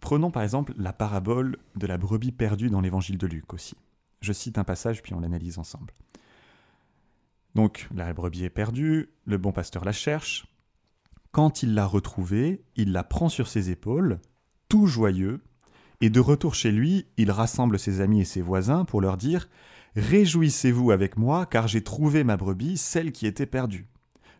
prenons 0.00 0.30
par 0.30 0.42
exemple 0.42 0.72
la 0.78 0.94
parabole 0.94 1.58
de 1.76 1.86
la 1.86 1.98
brebis 1.98 2.32
perdue 2.32 2.70
dans 2.70 2.80
l'évangile 2.80 3.18
de 3.18 3.26
Luc 3.26 3.52
aussi. 3.52 3.76
Je 4.22 4.32
cite 4.32 4.56
un 4.56 4.64
passage, 4.64 5.02
puis 5.02 5.12
on 5.12 5.20
l'analyse 5.20 5.58
ensemble. 5.58 5.92
Donc, 7.54 7.88
la 7.94 8.12
brebis 8.12 8.44
est 8.44 8.50
perdue, 8.50 9.10
le 9.24 9.38
bon 9.38 9.52
pasteur 9.52 9.84
la 9.84 9.92
cherche. 9.92 10.46
Quand 11.32 11.62
il 11.62 11.74
l'a 11.74 11.86
retrouvée, 11.86 12.64
il 12.76 12.92
la 12.92 13.04
prend 13.04 13.28
sur 13.28 13.48
ses 13.48 13.70
épaules, 13.70 14.20
tout 14.68 14.86
joyeux, 14.86 15.40
et 16.00 16.10
de 16.10 16.20
retour 16.20 16.54
chez 16.54 16.72
lui, 16.72 17.06
il 17.16 17.30
rassemble 17.30 17.78
ses 17.78 18.00
amis 18.00 18.22
et 18.22 18.24
ses 18.24 18.42
voisins 18.42 18.84
pour 18.84 19.00
leur 19.00 19.16
dire 19.16 19.48
Réjouissez-vous 19.94 20.90
avec 20.90 21.16
moi, 21.16 21.46
car 21.46 21.68
j'ai 21.68 21.84
trouvé 21.84 22.24
ma 22.24 22.36
brebis, 22.36 22.76
celle 22.76 23.12
qui 23.12 23.26
était 23.26 23.46
perdue. 23.46 23.88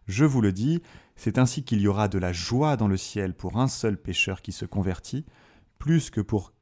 Je 0.06 0.24
vous 0.24 0.40
le 0.40 0.52
dis, 0.52 0.82
c'est 1.14 1.38
ainsi 1.38 1.62
qu'il 1.62 1.80
y 1.80 1.86
aura 1.86 2.08
de 2.08 2.18
la 2.18 2.32
joie 2.32 2.76
dans 2.76 2.88
le 2.88 2.96
ciel 2.96 3.34
pour 3.34 3.58
un 3.58 3.68
seul 3.68 3.96
pécheur 3.96 4.42
qui 4.42 4.52
se 4.52 4.64
convertit, 4.64 5.24
plus 5.78 6.10
que 6.10 6.20
pour 6.20 6.52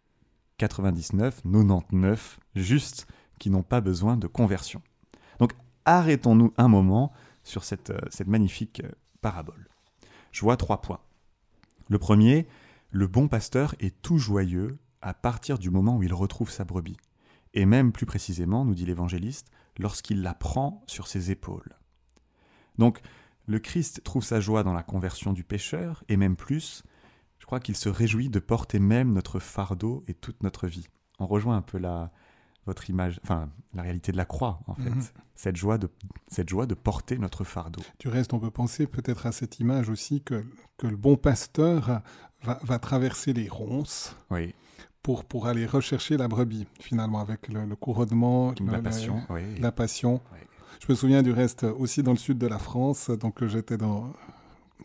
99, 0.59 1.43
99 1.43 2.41
justes 2.55 3.07
qui 3.39 3.49
n'ont 3.49 3.63
pas 3.63 3.81
besoin 3.81 4.17
de 4.17 4.27
conversion. 4.27 4.83
Arrêtons-nous 5.91 6.55
un 6.57 6.69
moment 6.69 7.13
sur 7.43 7.65
cette, 7.65 7.91
euh, 7.91 8.25
magnifique 8.25 8.81
euh, 8.85 8.93
parabole. 9.23 9.69
Je 10.31 10.43
vois 10.43 10.57
trois 10.57 10.81
points. 10.81 11.01
Le 11.89 11.99
premier, 11.99 12.47
le 12.91 13.09
bon 13.09 13.27
pasteur 13.27 13.75
est 13.81 14.01
tout 14.01 14.17
joyeux 14.17 14.79
à 15.03 15.15
partir 15.15 15.59
du 15.59 15.69
moment 15.69 15.97
où 15.97 16.05
il 16.05 16.15
retrouve 16.15 16.49
sa 16.49 16.65
brebis 16.65 16.97
et 17.55 17.67
même 17.67 17.91
plus 17.91 18.07
précisément, 18.07 18.65
nous 18.65 18.75
dit 18.77 18.87
l'évangéliste, 18.87 19.49
lorsqu'il 19.81 20.23
la 20.23 20.33
prend 20.33 20.85
sur 20.87 21.09
ses 21.09 21.33
épaules. 21.33 21.77
Donc, 22.79 23.01
le 23.47 23.59
Christ 23.59 24.05
trouve 24.05 24.23
sa 24.23 24.39
joie 24.39 24.63
dans 24.63 24.73
la 24.73 24.85
conversion 24.85 25.33
du 25.33 25.43
pécheur, 25.43 26.05
et 26.09 26.17
même 26.17 26.37
plus, 26.37 26.85
je 27.41 27.47
crois 27.47 27.59
qu'il 27.59 27.75
se 27.75 27.89
réjouit 27.89 28.29
de 28.29 28.39
porter 28.39 28.79
même 28.79 29.13
notre 29.13 29.41
fardeau 29.41 30.05
et 30.07 30.15
toute 30.15 30.45
notre 30.45 30.69
vie. 30.69 30.87
On 31.19 31.27
rejoint 31.27 31.57
un 31.57 31.63
peu 31.63 31.79
la, 31.79 32.13
votre 32.67 32.91
image, 32.91 33.21
enfin 33.23 33.49
la 33.75 33.83
réalité 33.83 34.13
de 34.13 34.17
la 34.17 34.25
croix 34.25 34.61
en 34.67 34.75
fait, 34.75 34.91
mhm. 34.91 35.03
cette 35.35 35.57
joie 35.57 35.79
de 35.79 35.89
cette 36.29 36.49
joie 36.49 36.67
de 36.67 36.75
porter 36.75 37.19
notre 37.19 37.45
fardeau. 37.45 37.83
Du 37.99 38.09
reste, 38.09 38.33
on 38.33 38.39
peut 38.39 38.51
penser 38.51 38.87
peut-être 38.87 39.27
à 39.27 39.33
cette 39.33 39.61
image 39.61 39.89
aussi 39.89 40.23
que, 40.23 40.45
que 40.77 40.87
le 40.87 40.97
bon 40.97 41.17
pasteur 41.17 42.03
va, 42.43 42.59
va 42.63 42.79
traverser 42.79 43.33
les 43.33 43.49
ronces. 43.49 44.17
Oui 44.31 44.55
pour, 45.03 45.25
pour 45.25 45.47
aller 45.47 45.67
rechercher 45.67 46.17
la 46.17 46.29
brebis, 46.29 46.67
finalement, 46.79 47.21
avec 47.21 47.49
le, 47.49 47.75
couronnement, 47.77 48.55
la 48.67 48.81
passion. 48.81 49.23
La 49.59 49.73
passion. 49.73 50.21
Je 50.81 50.87
me 50.93 50.95
souviens 50.95 51.23
du 51.23 51.33
reste 51.33 51.65
aussi 51.65 52.03
dans 52.03 52.13
le 52.13 52.19
sud 52.19 52.39
de 52.39 52.47
la 52.47 52.59
France, 52.59 53.11
donc 53.11 53.45
j'étais 53.47 53.77
dans, 53.77 54.13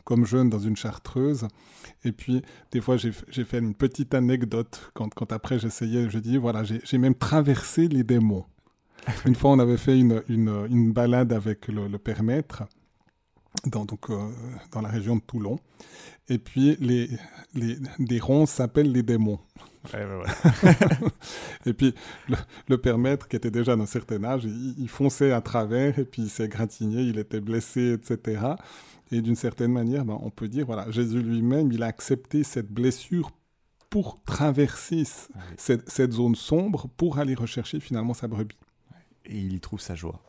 comme 0.06 0.26
jeune 0.26 0.50
dans 0.50 0.60
une 0.60 0.78
chartreuse. 0.78 1.48
Et 2.06 2.14
puis, 2.14 2.42
des 2.72 2.80
fois, 2.80 2.96
j'ai 2.98 3.12
fait 3.44 3.58
une 3.58 3.76
petite 3.76 4.14
anecdote 4.14 4.92
quand, 4.94 5.14
quand 5.14 5.32
après 5.34 5.60
j'essayais, 5.60 6.10
je 6.10 6.20
dis, 6.20 6.38
voilà, 6.38 6.64
j'ai 6.64 6.98
même 6.98 7.16
traversé 7.16 7.88
les 7.88 8.04
démons. 8.04 8.46
une 9.26 9.36
fois, 9.36 9.52
on 9.52 9.60
avait 9.60 9.78
fait 9.78 10.00
une, 10.00 10.24
une, 10.30 10.68
une 10.70 10.92
balade 10.94 11.34
avec 11.34 11.68
le, 11.68 11.88
le 11.88 11.98
père 11.98 12.24
maître 12.24 12.64
dans, 13.66 13.86
donc, 13.86 14.10
euh, 14.10 14.30
dans 14.72 14.82
la 14.82 14.90
région 14.90 15.16
de 15.16 15.22
Toulon. 15.22 15.60
Et 16.28 16.38
puis, 16.38 16.78
les, 16.80 17.10
les, 17.54 17.78
des 18.00 18.20
ronds 18.20 18.46
s'appellent 18.46 18.92
les 18.92 19.04
démons. 19.04 19.40
et 21.66 21.74
puis, 21.74 21.94
le, 22.28 22.36
le, 22.68 22.78
père 22.80 22.98
maître, 22.98 23.28
qui 23.28 23.36
était 23.36 23.52
déjà 23.52 23.76
d'un 23.76 23.86
certain 23.86 24.24
âge, 24.24 24.44
il, 24.46 24.90
fonçait 24.90 25.32
à 25.32 25.42
travers 25.42 26.00
et 26.00 26.06
puis 26.06 26.24
il 26.24 26.30
s'est 26.30 26.48
gratigné, 26.48 27.04
il 27.04 27.20
était 27.20 27.40
blessé, 27.40 27.94
etc. 27.94 28.42
Et 29.12 29.22
d'une 29.22 29.36
certaine 29.36 29.72
manière, 29.72 30.06
ben, 30.06 30.18
on 30.22 30.30
peut 30.30 30.48
dire, 30.48 30.66
voilà, 30.66 30.90
Jésus 30.92 31.22
lui-même, 31.22 31.72
il 31.72 31.84
a 31.84 31.88
accepté 31.88 32.44
cette 32.44 32.72
blessure 32.72 33.32
pour 33.90 34.22
traverser 34.24 35.04
cette, 35.58 35.90
cette, 35.90 36.12
zone 36.12 36.36
sombre, 36.36 36.90
pour 36.98 37.20
aller 37.20 37.36
rechercher 37.36 37.80
finalement 37.80 38.14
sa 38.14 38.28
brebis. 38.28 38.58
Et 39.26 39.38
il 39.38 39.54
y 39.54 39.60
trouve 39.60 39.80
sa 39.80 39.96
joie. 39.96 40.22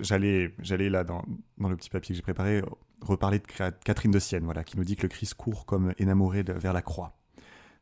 J'allais, 0.00 0.52
j'allais 0.58 0.88
là 0.88 1.04
dans, 1.04 1.22
dans, 1.58 1.68
le 1.68 1.76
petit 1.76 1.90
papier 1.90 2.14
que 2.14 2.16
j'ai 2.16 2.22
préparé 2.22 2.62
reparler 3.04 3.38
de 3.38 3.44
Catherine 3.84 4.10
de 4.10 4.18
Sienne, 4.18 4.44
voilà, 4.44 4.64
qui 4.64 4.76
nous 4.76 4.84
dit 4.84 4.96
que 4.96 5.02
le 5.02 5.08
Christ 5.08 5.34
court 5.34 5.66
comme 5.66 5.94
énamoré 5.98 6.42
vers 6.42 6.72
la 6.72 6.82
croix. 6.82 7.16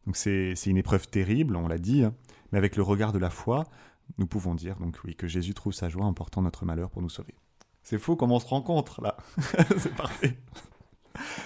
Donc 0.07 0.17
c'est, 0.17 0.55
une 0.67 0.77
épreuve 0.77 1.09
terrible, 1.09 1.57
on 1.57 1.69
l'a 1.69 1.79
dit, 1.79 2.05
hein, 2.05 2.15
mais 2.51 2.59
avec 2.59 2.77
le 2.77 2.83
regard 2.83 3.13
de 3.13 3.19
la 3.19 3.31
foi, 3.31 3.65
nous 4.19 4.27
pouvons 4.27 4.55
dire 4.55 4.77
donc 4.77 4.99
oui 5.05 5.15
que 5.15 5.27
Jésus 5.27 5.55
trouve 5.55 5.73
sa 5.73 5.89
joie 5.89 6.05
en 6.05 6.15
portant 6.15 6.43
notre 6.43 6.65
malheur 6.65 6.91
pour 6.91 7.03
nous 7.03 7.09
sauver. 7.09 7.35
C'est 7.83 7.99
faux 7.99 8.17
comme 8.17 8.33
on 8.33 8.39
se 8.39 8.47
rencontre 8.47 9.01
là, 9.03 9.17
c'est 9.79 9.95
parfait. 9.95 10.39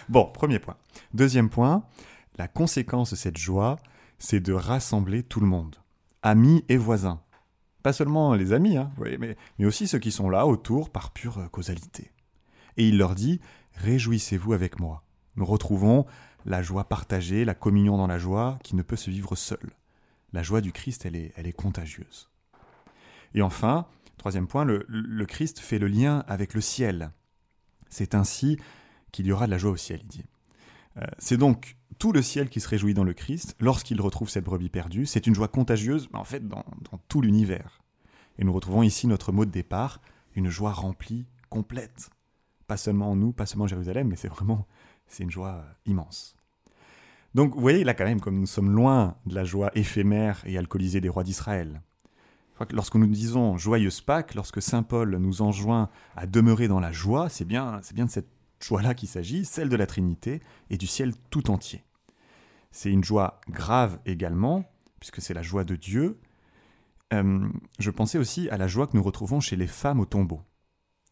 Bon, 0.08 0.26
premier 0.26 0.58
point. 0.58 0.76
Deuxième 1.14 1.50
point, 1.50 1.84
la 2.36 2.48
conséquence 2.48 3.10
de 3.10 3.16
cette 3.16 3.38
joie, 3.38 3.76
c'est 4.18 4.40
de 4.40 4.52
rassembler 4.52 5.22
tout 5.22 5.40
le 5.40 5.46
monde, 5.46 5.76
amis 6.22 6.64
et 6.68 6.76
voisins. 6.76 7.22
Pas 7.82 7.92
seulement 7.92 8.34
les 8.34 8.52
amis, 8.52 8.76
hein, 8.76 8.90
mais, 8.98 9.36
mais 9.58 9.64
aussi 9.64 9.86
ceux 9.86 9.98
qui 9.98 10.10
sont 10.10 10.28
là 10.28 10.46
autour 10.46 10.90
par 10.90 11.12
pure 11.12 11.50
causalité. 11.50 12.10
Et 12.76 12.88
il 12.88 12.98
leur 12.98 13.14
dit, 13.14 13.40
Réjouissez-vous 13.76 14.52
avec 14.52 14.80
moi. 14.80 15.02
Nous 15.36 15.44
retrouvons 15.44 16.06
la 16.44 16.62
joie 16.62 16.84
partagée, 16.84 17.44
la 17.44 17.54
communion 17.54 17.96
dans 17.96 18.06
la 18.06 18.18
joie, 18.18 18.58
qui 18.62 18.74
ne 18.74 18.82
peut 18.82 18.96
se 18.96 19.10
vivre 19.10 19.36
seule. 19.36 19.72
La 20.32 20.42
joie 20.42 20.60
du 20.60 20.72
Christ, 20.72 21.06
elle 21.06 21.16
est, 21.16 21.32
elle 21.36 21.46
est 21.46 21.52
contagieuse. 21.52 22.30
Et 23.36 23.42
enfin, 23.42 23.86
troisième 24.16 24.48
point, 24.48 24.64
le, 24.64 25.24
Christ 25.26 25.60
fait 25.60 25.78
le 25.78 25.86
lien 25.86 26.24
avec 26.26 26.54
le 26.54 26.60
ciel. 26.60 27.12
C'est 27.88 28.14
ainsi 28.14 28.58
qu'il 29.12 29.26
y 29.26 29.32
aura 29.32 29.46
de 29.46 29.52
la 29.52 29.58
joie 29.58 29.70
au 29.70 29.76
ciel, 29.76 30.00
il 30.02 30.08
dit. 30.08 30.24
Euh, 30.96 31.04
c'est 31.18 31.36
donc 31.36 31.76
tout 31.98 32.12
le 32.12 32.22
ciel 32.22 32.48
qui 32.48 32.60
se 32.60 32.68
réjouit 32.68 32.94
dans 32.94 33.04
le 33.04 33.12
Christ 33.12 33.54
lorsqu'il 33.60 34.00
retrouve 34.00 34.30
cette 34.30 34.44
brebis 34.44 34.70
perdue. 34.70 35.04
C'est 35.04 35.26
une 35.26 35.34
joie 35.34 35.48
contagieuse, 35.48 36.08
en 36.14 36.24
fait, 36.24 36.48
dans, 36.48 36.64
tout 37.08 37.20
l'univers. 37.20 37.82
Et 38.38 38.44
nous 38.44 38.52
retrouvons 38.52 38.82
ici 38.82 39.06
notre 39.06 39.32
mot 39.32 39.44
de 39.44 39.50
départ, 39.50 40.00
une 40.34 40.48
joie 40.48 40.72
remplie, 40.72 41.26
complète. 41.50 42.08
Pas 42.66 42.78
seulement 42.78 43.10
en 43.10 43.16
nous, 43.16 43.32
pas 43.32 43.44
seulement 43.44 43.64
en 43.64 43.68
Jérusalem, 43.68 44.08
mais 44.08 44.16
c'est 44.16 44.28
vraiment, 44.28 44.66
c'est 45.08 45.22
une 45.22 45.30
joie 45.30 45.62
euh, 45.62 45.72
immense. 45.84 46.36
Donc, 47.34 47.54
vous 47.54 47.60
voyez 47.60 47.84
là 47.84 47.92
quand 47.92 48.04
même, 48.04 48.20
comme 48.20 48.40
nous 48.40 48.46
sommes 48.46 48.70
loin 48.70 49.18
de 49.26 49.34
la 49.34 49.44
joie 49.44 49.70
éphémère 49.74 50.42
et 50.46 50.56
alcoolisée 50.56 51.02
des 51.02 51.10
rois 51.10 51.22
d'Israël. 51.22 51.82
Lorsque 52.70 52.94
nous 52.94 53.06
disons 53.06 53.58
joyeuse 53.58 54.00
Pâques, 54.00 54.34
lorsque 54.34 54.62
Saint 54.62 54.82
Paul 54.82 55.16
nous 55.16 55.42
enjoint 55.42 55.90
à 56.16 56.26
demeurer 56.26 56.68
dans 56.68 56.80
la 56.80 56.92
joie, 56.92 57.28
c'est 57.28 57.44
bien, 57.44 57.80
c'est 57.82 57.94
bien 57.94 58.06
de 58.06 58.10
cette 58.10 58.30
joie-là 58.60 58.94
qu'il 58.94 59.08
s'agit, 59.08 59.44
celle 59.44 59.68
de 59.68 59.76
la 59.76 59.86
Trinité 59.86 60.40
et 60.70 60.78
du 60.78 60.86
ciel 60.86 61.14
tout 61.30 61.50
entier. 61.50 61.84
C'est 62.70 62.90
une 62.90 63.04
joie 63.04 63.40
grave 63.48 63.98
également, 64.06 64.64
puisque 65.00 65.20
c'est 65.20 65.34
la 65.34 65.42
joie 65.42 65.64
de 65.64 65.76
Dieu. 65.76 66.18
Euh, 67.12 67.48
je 67.78 67.90
pensais 67.90 68.18
aussi 68.18 68.48
à 68.48 68.56
la 68.56 68.68
joie 68.68 68.86
que 68.86 68.96
nous 68.96 69.02
retrouvons 69.02 69.40
chez 69.40 69.56
les 69.56 69.66
femmes 69.66 70.00
au 70.00 70.06
tombeau, 70.06 70.42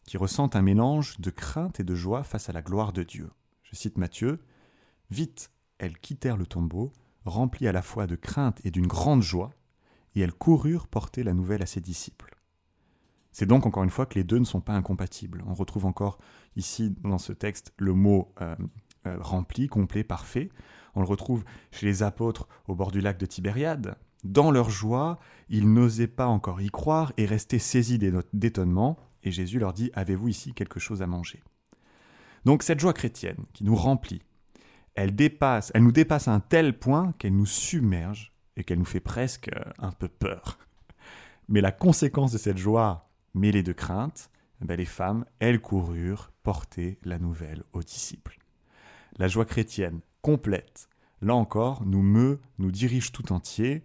qui 0.05 0.17
ressentent 0.17 0.55
un 0.55 0.61
mélange 0.61 1.19
de 1.19 1.29
crainte 1.29 1.79
et 1.79 1.83
de 1.83 1.95
joie 1.95 2.23
face 2.23 2.49
à 2.49 2.53
la 2.53 2.61
gloire 2.61 2.91
de 2.91 3.03
Dieu. 3.03 3.29
Je 3.63 3.75
cite 3.75 3.97
Matthieu 3.97 4.39
Vite, 5.11 5.51
elles 5.77 5.99
quittèrent 5.99 6.37
le 6.37 6.47
tombeau, 6.47 6.91
remplies 7.25 7.67
à 7.67 7.71
la 7.71 7.83
fois 7.83 8.07
de 8.07 8.15
crainte 8.15 8.59
et 8.63 8.71
d'une 8.71 8.87
grande 8.87 9.21
joie, 9.21 9.51
et 10.15 10.21
elles 10.21 10.33
coururent 10.33 10.87
porter 10.87 11.23
la 11.23 11.33
nouvelle 11.33 11.61
à 11.61 11.65
ses 11.65 11.81
disciples. 11.81 12.35
C'est 13.31 13.45
donc 13.45 13.65
encore 13.65 13.83
une 13.83 13.89
fois 13.89 14.05
que 14.05 14.15
les 14.15 14.23
deux 14.23 14.39
ne 14.39 14.45
sont 14.45 14.61
pas 14.61 14.73
incompatibles. 14.73 15.43
On 15.45 15.53
retrouve 15.53 15.85
encore 15.85 16.19
ici 16.55 16.95
dans 17.03 17.17
ce 17.17 17.33
texte 17.33 17.73
le 17.77 17.93
mot 17.93 18.33
euh, 18.41 18.55
euh, 19.07 19.17
rempli, 19.19 19.67
complet, 19.67 20.05
parfait. 20.05 20.49
On 20.95 21.01
le 21.01 21.05
retrouve 21.05 21.43
chez 21.71 21.85
les 21.85 22.01
apôtres 22.01 22.47
au 22.67 22.75
bord 22.75 22.91
du 22.91 23.01
lac 23.01 23.17
de 23.17 23.25
Tibériade. 23.25 23.97
Dans 24.23 24.51
leur 24.51 24.69
joie, 24.69 25.19
ils 25.49 25.71
n'osaient 25.71 26.07
pas 26.07 26.27
encore 26.27 26.61
y 26.61 26.69
croire 26.69 27.11
et 27.17 27.25
restaient 27.25 27.59
saisis 27.59 27.99
d'étonnement. 28.33 28.97
Et 29.23 29.31
Jésus 29.31 29.59
leur 29.59 29.73
dit 29.73 29.91
Avez-vous 29.93 30.29
ici 30.29 30.53
quelque 30.53 30.79
chose 30.79 31.01
à 31.01 31.07
manger? 31.07 31.43
Donc 32.45 32.63
cette 32.63 32.79
joie 32.79 32.93
chrétienne 32.93 33.43
qui 33.53 33.63
nous 33.65 33.75
remplit, 33.75 34.21
elle 34.93 35.13
dépasse, 35.13 35.71
elle 35.75 35.83
nous 35.83 35.91
dépasse 35.91 36.27
à 36.27 36.33
un 36.33 36.39
tel 36.39 36.77
point 36.79 37.13
qu'elle 37.17 37.35
nous 37.35 37.45
submerge 37.45 38.34
et 38.57 38.63
qu'elle 38.63 38.79
nous 38.79 38.85
fait 38.85 38.99
presque 38.99 39.49
euh, 39.55 39.71
un 39.79 39.91
peu 39.91 40.07
peur. 40.07 40.57
Mais 41.47 41.61
la 41.61 41.71
conséquence 41.71 42.31
de 42.31 42.37
cette 42.37 42.57
joie 42.57 43.09
mêlée 43.33 43.63
de 43.63 43.73
crainte, 43.73 44.29
eh 44.61 44.65
ben 44.65 44.77
les 44.77 44.85
femmes, 44.85 45.25
elles 45.39 45.61
coururent 45.61 46.31
porter 46.43 46.97
la 47.03 47.19
nouvelle 47.19 47.63
aux 47.73 47.83
disciples. 47.83 48.39
La 49.17 49.27
joie 49.27 49.45
chrétienne 49.45 49.99
complète, 50.21 50.89
là 51.21 51.35
encore, 51.35 51.85
nous 51.85 52.01
meut, 52.01 52.39
nous 52.57 52.71
dirige 52.71 53.11
tout 53.11 53.31
entier 53.31 53.83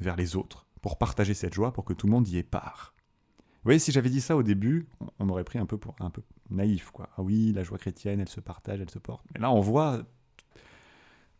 vers 0.00 0.16
les 0.16 0.36
autres, 0.36 0.66
pour 0.80 0.98
partager 0.98 1.34
cette 1.34 1.54
joie, 1.54 1.72
pour 1.72 1.84
que 1.84 1.92
tout 1.92 2.06
le 2.06 2.12
monde 2.12 2.28
y 2.28 2.38
ait 2.38 2.42
part. 2.42 2.94
Vous 3.38 3.68
voyez, 3.68 3.78
si 3.78 3.92
j'avais 3.92 4.10
dit 4.10 4.20
ça 4.20 4.36
au 4.36 4.42
début, 4.42 4.88
on 5.20 5.26
m'aurait 5.26 5.44
pris 5.44 5.58
un 5.58 5.66
peu 5.66 5.78
pour 5.78 5.94
un 6.00 6.10
peu 6.10 6.22
naïf, 6.50 6.90
quoi. 6.90 7.08
Ah 7.16 7.22
oui, 7.22 7.52
la 7.52 7.62
joie 7.62 7.78
chrétienne, 7.78 8.18
elle 8.18 8.28
se 8.28 8.40
partage, 8.40 8.80
elle 8.80 8.90
se 8.90 8.98
porte. 8.98 9.24
Mais 9.32 9.40
là, 9.40 9.52
on 9.52 9.60
voit 9.60 10.02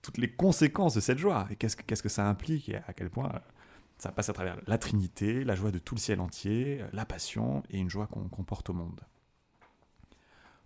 toutes 0.03 0.19
les 0.19 0.31
conséquences 0.31 0.95
de 0.95 1.01
cette 1.01 1.19
joie. 1.19 1.47
Et 1.51 1.57
qu'est-ce 1.57 1.77
que, 1.77 1.83
qu'est-ce 1.83 2.03
que 2.03 2.09
ça 2.09 2.29
implique 2.29 2.69
et 2.69 2.77
à 2.77 2.93
quel 2.93 3.09
point 3.09 3.33
ça 3.99 4.11
passe 4.11 4.29
à 4.29 4.33
travers 4.33 4.59
la 4.67 4.79
Trinité, 4.79 5.45
la 5.45 5.55
joie 5.55 5.71
de 5.71 5.79
tout 5.79 5.95
le 5.95 6.01
ciel 6.01 6.21
entier, 6.21 6.85
la 6.93 7.07
passion 7.07 7.63
et 7.71 7.79
une 7.79 7.89
joie 7.89 8.09
qu'on, 8.09 8.29
qu'on 8.29 8.43
porte 8.43 8.69
au 8.69 8.73
monde. 8.73 9.01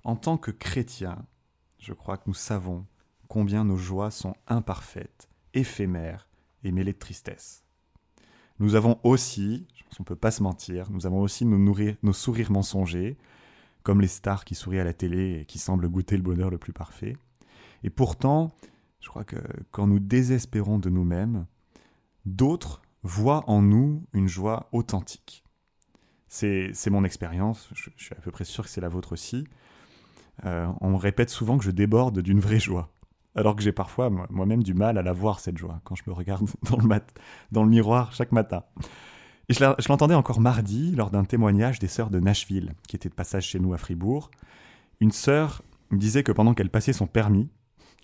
En 0.05 0.17
tant 0.17 0.39
que 0.39 0.51
chrétiens, 0.51 1.27
je 1.79 1.93
crois 1.93 2.17
que 2.17 2.25
nous 2.27 2.35
savons 2.35 2.87
combien 3.29 3.65
nos 3.65 3.77
joies 3.77 4.11
sont 4.11 4.35
imparfaites, 4.47 5.29
éphémères 5.53 6.29
et 6.65 6.73
mêlées 6.73 6.93
de 6.93 6.99
tristesse. 6.99 7.63
Nous 8.59 8.75
avons 8.75 8.99
aussi, 9.03 9.67
je 9.75 9.85
pense 9.85 9.97
qu'on 9.99 10.05
ne 10.05 10.07
peut 10.07 10.17
pas 10.17 10.31
se 10.31 10.43
mentir, 10.43 10.91
nous 10.91 11.07
avons 11.07 11.21
aussi 11.21 11.45
nourrir, 11.45 11.97
nos 12.03 12.15
sourires 12.15 12.51
mensongers, 12.51 13.19
comme 13.83 14.01
les 14.01 14.09
stars 14.09 14.45
qui 14.45 14.55
sourient 14.55 14.81
à 14.81 14.85
la 14.85 14.95
télé 14.95 15.41
et 15.41 15.45
qui 15.45 15.59
semblent 15.59 15.89
goûter 15.89 16.17
le 16.17 16.23
bonheur 16.23 16.51
le 16.51 16.59
plus 16.59 16.73
parfait. 16.73 17.17
Et 17.85 17.91
pourtant, 17.91 18.53
je 19.07 19.09
crois 19.09 19.23
que 19.23 19.37
quand 19.71 19.87
nous 19.87 20.01
désespérons 20.01 20.81
de 20.81 20.91
nous-mêmes, 20.91 21.47
d'autres 22.25 22.83
voient 23.05 23.49
en 23.49 23.63
nous 23.63 24.05
une 24.13 24.27
joie 24.27 24.69
authentique. 24.73 25.45
C'est 26.27 26.91
mon 26.91 27.05
expérience, 27.05 27.71
je, 27.73 27.89
suis 27.97 28.15
à 28.15 28.21
peu 28.21 28.33
près 28.33 28.43
sûr 28.43 28.65
que 28.65 28.71
c'est 28.71 28.81
la 28.81 28.89
vôtre 28.89 29.13
aussi. 29.13 29.47
Euh, 30.45 30.67
on 30.81 30.97
répète 30.97 31.31
souvent 31.31 31.57
que 31.57 31.63
je 31.63 31.71
déborde 31.71 32.19
d'une 32.19 32.41
vraie 32.41 32.59
joie 32.59 32.93
alors 33.37 33.55
que 33.55 33.63
j'ai 33.63 33.71
parfois 33.71 34.11
moi-même 34.11 34.65
du 34.65 34.75
mal 34.75 34.99
à 34.99 35.03
la 35.03 35.13
voir, 35.13 35.39
cette 35.39 35.57
joie, 35.57 35.81
quand 35.85 35.95
je 35.95 36.03
me 36.09 36.13
regarde 36.13 36.49
dans 37.53 37.63
le, 37.63 37.69
miroir 37.69 38.13
chaque 38.13 38.33
matin. 38.33 38.65
Et 39.49 39.55
je 39.55 39.89
l'entendais 39.89 40.17
encore 40.17 40.41
mardi 40.41 40.91
lors 40.97 41.11
d'un 41.11 41.25
témoignage 41.25 41.79
des 41.79 41.87
sœurs 41.87 42.11
de 42.11 42.19
Nashville, 42.19 42.73
qui 42.89 42.97
étaient 42.97 43.09
de 43.09 43.15
passage 43.15 43.47
chez 43.47 43.61
nous 43.61 43.73
à 43.73 43.79
Fribourg. 43.79 44.33
Une 44.99 45.13
sœur 45.13 45.63
disait 45.93 46.25
que 46.25 46.33
pendant 46.33 46.55
qu'elle 46.55 46.71
passait 46.71 46.93
son 46.93 47.07
permis, 47.07 47.49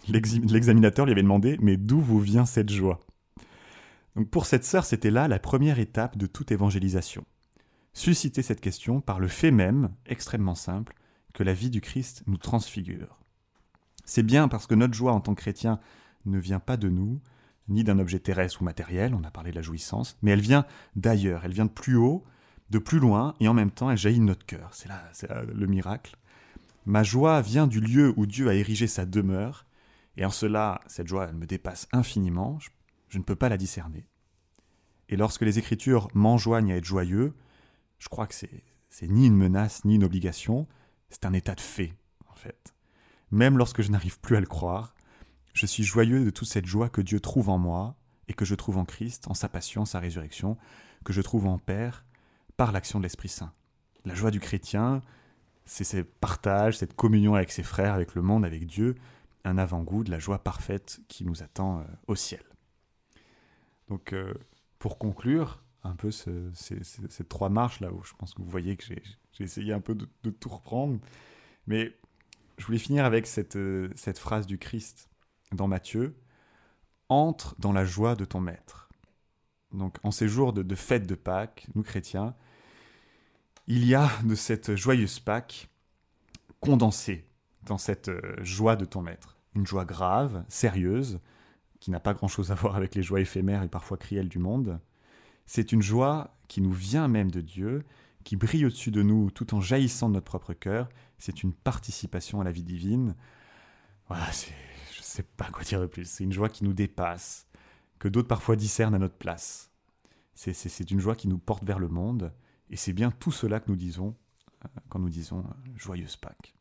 l'examinateur 0.09 1.07
lui 1.07 1.13
avait 1.13 1.23
demandé 1.23 1.59
Mais 1.61 1.77
d'où 1.77 2.01
vous 2.01 2.21
vient 2.21 2.47
cette 2.47 2.71
joie? 2.71 3.01
Donc 4.17 4.29
Pour 4.31 4.47
cette 4.47 4.65
sœur, 4.65 4.85
c'était 4.85 5.11
là 5.11 5.29
la 5.29 5.39
première 5.39 5.79
étape 5.79 6.17
de 6.17 6.27
toute 6.27 6.53
évangélisation. 6.53 7.25
Susciter 7.95 8.43
cette 8.43 8.61
question 8.61 9.01
par 9.01 9.21
le 9.21 9.29
fait 9.29 9.51
même, 9.51 9.91
extrêmement 10.07 10.55
simple, 10.55 10.95
que 11.35 11.43
la 11.43 11.55
vie 11.55 11.71
du 11.71 11.81
Christ 11.81 12.23
nous 12.27 12.37
transfigure. 12.37 13.19
C'est 14.05 14.23
bien 14.23 14.49
parce 14.49 14.67
que 14.67 14.75
notre 14.75 14.95
joie 14.95 15.13
en 15.13 15.21
tant 15.21 15.35
que 15.35 15.41
chrétien 15.41 15.79
ne 16.25 16.39
vient 16.39 16.61
pas 16.61 16.77
de 16.77 16.89
nous, 16.89 17.21
ni 17.69 17.85
d'un 17.85 17.99
objet 17.99 18.19
terrestre 18.19 18.61
ou 18.61 18.65
matériel, 18.65 19.15
on 19.15 19.25
a 19.25 19.31
parlé 19.31 19.51
de 19.51 19.57
la 19.57 19.63
jouissance, 19.63 20.19
mais 20.23 20.33
elle 20.33 20.41
vient 20.41 20.67
d'ailleurs, 20.97 21.45
elle 21.45 21.53
vient 21.53 21.67
de 21.67 21.71
plus 21.71 21.97
haut, 21.97 22.25
de 22.71 22.79
plus 22.79 22.99
loin, 22.99 23.35
et 23.41 23.49
en 23.49 23.55
même 23.55 23.71
temps 23.71 23.91
elle 23.91 23.99
jaillit 23.99 24.19
de 24.19 24.25
notre 24.25 24.47
cœur. 24.47 24.71
C'est 24.73 24.89
là, 24.89 25.03
c'est 25.13 25.29
le 25.31 25.67
miracle. 25.67 26.17
Ma 26.85 27.03
joie 27.03 27.41
vient 27.41 27.67
du 27.67 27.81
lieu 27.81 28.13
où 28.17 28.27
Dieu 28.27 28.49
a 28.49 28.55
érigé 28.55 28.87
sa 28.87 29.07
demeure, 29.07 29.67
et 30.17 30.25
en 30.25 30.31
cela, 30.31 30.81
cette 30.87 31.09
joie, 31.09 31.27
elle 31.29 31.37
me 31.37 31.47
dépasse 31.47 31.89
infiniment, 31.93 32.59
je, 33.09 33.19
ne 33.19 33.23
peux 33.23 33.37
pas 33.37 33.49
la 33.49 33.57
discerner. 33.57 34.09
Et 35.09 35.17
lorsque 35.17 35.43
les 35.43 35.59
Écritures 35.59 36.09
m'enjoignent 36.15 36.73
à 36.73 36.77
être 36.77 36.85
joyeux, 36.85 37.35
je 37.99 38.09
crois 38.09 38.27
que 38.27 38.35
c'est, 38.35 38.63
c'est 38.91 39.09
ni 39.09 39.27
une 39.27 39.37
menace, 39.37 39.85
ni 39.85 39.97
une 39.97 40.05
obligation, 40.05 40.67
c'est 41.11 41.25
un 41.25 41.33
état 41.33 41.55
de 41.55 41.61
fait, 41.61 41.93
en 42.29 42.35
fait. 42.35 42.75
Même 43.31 43.59
lorsque 43.59 43.83
je 43.83 43.91
n'arrive 43.91 44.21
plus 44.21 44.37
à 44.37 44.41
le 44.41 44.47
croire, 44.47 44.95
je 45.55 45.67
suis 45.67 45.85
joyeux 45.85 46.25
de 46.25 46.31
toute 46.31 46.49
cette 46.49 46.67
joie 46.67 46.89
que 46.89 47.01
Dieu 47.01 47.21
trouve 47.21 47.49
en 47.49 47.59
moi 47.59 47.97
et 48.29 48.35
que 48.35 48.45
je 48.45 48.55
trouve 48.55 48.79
en 48.79 48.85
Christ, 48.85 49.29
en 49.29 49.35
sa 49.35 49.49
passion, 49.49 49.85
sa 49.85 49.99
résurrection, 49.99 50.57
que 51.05 51.13
je 51.13 51.21
trouve 51.21 51.47
en 51.47 51.59
Père 51.59 52.05
par 52.57 52.73
l'action 52.73 52.99
de 52.99 53.05
l'Esprit 53.05 53.29
Saint. 53.29 53.53
La 54.05 54.15
joie 54.15 54.31
du 54.31 54.41
chrétien, 54.41 55.03
c'est 55.65 55.85
ce 55.85 55.99
partage, 55.99 56.79
cette 56.79 56.95
communion 56.95 57.35
avec 57.35 57.53
ses 57.53 57.63
frères, 57.63 57.95
avec 57.95 58.15
le 58.15 58.23
monde, 58.23 58.45
avec 58.45 58.67
Dieu, 58.67 58.97
un 59.45 59.59
avant-goût 59.59 60.05
de 60.05 60.11
la 60.11 60.19
joie 60.19 60.43
parfaite 60.43 61.01
qui 61.09 61.25
nous 61.25 61.43
attend 61.43 61.81
euh, 61.81 61.85
au 62.07 62.15
ciel. 62.15 62.43
Donc, 63.89 64.13
euh, 64.13 64.35
pour 64.79 64.99
conclure, 64.99 65.63
un 65.85 65.97
peu 65.97 66.11
ce, 66.11 66.51
ces, 66.55 67.25
trois 67.25 67.49
marches 67.49 67.81
là 67.81 67.93
où 67.93 68.03
je 68.05 68.13
pense 68.15 68.35
que 68.35 68.43
vous 68.43 68.49
voyez 68.49 68.77
que 68.77 68.85
j'ai 68.85 69.03
essayé 69.41 69.73
un 69.73 69.81
peu 69.81 69.95
de, 69.95 70.31
tout 70.31 70.49
reprendre, 70.49 71.01
mais 71.67 71.97
je 72.59 72.67
voulais 72.67 72.79
finir 72.79 73.05
avec 73.05 73.27
cette, 73.27 73.57
euh, 73.57 73.93
phrase 74.15 74.47
du 74.47 74.59
Christ 74.59 75.09
dans 75.51 75.67
Matthieu 75.67 76.17
Entre 77.09 77.57
dans 77.59 77.73
la 77.73 77.85
joie 77.85 78.15
de 78.15 78.25
ton 78.25 78.41
maître. 78.41 78.89
Donc, 79.73 79.97
en 80.03 80.11
ces 80.11 80.29
jours 80.29 80.53
de, 80.53 80.63
de 80.63 80.75
fête 80.75 81.07
de 81.07 81.15
Pâques, 81.15 81.67
nous 81.75 81.83
chrétiens, 81.83 82.35
il 83.67 83.87
y 83.87 83.95
a 83.95 84.11
de 84.25 84.35
cette 84.35 84.77
joyeuse 84.77 85.19
Pâques 85.19 85.69
condensée 86.61 87.27
dans 87.65 87.79
cette 87.79 88.09
euh, 88.09 88.37
joie 88.43 88.77
de 88.77 88.85
ton 88.85 89.03
maître. 89.03 89.37
Une 89.55 89.67
joie 89.67 89.85
grave, 89.85 90.45
sérieuse, 90.49 91.21
qui 91.81 91.91
n'a 91.91 92.01
pas 92.01 92.15
grand-chose 92.15 92.51
à 92.51 92.55
voir 92.57 92.77
avec 92.77 92.95
les 92.95 93.03
joies 93.03 93.21
éphémères 93.21 93.63
et 93.63 93.69
parfois 93.69 93.97
cruelles 93.97 94.29
du 94.29 94.39
monde. 94.39 94.81
C'est 95.47 95.73
une 95.73 95.83
joie 95.83 96.37
qui 96.49 96.61
nous 96.61 96.73
vient 96.73 97.09
même 97.09 97.31
de 97.31 97.41
Dieu, 97.41 97.85
qui 98.25 98.37
brille 98.37 98.67
au-dessus 98.67 98.91
de 98.91 99.03
nous 99.03 99.31
tout 99.31 99.55
en 99.55 99.61
jaillissant 99.61 100.09
de 100.09 100.15
notre 100.15 100.27
propre 100.27 100.53
cœur 100.53 100.89
c'est 101.23 101.45
une 101.45 101.53
participation 101.53 102.41
à 102.41 102.45
la 102.45 102.51
vie 102.51 102.65
divine. 102.65 103.15
Voilà, 104.09 104.27
je 104.33 104.99
ne 104.99 105.05
sais 105.05 105.23
pas 105.23 105.49
quoi 105.53 105.63
dire 105.63 105.81
de 105.81 105.87
plus. 105.87 106.05
C'est 106.05 106.25
une 106.25 106.33
joie 106.33 106.49
qui 106.49 106.65
nous 106.65 106.73
dépasse, 106.73 107.47
que 108.01 108.09
d'autres 108.09 108.27
parfois 108.27 108.57
discernent 108.57 108.97
à 108.97 108.99
notre 108.99 109.17
place. 109.17 109.71
C'est 110.35 110.91
une 110.91 110.99
joie 110.99 111.15
qui 111.15 111.29
nous 111.29 111.39
porte 111.39 111.63
vers 111.63 111.79
le 111.79 111.87
monde, 111.87 112.33
et 112.71 112.77
c'est 112.77 112.93
bien 112.93 113.13
tout 113.13 113.31
cela 113.31 113.61
que 113.61 113.71
nous 113.71 113.77
disons 113.77 114.17
euh, 114.65 114.69
quand 114.89 114.99
nous 114.99 115.11
disons 115.11 115.41
euh, 115.41 115.71
joyeuse 115.77 116.17
Pâques. 116.17 116.57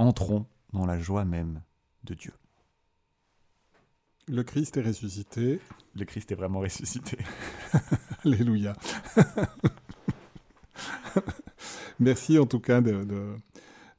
Entrons 0.00 0.46
dans 0.72 0.86
la 0.86 0.98
joie 0.98 1.26
même 1.26 1.60
de 2.04 2.14
Dieu. 2.14 2.32
Le 4.28 4.42
Christ 4.42 4.78
est 4.78 4.80
ressuscité. 4.80 5.60
Le 5.94 6.06
Christ 6.06 6.32
est 6.32 6.34
vraiment 6.34 6.60
ressuscité. 6.60 7.18
Alléluia. 8.24 8.74
Merci 12.00 12.38
en 12.38 12.46
tout 12.46 12.60
cas 12.60 12.80
de, 12.80 13.04
de, 13.04 13.34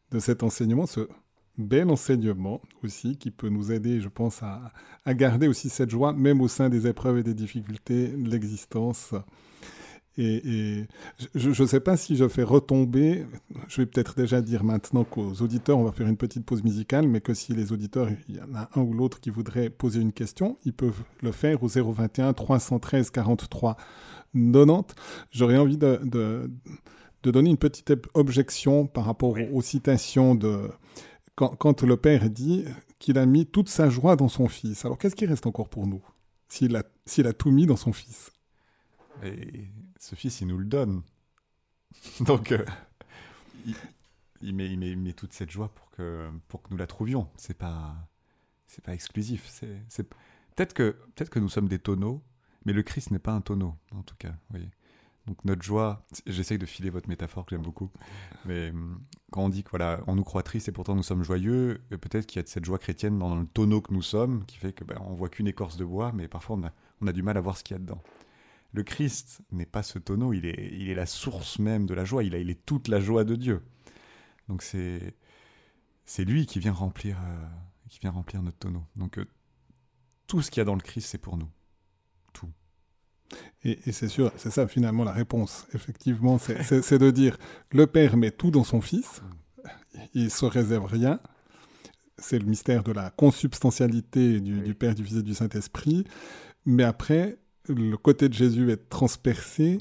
de 0.10 0.20
cet 0.20 0.42
enseignement, 0.42 0.88
ce 0.88 1.08
bel 1.60 1.88
enseignement 1.92 2.62
aussi 2.84 3.16
qui 3.16 3.30
peut 3.30 3.50
nous 3.50 3.72
aider, 3.72 4.02
je 4.02 4.10
pense, 4.10 4.42
à, 4.42 4.72
à 5.06 5.14
garder 5.14 5.48
aussi 5.48 5.70
cette 5.70 5.92
joie, 5.92 6.14
même 6.14 6.42
au 6.42 6.48
sein 6.48 6.70
des 6.70 6.88
épreuves 6.88 7.20
et 7.20 7.24
des 7.24 7.36
difficultés 7.36 8.08
de 8.08 8.28
l'existence. 8.28 9.14
Et, 10.18 10.80
et, 10.80 10.88
je 11.36 11.62
ne 11.62 11.68
sais 11.68 11.80
pas 11.80 11.96
si 11.96 12.16
je 12.16 12.28
fais 12.28 12.44
retomber, 12.44 13.26
je 13.68 13.82
vais 13.82 13.86
peut-être 13.86 14.16
déjà 14.16 14.42
dire 14.42 14.64
maintenant 14.64 15.04
qu'aux 15.04 15.34
auditeurs, 15.42 15.78
on 15.78 15.84
va 15.84 15.92
faire 15.92 16.08
une 16.08 16.18
petite 16.18 16.46
pause 16.46 16.64
musicale, 16.64 17.08
mais 17.08 17.22
que 17.22 17.34
si 17.34 17.54
les 17.54 17.72
auditeurs, 17.72 18.10
il 18.28 18.36
y 18.36 18.42
en 18.42 18.54
a 18.56 18.70
un 18.76 18.82
ou 18.82 18.94
l'autre 18.94 19.20
qui 19.20 19.30
voudrait 19.30 19.70
poser 19.70 20.02
une 20.02 20.12
question, 20.12 20.58
ils 20.66 20.74
peuvent 20.74 21.04
le 21.22 21.32
faire 21.32 21.64
au 21.64 21.68
021 21.68 22.34
313 22.34 23.10
43 23.10 23.78
90. 24.34 24.96
J'aurais 25.32 25.58
envie 25.58 25.78
de, 25.78 26.00
de 26.04 26.50
de 27.24 27.32
donner 27.32 27.50
une 27.50 27.58
petite 27.58 27.94
objection 28.14 28.88
par 28.88 29.06
rapport 29.06 29.34
oui. 29.34 29.48
aux 29.52 29.62
citations 29.62 30.36
de 30.36 30.70
quand, 31.36 31.56
quand, 31.56 31.84
le 31.84 31.98
père 31.98 32.30
dit 32.30 32.66
qu'il 33.00 33.18
a 33.18 33.26
mis 33.26 33.46
toute 33.46 33.70
sa 33.70 33.90
joie 33.90 34.16
dans 34.16 34.28
son 34.28 34.48
fils. 34.48 34.86
Alors 34.86 34.98
qu'est-ce 34.98 35.16
qui 35.16 35.26
reste 35.26 35.46
encore 35.46 35.70
pour 35.70 35.88
nous 35.88 36.02
s'il 36.48 36.76
a, 36.76 36.84
s'il 37.06 37.28
a 37.28 37.34
tout 37.34 37.52
mis 37.52 37.66
dans 37.66 37.78
son 37.78 37.94
fils? 37.94 38.32
Et 39.24 39.68
ce 40.00 40.16
fils, 40.16 40.42
il 40.42 40.48
nous 40.48 40.58
le 40.58 40.66
donne. 40.66 41.04
Donc, 42.22 42.52
euh, 42.52 42.66
il, 44.42 44.54
met, 44.54 45.14
toute 45.14 45.34
cette 45.34 45.52
joie 45.52 45.74
pour 45.74 45.90
que, 45.92 46.30
nous 46.70 46.78
la 46.78 46.88
trouvions. 46.88 47.30
C'est 47.36 47.58
pas, 47.58 47.96
pas 48.84 48.94
exclusif. 48.94 49.48
C'est. 49.48 50.10
Peut-être, 50.56 50.74
que, 50.74 50.98
que 51.16 51.40
nous 51.40 51.50
sommes 51.50 51.68
des 51.68 51.80
tonneaux, 51.80 52.24
mais 52.66 52.74
le 52.74 52.84
Christ 52.84 53.12
n'est 53.12 53.20
pas 53.20 53.32
un 53.32 53.42
tonneau, 53.42 53.76
en 53.92 54.04
tout 54.04 54.16
cas. 54.18 54.34
Donc 55.28 55.46
notre 55.46 55.62
joie, 55.62 56.06
j'essaye 56.26 56.58
de 56.58 56.66
filer 56.66 56.90
votre 56.90 57.08
métaphore 57.08 57.46
que 57.46 57.56
j'aime 57.56 57.62
beaucoup, 57.62 57.92
mais 58.46 58.72
hum, 58.72 59.00
quand 59.32 59.44
on 59.44 59.50
dit 59.50 59.64
que 59.64 59.70
voilà, 59.70 60.02
nous 60.08 60.24
croit 60.24 60.42
triste 60.42 60.68
et 60.68 60.72
pourtant 60.72 60.96
nous 60.96 61.04
sommes 61.04 61.24
joyeux, 61.24 61.82
peut-être 61.90 62.26
qu'il 62.26 62.38
y 62.38 62.40
a 62.40 62.44
de 62.44 62.48
cette 62.48 62.66
joie 62.66 62.80
chrétienne 62.80 63.20
dans 63.20 63.36
le 63.36 63.46
tonneau 63.46 63.82
que 63.82 63.94
nous 63.94 64.02
sommes, 64.02 64.46
qui 64.46 64.58
fait 64.58 64.74
que 64.74 64.84
ben, 64.84 64.98
on 65.02 65.14
voit 65.14 65.30
qu'une 65.30 65.48
écorce 65.48 65.78
de 65.78 65.86
bois, 65.86 66.12
mais 66.12 66.28
parfois 66.28 66.58
on 66.58 66.64
a, 66.64 66.72
on 67.02 67.08
a 67.08 67.14
du 67.14 67.22
mal 67.22 67.38
à 67.38 67.42
voir 67.42 67.56
ce 67.56 67.64
qu'il 67.64 67.76
y 67.76 67.80
a 67.80 67.80
dedans. 67.80 68.02
Le 68.74 68.84
Christ 68.84 69.42
n'est 69.52 69.66
pas 69.66 69.84
ce 69.84 70.00
tonneau, 70.00 70.34
il 70.34 70.46
est, 70.46 70.70
il 70.74 70.90
est 70.90 70.96
la 70.96 71.06
source 71.06 71.60
même 71.60 71.86
de 71.86 71.94
la 71.94 72.06
joie, 72.06 72.24
il, 72.24 72.34
a, 72.36 72.38
il 72.38 72.50
est 72.50 72.66
toute 72.66 72.88
la 72.88 73.00
joie 73.00 73.24
de 73.24 73.36
Dieu. 73.36 73.62
Donc 74.48 74.62
c'est 74.62 75.16
c'est 76.06 76.26
lui 76.26 76.46
qui 76.46 76.60
vient 76.60 76.74
remplir, 76.74 77.18
euh, 77.18 77.46
qui 77.90 78.00
vient 78.00 78.12
remplir 78.12 78.42
notre 78.42 78.58
tonneau. 78.58 78.84
Donc 78.96 79.18
euh, 79.18 79.26
tout 80.28 80.42
ce 80.42 80.52
qu'il 80.52 80.60
y 80.60 80.62
a 80.62 80.66
dans 80.66 80.76
le 80.76 80.82
Christ, 80.82 81.08
c'est 81.10 81.18
pour 81.18 81.38
nous. 81.38 81.50
Tout. 82.34 82.50
Et, 83.64 83.80
c'est 83.92 84.10
sûr, 84.10 84.32
c'est 84.36 84.52
ça 84.52 84.68
finalement 84.68 85.04
la 85.04 85.14
réponse. 85.14 85.68
Effectivement, 85.74 86.38
c'est 86.38 86.98
de 86.98 87.12
dire 87.12 87.38
le 87.72 87.88
Père 87.88 88.18
met 88.18 88.32
tout 88.32 88.52
dans 88.52 88.64
son 88.64 88.82
Fils, 88.82 89.22
il 90.14 90.32
se 90.32 90.46
réserve 90.46 90.86
rien. 90.86 91.20
C'est 92.18 92.40
le 92.40 92.46
mystère 92.46 92.84
de 92.84 92.92
la 92.92 93.10
consubstantialité 93.10 94.42
du, 94.42 94.62
du 94.62 94.76
Père, 94.76 94.96
du 94.96 95.04
Fils 95.04 95.18
et 95.18 95.24
du 95.24 95.34
Saint-Esprit. 95.34 96.06
Mais 96.66 96.84
après, 96.84 97.38
le 97.68 97.96
côté 97.98 98.30
de 98.30 98.34
Jésus 98.34 98.72
est 98.72 98.90
transpercé. 98.90 99.78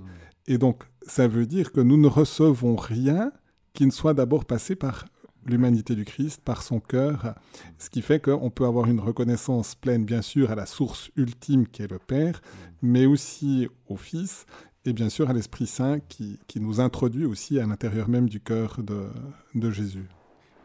Et 0.47 0.59
donc, 0.59 0.85
ça 1.03 1.28
veut 1.28 1.47
dire 1.47 1.72
que 1.72 1.81
nous 1.81 1.97
ne 1.97 2.07
recevons 2.07 2.76
rien 2.76 3.33
qui 3.72 3.87
ne 3.87 3.91
soit 3.91 4.14
d'abord 4.14 4.45
passé 4.45 4.74
par 4.74 5.07
l'humanité 5.47 5.95
du 5.95 6.05
Christ, 6.05 6.43
par 6.43 6.62
son 6.62 6.81
cœur, 6.81 7.35
ce 7.78 7.89
qui 7.89 8.03
fait 8.03 8.20
qu'on 8.20 8.51
peut 8.51 8.66
avoir 8.66 8.89
une 8.89 9.01
reconnaissance 9.01 9.74
pleine, 9.74 10.05
bien 10.05 10.22
sûr, 10.22 10.51
à 10.51 10.55
la 10.55 10.66
source 10.66 11.11
ultime 11.16 11.66
qui 11.66 11.83
est 11.83 11.91
le 11.91 11.99
Père, 11.99 12.43
mais 12.83 13.07
aussi 13.07 13.68
au 13.87 13.97
Fils, 13.97 14.45
et 14.85 14.93
bien 14.93 15.09
sûr 15.09 15.28
à 15.31 15.33
l'Esprit 15.33 15.66
Saint 15.66 16.01
qui, 16.01 16.39
qui, 16.47 16.61
nous 16.61 16.81
introduit 16.81 17.26
aussi 17.26 17.59
à 17.59 17.66
l'intérieur 17.66 18.09
même 18.09 18.28
du 18.28 18.41
cœur 18.41 18.83
de, 18.83 19.11
de, 19.55 19.70
Jésus. 19.70 20.09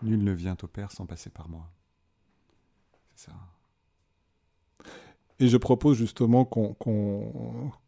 Nul 0.01 0.23
ne 0.23 0.31
vient 0.31 0.57
au 0.61 0.67
Père 0.67 0.91
sans 0.91 1.05
passer 1.05 1.29
par 1.29 1.49
moi. 1.49 1.69
C'est 3.15 3.27
ça. 3.27 3.54
Et 5.39 5.47
je 5.47 5.57
propose 5.57 5.97
justement 5.97 6.45
qu'on 6.45 6.75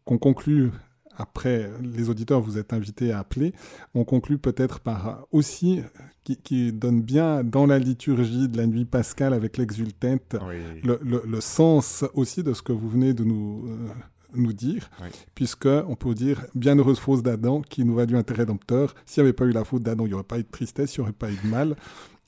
conclue 0.05 0.71
après, 1.17 1.69
les 1.81 2.09
auditeurs, 2.09 2.41
vous 2.41 2.57
êtes 2.57 2.73
invités 2.73 3.11
à 3.11 3.19
appeler. 3.19 3.53
On 3.95 4.03
conclut 4.03 4.37
peut-être 4.37 4.79
par 4.79 5.25
aussi, 5.31 5.81
qui, 6.23 6.71
donne 6.71 7.01
bien 7.01 7.43
dans 7.43 7.65
la 7.65 7.79
liturgie 7.79 8.47
de 8.47 8.57
la 8.57 8.67
nuit 8.67 8.85
pascale 8.85 9.33
avec 9.33 9.57
l'exultante, 9.57 10.35
le, 10.83 11.41
sens 11.41 12.05
aussi 12.13 12.43
de 12.43 12.53
ce 12.53 12.61
que 12.61 12.71
vous 12.71 12.89
venez 12.89 13.13
de 13.13 13.23
nous, 13.23 13.67
euh, 13.67 13.89
nous 14.35 14.53
dire, 14.53 14.89
puisque 15.33 15.65
on 15.65 15.95
peut 15.95 16.13
dire 16.13 16.45
bienheureuse 16.53 16.99
fausse 16.99 17.23
d'Adam 17.23 17.61
qui 17.61 17.83
nous 17.83 17.95
valut 17.95 18.17
un 18.17 18.23
rédempteur. 18.27 18.93
S'il 19.05 19.23
n'y 19.23 19.29
avait 19.29 19.33
pas 19.33 19.45
eu 19.45 19.51
la 19.51 19.63
faute 19.63 19.83
d'Adam, 19.83 20.05
il 20.05 20.09
n'y 20.09 20.13
aurait 20.13 20.23
pas 20.23 20.39
eu 20.39 20.43
de 20.43 20.51
tristesse, 20.51 20.95
il 20.95 20.99
n'y 20.99 21.03
aurait 21.03 21.13
pas 21.13 21.31
eu 21.31 21.37
de 21.43 21.47
mal. 21.47 21.75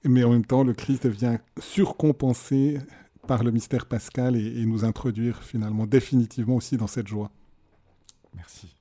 Mais 0.06 0.24
en 0.24 0.32
même 0.32 0.46
temps, 0.46 0.64
le 0.64 0.74
Christ 0.74 1.06
vient 1.08 1.40
surcompenser 1.60 2.80
par 3.30 3.44
le 3.44 3.52
mystère 3.52 3.86
pascal 3.86 4.36
et, 4.36 4.60
et 4.60 4.66
nous 4.66 4.84
introduire 4.86 5.44
finalement 5.44 5.86
définitivement 5.86 6.56
aussi 6.56 6.78
dans 6.78 6.88
cette 6.88 7.08
joie. 7.08 7.30
Merci. 8.34 8.76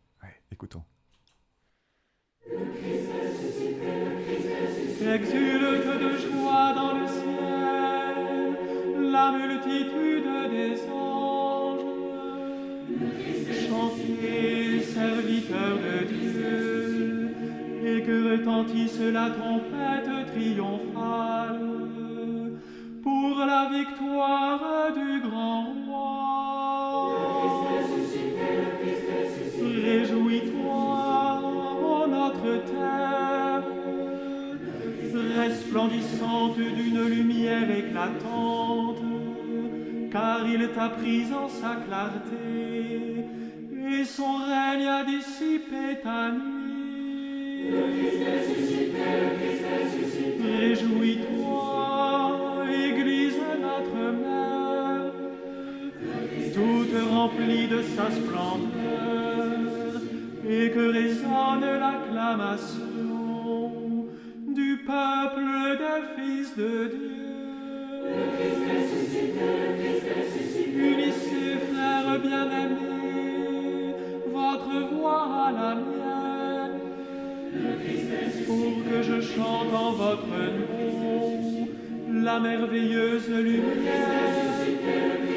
Écoutons. 0.50 0.82
Exulte 5.16 5.90
de 6.04 6.10
joie 6.24 6.72
dans 6.74 6.94
le 6.98 7.06
ciel 7.06 8.56
la 9.12 9.32
multitude 9.32 10.30
des 10.54 10.74
anges. 10.90 11.84
Chantez, 13.68 14.80
serviteurs 14.82 15.78
de 15.86 15.96
Dieu, 16.06 17.36
et 17.84 18.02
que 18.02 18.16
retentisse 18.32 19.00
la 19.00 19.28
trompette 19.28 20.32
triomphale 20.32 22.07
pour 23.08 23.36
la 23.54 23.64
victoire 23.78 24.92
du 25.00 25.20
grand 25.26 25.64
roi. 25.86 27.14
Réjouis-toi, 29.86 31.40
notre 32.16 32.52
terre, 32.72 33.62
resplendissante 35.42 36.56
d'une 36.58 37.02
lumière 37.16 37.70
éclatante, 37.82 39.04
car 40.12 40.40
il 40.54 40.62
t'a 40.74 40.90
prise 40.90 41.32
en 41.32 41.48
sa 41.48 41.72
clarté, 41.86 43.24
et 43.90 44.04
son 44.04 44.34
règne 44.52 44.88
a 44.98 45.02
dissipé 45.04 45.84
ta 46.02 46.20
nuit. 46.32 46.58
Réjouis-toi, 50.60 51.97
toute 56.58 56.96
remplie 57.10 57.66
de 57.68 57.80
sa 57.82 58.10
splendeur 58.10 60.00
et 60.48 60.70
que 60.70 60.90
résonne 61.00 61.66
l'acclamation 61.82 64.06
du 64.48 64.78
peuple 64.84 65.78
des 65.82 66.00
fils 66.16 66.48
de 66.56 66.72
Dieu. 66.88 67.00
Le 68.04 68.24
Christ 68.34 68.68
le 69.38 69.52
Christ. 69.78 70.06
Unissez, 70.90 71.50
frères 71.70 72.18
bien-aimés, 72.28 73.94
votre 74.32 74.74
voix 74.92 75.26
à 75.46 75.48
la 75.52 75.72
mienne. 75.76 76.78
Le. 77.54 77.72
Pour 78.46 78.70
que 78.88 78.98
je 79.02 79.18
chante 79.20 79.72
en 79.74 79.90
votre 79.92 80.26
nom 80.26 81.68
la 82.24 82.36
merveilleuse 82.40 83.28
lumière. 83.28 85.27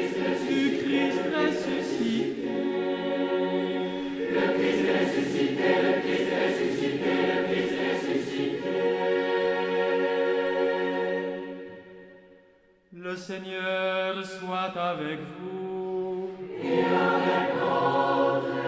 Le 13.12 13.16
Seigneur 13.16 14.24
soit 14.24 14.74
avec 14.74 15.18
vous. 15.38 16.30
Et 16.62 16.78
avec 16.78 17.52
votre 17.60 18.61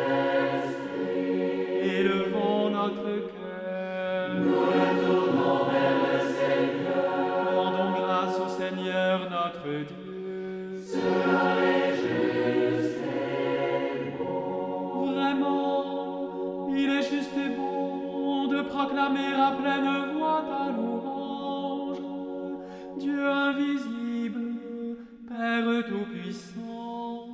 à 19.12 19.52
pleine 19.52 20.12
voix 20.14 20.44
ta 20.48 20.72
louange. 20.72 21.98
Dieu 22.98 23.28
invisible 23.28 24.40
Père 25.28 25.84
Tout-Puissant, 25.86 27.28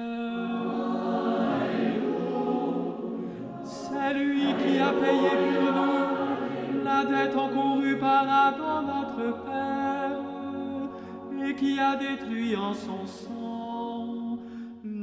C'est 3.63 4.13
lui 4.13 4.53
qui 4.61 4.77
a 4.77 4.91
payé 4.93 5.29
pour 5.49 5.71
nous 5.73 6.83
la 6.83 7.05
dette 7.05 7.35
encourue 7.35 7.97
par 7.97 8.27
Adam, 8.29 8.83
notre 8.83 9.43
Père, 9.45 10.19
et 11.47 11.55
qui 11.55 11.79
a 11.79 11.95
détruit 11.95 12.55
en 12.55 12.73
son 12.73 13.07
sang 13.07 13.54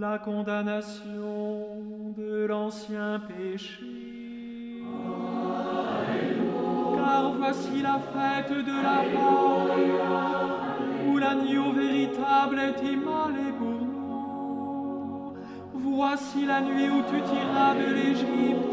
la 0.03 0.18
condamnation 0.18 1.62
de 2.18 2.44
l'ancien 2.46 3.20
péché. 3.20 3.86
Car 6.96 7.32
voici 7.38 7.82
la 7.82 8.00
fête 8.12 8.53
de 8.70 8.76
la 8.88 8.98
Pâque, 9.12 9.78
où 11.07 11.18
l'agneau 11.18 11.70
véritable 11.70 12.59
est 12.59 12.82
immolé 12.82 13.48
pour 13.61 13.78
nous. 13.86 15.34
Voici 15.72 16.46
la 16.46 16.61
nuit 16.62 16.90
où 16.90 17.03
tu 17.11 17.18
tiras 17.22 17.74
de 17.76 17.88
l'Égypte 17.94 18.70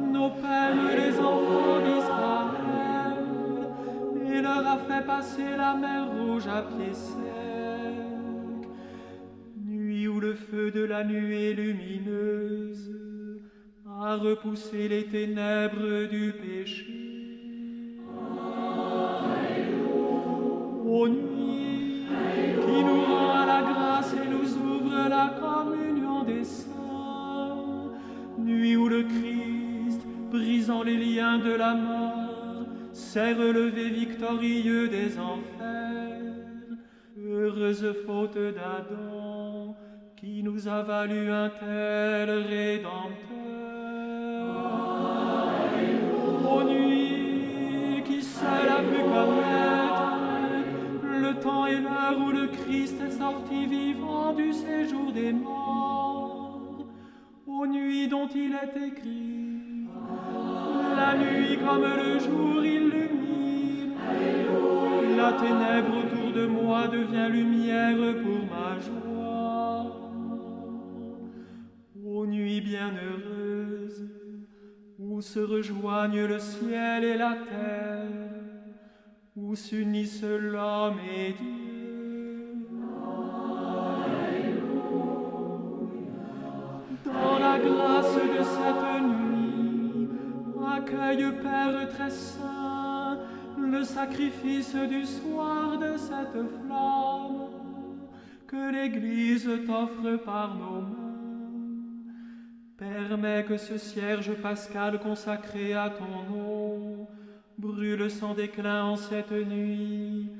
nos 0.00 0.30
pères 0.30 0.84
et 0.92 0.96
les 0.96 1.16
enfants 1.20 1.80
d'Israël, 1.86 3.18
et 4.26 4.40
leur 4.42 4.66
a 4.66 4.78
fait 4.78 5.06
passer 5.06 5.50
la 5.56 5.74
mer 5.74 6.02
rouge 6.10 6.48
à 6.48 6.62
pied 6.62 6.92
de 10.70 10.84
la 10.84 11.04
nuée 11.04 11.52
lumineuse 11.52 12.90
a 14.00 14.16
repoussé 14.16 14.88
les 14.88 15.04
ténèbres 15.04 16.08
du 16.08 16.32
péché. 16.32 18.00
Ô 20.86 21.08
nuit 21.08 22.06
qui 22.66 22.84
nous 22.84 23.04
rend 23.04 23.44
la 23.44 23.62
grâce 23.62 24.14
et 24.14 24.28
nous 24.28 24.56
ouvre 24.56 25.08
la 25.08 25.34
communion 25.40 26.22
des 26.24 26.44
saints, 26.44 27.92
nuit 28.38 28.76
où 28.76 28.88
le 28.88 29.02
Christ, 29.02 30.00
brisant 30.30 30.82
les 30.82 30.96
liens 30.96 31.38
de 31.38 31.52
la 31.52 31.74
mort, 31.74 32.66
s'est 32.92 33.32
relevé 33.32 33.90
victorieux 33.90 34.88
des 34.88 35.18
enfers, 35.18 36.22
heureuse 37.18 37.92
faute 38.06 38.38
d'Adam 38.38 39.33
qui 40.24 40.42
nous 40.42 40.66
a 40.68 40.82
valu 40.82 41.30
un 41.30 41.50
tel 41.50 42.30
rédempteur. 42.30 43.24
Ô 46.50 46.62
nuit 46.64 48.02
qui 48.06 48.22
seule 48.22 48.70
a 48.78 48.80
pu 48.90 49.00
connaître 49.14 50.24
le 51.26 51.34
temps 51.40 51.66
et 51.66 51.78
l'heure 51.78 52.18
où 52.18 52.30
le 52.30 52.46
Christ 52.46 52.96
est 53.06 53.18
sorti 53.18 53.66
vivant 53.66 54.32
du 54.32 54.52
séjour 54.54 55.12
des 55.12 55.32
morts, 55.32 56.86
aux 57.46 57.66
nuits 57.66 58.08
dont 58.08 58.28
il 58.34 58.52
est 58.54 58.76
écrit, 58.88 59.88
la 60.96 61.18
nuit 61.18 61.58
comme 61.58 61.86
le 62.02 62.18
jour 62.18 62.64
illumine, 62.64 63.94
la 65.18 65.32
ténèbre 65.32 65.94
autour 66.02 66.32
de 66.32 66.46
moi 66.46 66.88
devient 66.88 67.28
lumière 67.30 67.96
pour 68.22 68.40
ma 68.50 68.80
joie. 68.80 69.13
Bienheureuse, 72.64 74.08
où 74.98 75.20
se 75.20 75.40
rejoignent 75.40 76.26
le 76.26 76.38
ciel 76.38 77.04
et 77.04 77.18
la 77.18 77.36
terre, 77.50 78.08
où 79.36 79.54
s'unissent 79.54 80.22
l'homme 80.22 80.98
et 81.14 81.32
Dieu. 81.32 81.64
Dans 87.04 87.38
la 87.38 87.58
grâce 87.58 88.16
de 88.36 88.42
cette 88.54 89.02
nuit, 89.12 90.08
accueille 90.66 91.32
Père 91.42 91.88
très 91.90 92.10
saint 92.10 93.18
le 93.58 93.84
sacrifice 93.84 94.74
du 94.74 95.04
soir 95.04 95.78
de 95.78 95.96
cette 95.98 96.32
flamme 96.32 97.50
que 98.46 98.72
l'Église 98.72 99.48
t'offre 99.66 100.16
par 100.24 100.54
nos 100.56 100.80
mains. 100.80 100.93
Permets 103.14 103.44
que 103.44 103.56
ce 103.56 103.78
cierge 103.78 104.32
pascal 104.42 104.98
consacré 104.98 105.72
à 105.72 105.88
ton 105.88 106.34
nom 106.34 107.06
brûle 107.56 108.10
sans 108.10 108.34
déclin 108.34 108.82
en 108.86 108.96
cette 108.96 109.30
nuit, 109.30 110.32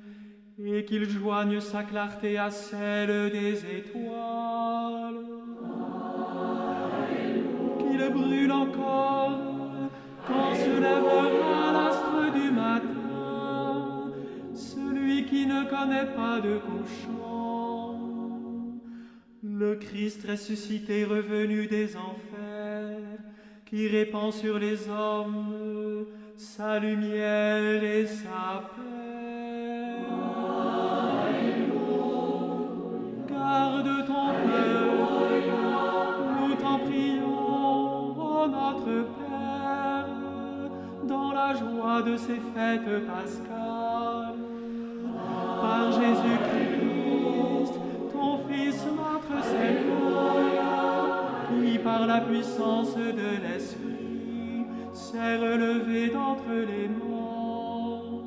et 0.59 0.85
qu'il 0.85 1.09
joigne 1.09 1.61
sa 1.61 1.85
clarté 1.85 2.37
à 2.37 2.51
celle 2.51 3.31
des 3.31 3.65
étoiles. 3.79 5.21
Qu'il 7.79 8.13
brûle 8.13 8.51
encore 8.51 9.39
quand 10.27 10.55
se 10.57 10.81
lèvera 10.87 11.73
l'astre 11.75 12.33
du 12.35 12.51
matin, 12.51 14.11
celui 14.53 15.27
qui 15.27 15.47
ne 15.47 15.63
connaît 15.71 16.13
pas 16.13 16.41
de 16.41 16.59
couchant. 16.59 17.45
Le 19.43 19.77
Christ 19.77 20.27
ressuscité 20.29 21.05
revenu 21.05 21.69
des 21.69 21.97
enfers, 21.97 22.54
qui 23.75 23.89
répand 23.89 24.33
sur 24.33 24.57
les 24.57 24.89
hommes 24.89 26.07
sa 26.37 26.79
lumière 26.79 27.83
et 27.83 28.07
sa 28.07 28.63
paix. 28.77 29.97
Garde 33.29 34.07
ton 34.07 34.29
peuple, 34.47 35.51
nous 36.39 36.55
t'en 36.55 36.79
prions, 36.79 38.17
ô 38.17 38.47
notre 38.47 39.09
Père, 39.19 40.09
dans 41.09 41.33
la 41.33 41.55
joie 41.55 42.03
de 42.03 42.17
ces 42.17 42.41
fêtes 42.55 43.07
pascales. 43.09 44.39
Par 45.61 45.91
Jésus-Christ, 45.91 46.74
la 52.07 52.21
puissance 52.21 52.97
de 52.97 53.43
l'Esprit 53.43 54.67
s'est 54.93 55.37
relevé 55.37 56.11
d'entre 56.11 56.51
les 56.51 56.89
morts 56.89 58.23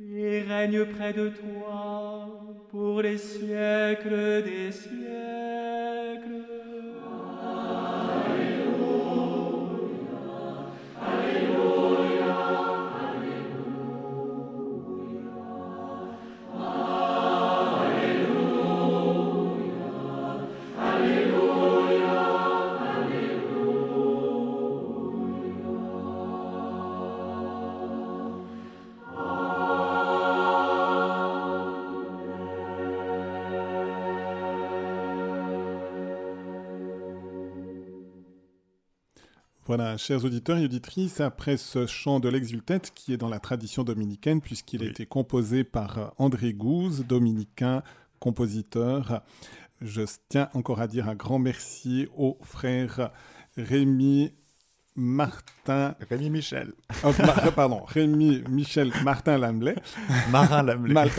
et 0.00 0.42
règne 0.42 0.84
près 0.86 1.12
de 1.12 1.28
toi 1.28 2.28
pour 2.70 3.02
les 3.02 3.18
siècles 3.18 4.42
des 4.44 4.72
siècles. 4.72 5.71
Voilà, 39.74 39.96
chers 39.96 40.22
auditeurs 40.26 40.58
et 40.58 40.66
auditrices, 40.66 41.22
après 41.22 41.56
ce 41.56 41.86
chant 41.86 42.20
de 42.20 42.28
l'exultète 42.28 42.92
qui 42.94 43.14
est 43.14 43.16
dans 43.16 43.30
la 43.30 43.40
tradition 43.40 43.84
dominicaine 43.84 44.42
puisqu'il 44.42 44.82
a 44.82 44.86
été 44.86 45.06
composé 45.06 45.64
par 45.64 46.12
André 46.18 46.52
Gouze, 46.52 47.06
dominicain, 47.06 47.82
compositeur, 48.18 49.22
je 49.80 50.02
tiens 50.28 50.50
encore 50.52 50.82
à 50.82 50.88
dire 50.88 51.08
un 51.08 51.14
grand 51.14 51.38
merci 51.38 52.06
aux 52.18 52.36
frères 52.42 53.12
Rémi, 53.56 54.34
Martin, 54.94 55.94
Rémi 56.10 56.28
Michel. 56.28 56.72
oh, 57.04 57.12
Mar- 57.18 57.52
pardon, 57.54 57.82
Rémi, 57.86 58.42
Michel, 58.48 58.92
Martin 59.04 59.38
Lamblay. 59.38 59.74
Marin 60.30 60.62
Lamblay. 60.62 60.92
Mal- 60.92 61.10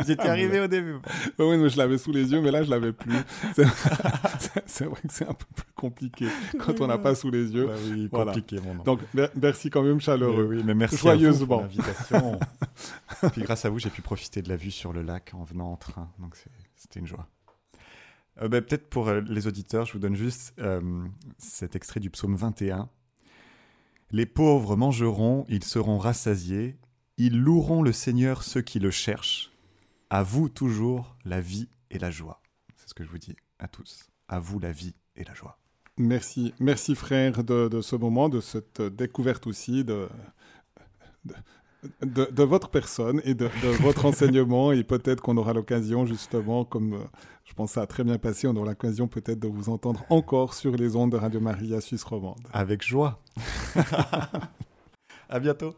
étiez 0.00 0.18
arrivé 0.28 0.60
au 0.60 0.66
début. 0.66 0.96
Oui, 1.38 1.56
mais 1.56 1.70
je 1.70 1.78
l'avais 1.78 1.96
sous 1.98 2.12
les 2.12 2.30
yeux, 2.30 2.40
mais 2.42 2.50
là, 2.50 2.62
je 2.62 2.70
l'avais 2.70 2.92
plus. 2.92 3.16
C'est 4.66 4.84
vrai 4.84 5.00
que 5.00 5.12
c'est 5.12 5.26
un 5.28 5.32
peu 5.32 5.46
plus 5.54 5.72
compliqué 5.74 6.26
quand 6.58 6.80
on 6.80 6.86
n'a 6.86 6.98
pas 6.98 7.14
sous 7.14 7.30
les 7.30 7.50
yeux. 7.52 7.66
Bah 7.66 7.72
oui, 7.90 8.08
Voilà. 8.12 8.32
compliqué 8.32 8.60
mon 8.62 8.74
nom. 8.74 8.82
Donc, 8.82 9.00
mer- 9.14 9.30
merci 9.40 9.70
quand 9.70 9.82
même 9.82 9.94
Mais 9.94 10.00
chaleureux. 10.00 10.46
oui, 10.50 10.62
mais 10.64 10.74
merci 10.74 10.96
Joyeusement. 10.98 11.60
à 11.60 11.66
vous 11.66 11.76
pour 11.78 11.82
l'invitation. 11.86 12.38
Puis 13.32 13.42
grâce 13.42 13.64
à 13.64 13.70
vous, 13.70 13.78
j'ai 13.78 13.90
pu 13.90 14.02
profiter 14.02 14.42
de 14.42 14.48
la 14.48 14.56
vue 14.56 14.70
sur 14.70 14.92
le 14.92 15.02
lac 15.02 15.32
en 15.34 15.44
venant 15.44 15.72
en 15.72 15.76
train. 15.76 16.10
Donc 16.18 16.36
c'était 16.74 17.00
une 17.00 17.06
joie. 17.06 17.26
Euh, 18.42 18.48
bah, 18.48 18.60
Peut-être 18.60 18.90
pour 18.90 19.08
euh, 19.08 19.22
les 19.26 19.46
auditeurs, 19.46 19.86
je 19.86 19.94
vous 19.94 19.98
donne 19.98 20.16
juste 20.16 20.52
euh, 20.58 20.80
cet 21.38 21.74
extrait 21.76 22.00
du 22.00 22.10
psaume 22.10 22.34
21. 22.36 22.88
Les 24.10 24.26
pauvres 24.26 24.76
mangeront, 24.76 25.44
ils 25.48 25.64
seront 25.64 25.98
rassasiés. 25.98 26.78
Ils 27.16 27.38
loueront 27.38 27.82
le 27.82 27.92
Seigneur 27.92 28.42
ceux 28.42 28.62
qui 28.62 28.78
le 28.78 28.90
cherchent. 28.90 29.50
À 30.10 30.22
vous 30.22 30.48
toujours 30.48 31.16
la 31.24 31.40
vie 31.40 31.68
et 31.90 31.98
la 31.98 32.10
joie. 32.10 32.40
C'est 32.76 32.88
ce 32.88 32.94
que 32.94 33.04
je 33.04 33.08
vous 33.08 33.18
dis 33.18 33.36
à 33.58 33.68
tous. 33.68 34.08
À 34.28 34.38
vous 34.38 34.60
la 34.60 34.70
vie 34.70 34.94
et 35.16 35.24
la 35.24 35.34
joie. 35.34 35.58
Merci, 35.98 36.52
merci 36.60 36.94
frère 36.94 37.42
de, 37.42 37.80
ce 37.80 37.96
moment, 37.96 38.28
de 38.28 38.40
cette 38.40 38.82
découverte 38.82 39.46
aussi 39.46 39.82
de, 39.82 40.08
de- 42.02 42.28
de 42.30 42.42
votre 42.42 42.68
personne 42.68 43.20
et 43.24 43.34
de, 43.34 43.46
de 43.62 43.68
votre 43.82 44.04
enseignement. 44.06 44.72
Et 44.72 44.84
peut-être 44.84 45.20
qu'on 45.22 45.36
aura 45.36 45.52
l'occasion, 45.52 46.06
justement, 46.06 46.64
comme 46.64 46.94
euh, 46.94 46.98
je 47.44 47.54
pense 47.54 47.72
ça 47.72 47.82
a 47.82 47.86
très 47.86 48.04
bien 48.04 48.18
passé, 48.18 48.46
on 48.48 48.56
aura 48.56 48.68
l'occasion 48.70 49.08
peut-être 49.08 49.38
de 49.38 49.48
vous 49.48 49.68
entendre 49.68 50.04
encore 50.10 50.54
sur 50.54 50.74
les 50.76 50.96
ondes 50.96 51.12
de 51.12 51.16
Radio 51.16 51.40
Maria 51.40 51.80
Suisse 51.80 52.04
Romande. 52.04 52.40
Avec 52.52 52.82
joie. 52.86 53.20
à 55.28 55.40
bientôt. 55.40 55.74